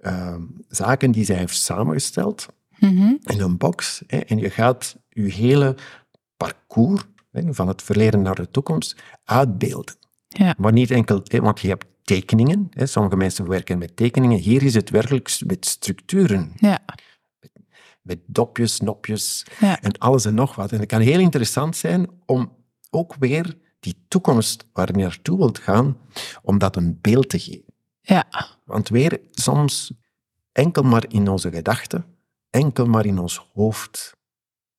uh, 0.00 0.36
zaken 0.68 1.10
die 1.10 1.24
zij 1.24 1.36
heeft 1.36 1.56
samengesteld 1.56 2.46
mm 2.78 3.18
in 3.22 3.40
een 3.40 3.56
box. 3.56 4.02
Hè? 4.06 4.18
En 4.18 4.38
je 4.38 4.50
gaat 4.50 4.96
je 5.08 5.22
hele 5.22 5.76
parcours 6.36 7.02
hè, 7.30 7.54
van 7.54 7.68
het 7.68 7.82
verleden 7.82 8.22
naar 8.22 8.34
de 8.34 8.50
toekomst 8.50 9.02
uitbeelden. 9.24 9.94
Ja. 10.28 10.54
Maar 10.58 10.72
niet 10.72 10.90
enkel, 10.90 11.22
want 11.30 11.60
je 11.60 11.68
hebt 11.68 11.86
tekeningen. 12.04 12.66
Hè. 12.70 12.86
Sommige 12.86 13.16
mensen 13.16 13.48
werken 13.48 13.78
met 13.78 13.96
tekeningen. 13.96 14.38
Hier 14.38 14.62
is 14.62 14.74
het 14.74 14.90
werkelijk 14.90 15.40
met 15.46 15.66
structuren. 15.66 16.52
Ja. 16.56 16.84
Met, 18.02 18.18
dopjes, 18.26 18.80
nopjes 18.80 19.46
en 19.80 19.98
alles 19.98 20.24
en 20.24 20.34
nog 20.34 20.54
wat. 20.54 20.72
En 20.72 20.78
het 20.78 20.88
kan 20.88 21.00
heel 21.00 21.20
interessant 21.20 21.76
zijn 21.76 22.08
om 22.26 22.56
ook 22.90 23.14
weer 23.18 23.56
die 23.80 24.04
toekomst 24.08 24.66
waar 24.72 24.86
je 24.86 25.02
naartoe 25.02 25.38
wilt 25.38 25.58
gaan, 25.58 25.96
om 26.42 26.58
dat 26.58 26.76
een 26.76 26.98
beeld 27.00 27.28
te 27.28 27.38
geven. 27.38 27.74
Ja. 28.00 28.26
Want 28.64 28.88
weer 28.88 29.20
soms 29.30 29.92
enkel 30.52 30.82
maar 30.82 31.04
in 31.08 31.28
onze 31.28 31.50
gedachten, 31.50 32.04
enkel 32.50 32.86
maar 32.86 33.06
in 33.06 33.18
ons 33.18 33.48
hoofd, 33.52 34.16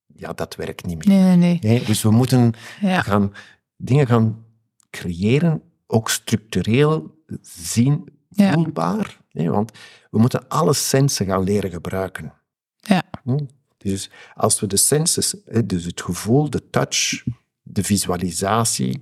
ja, 0.05 0.33
dat 0.33 0.55
werkt 0.55 0.85
niet 0.85 1.05
meer. 1.05 1.17
Nee, 1.17 1.35
nee, 1.35 1.59
nee. 1.61 1.85
Dus 1.85 2.01
we 2.01 2.11
moeten 2.11 2.53
gaan, 2.79 3.33
dingen 3.77 4.07
gaan 4.07 4.45
creëren, 4.89 5.61
ook 5.87 6.09
structureel 6.09 7.14
zien, 7.41 8.09
voelbaar. 8.29 9.23
Ja. 9.29 9.49
want 9.51 9.71
we 10.11 10.19
moeten 10.19 10.47
alle 10.47 10.73
sensen 10.73 11.25
gaan 11.25 11.43
leren 11.43 11.71
gebruiken. 11.71 12.33
Ja. 12.75 13.03
Hm? 13.23 13.45
Dus 13.77 14.09
als 14.33 14.59
we 14.59 14.67
de 14.67 14.77
senses, 14.77 15.35
dus 15.65 15.85
het 15.85 16.01
gevoel, 16.01 16.49
de 16.49 16.69
touch, 16.69 17.23
de 17.61 17.83
visualisatie 17.83 18.99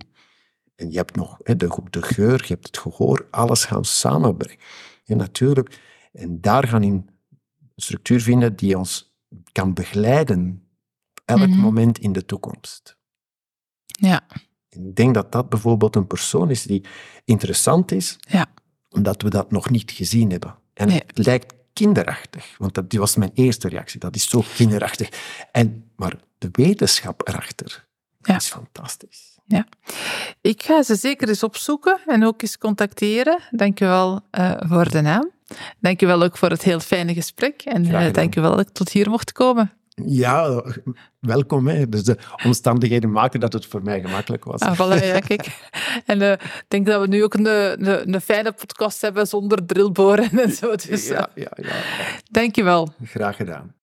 En 0.76 0.92
je 0.92 0.98
hebt 0.98 1.16
nog 1.16 1.38
de, 1.38 1.80
de 1.90 2.02
geur, 2.02 2.40
je 2.42 2.54
hebt 2.54 2.66
het 2.68 2.78
gehoor, 2.78 3.28
alles 3.32 3.66
gaan 3.66 3.86
samenbrengen. 3.86 4.60
En 5.06 5.18
natuurlijk, 5.18 5.80
en 6.14 6.42
daar 6.42 6.68
gaan 6.68 6.84
in 6.84 6.92
een 6.94 7.10
structuur 7.76 8.22
vinden 8.22 8.56
die 8.56 8.78
ons 8.78 9.16
kan 9.52 9.74
begeleiden 9.74 10.68
op 11.12 11.22
elk 11.26 11.48
Mhm. 11.50 11.60
moment 11.60 12.00
in 12.00 12.12
de 12.12 12.26
toekomst. 12.26 12.98
Ja, 13.86 14.22
Ik 14.76 14.96
denk 14.96 15.14
dat 15.14 15.32
dat 15.32 15.50
bijvoorbeeld 15.50 15.96
een 15.96 16.08
persoon 16.08 16.50
is 16.50 16.64
die 16.64 16.86
interessant 17.26 17.92
is, 17.92 18.16
ja, 18.20 18.46
omdat 18.90 19.22
we 19.22 19.30
dat 19.30 19.52
nog 19.52 19.70
niet 19.70 19.92
gezien 19.92 20.32
hebben. 20.32 20.56
En 20.74 20.88
Nee. 20.88 21.04
het 21.08 21.26
lijkt 21.26 21.54
kinderachtig, 21.74 22.56
want 22.58 22.74
dat 22.74 22.90
die 22.90 23.00
was 23.00 23.16
mijn 23.16 23.32
eerste 23.34 23.68
reactie. 23.68 24.00
Dat 24.00 24.16
is 24.16 24.30
zo 24.30 24.44
kinderachtig. 24.56 25.10
En, 25.52 25.92
maar 25.96 26.14
de 26.38 26.50
wetenschap 26.52 27.28
erachter 27.28 27.86
Ja. 28.22 28.36
is 28.36 28.48
fantastisch. 28.48 29.38
ja. 29.46 29.68
Ik 30.42 30.64
ga 30.64 30.84
ze 30.84 30.96
zeker 30.96 31.28
eens 31.28 31.44
opzoeken 31.44 32.00
en 32.06 32.24
ook 32.26 32.42
eens 32.42 32.58
contacteren. 32.58 33.40
Dank 33.52 33.80
je 33.80 33.86
wel 33.86 34.22
eh, 34.32 34.54
voor 34.60 34.90
de 34.90 35.02
naam. 35.02 35.32
Dank 35.80 36.00
je 36.00 36.06
wel 36.06 36.24
ook 36.24 36.38
voor 36.38 36.50
het 36.50 36.64
heel 36.64 36.80
fijne 36.80 37.14
gesprek. 37.14 37.62
En 37.62 37.84
je 38.34 38.42
wel 38.42 38.56
dat 38.56 38.68
ik 38.68 38.74
tot 38.74 38.90
hier 38.92 39.10
mocht 39.10 39.32
komen. 39.32 39.72
Ja, 39.96 40.64
welkom. 41.20 41.68
Hè. 41.68 41.90
Dus 41.90 42.04
de 42.04 42.18
omstandigheden 42.46 43.12
maken 43.12 43.40
dat 43.40 43.54
het 43.54 43.66
voor 43.66 43.84
mij 43.84 44.02
gemakkelijk 44.02 44.44
was. 44.44 44.60
Ah, 44.60 44.74
voilà, 44.74 45.06
ja, 45.06 45.20
kijk. 45.20 45.48
En 46.06 46.22
eh, 46.22 46.32
ik 46.32 46.66
denk 46.68 46.86
dat 46.86 47.02
we 47.02 47.08
nu 47.08 47.24
ook 47.24 47.34
een, 47.34 47.46
een, 47.46 48.14
een 48.14 48.22
fijne 48.22 48.52
podcast 48.52 49.02
hebben 49.02 49.28
zonder 49.28 49.66
drillboren 49.66 50.30
en 50.40 50.52
zo. 50.52 50.76
Dus 50.76 51.08
ja, 51.08 51.30
ja, 51.36 51.52
ja. 51.56 51.76
dank 52.32 52.56
je 52.56 52.64
wel. 52.64 52.94
Graag 53.04 53.36
gedaan. 53.36 53.76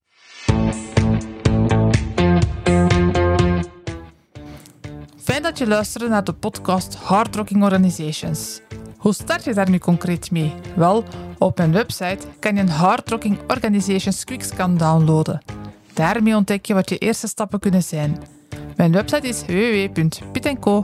Fijn 5.16 5.42
dat 5.42 5.58
je 5.58 5.66
luisterde 5.66 6.08
naar 6.08 6.24
de 6.24 6.32
podcast 6.32 6.94
Hard 6.94 7.36
Rocking 7.36 7.62
Organizations. 7.62 8.60
Hoe 8.96 9.14
start 9.14 9.44
je 9.44 9.54
daar 9.54 9.70
nu 9.70 9.78
concreet 9.78 10.30
mee? 10.30 10.54
Wel, 10.76 11.04
op 11.38 11.56
mijn 11.56 11.72
website 11.72 12.26
kan 12.38 12.54
je 12.54 12.60
een 12.60 12.68
Hard 12.68 13.10
Rocking 13.10 13.38
Organizations 13.48 14.24
Quickscan 14.24 14.76
downloaden. 14.76 15.42
Daarmee 15.94 16.36
ontdek 16.36 16.66
je 16.66 16.74
wat 16.74 16.88
je 16.88 16.98
eerste 16.98 17.28
stappen 17.28 17.58
kunnen 17.58 17.82
zijn. 17.82 18.18
Mijn 18.76 18.92
website 18.92 19.28
is 19.28 19.44
www.pitco.be, 19.44 20.82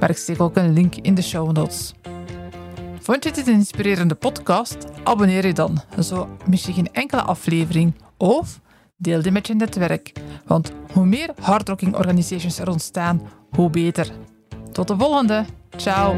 maar 0.00 0.10
ik 0.10 0.16
steek 0.16 0.40
ook 0.40 0.56
een 0.56 0.72
link 0.72 0.94
in 0.94 1.14
de 1.14 1.22
show 1.22 1.52
notes. 1.52 1.94
Vond 3.00 3.24
je 3.24 3.32
dit 3.32 3.46
een 3.46 3.54
inspirerende 3.54 4.14
podcast? 4.14 4.76
Abonneer 5.04 5.46
je 5.46 5.52
dan, 5.52 5.80
zo 6.02 6.28
mis 6.48 6.66
je 6.66 6.72
geen 6.72 6.92
enkele 6.92 7.22
aflevering. 7.22 7.94
Of 8.16 8.60
deel 8.96 9.22
die 9.22 9.32
met 9.32 9.46
je 9.46 9.54
netwerk, 9.54 10.12
want 10.46 10.72
hoe 10.92 11.06
meer 11.06 11.30
hardrocking 11.40 11.94
organisations 11.94 12.58
er 12.58 12.70
ontstaan, 12.70 13.20
hoe 13.50 13.70
beter. 13.70 14.10
Tot 14.72 14.88
de 14.88 14.96
volgende. 14.96 15.44
Ciao. 15.76 16.16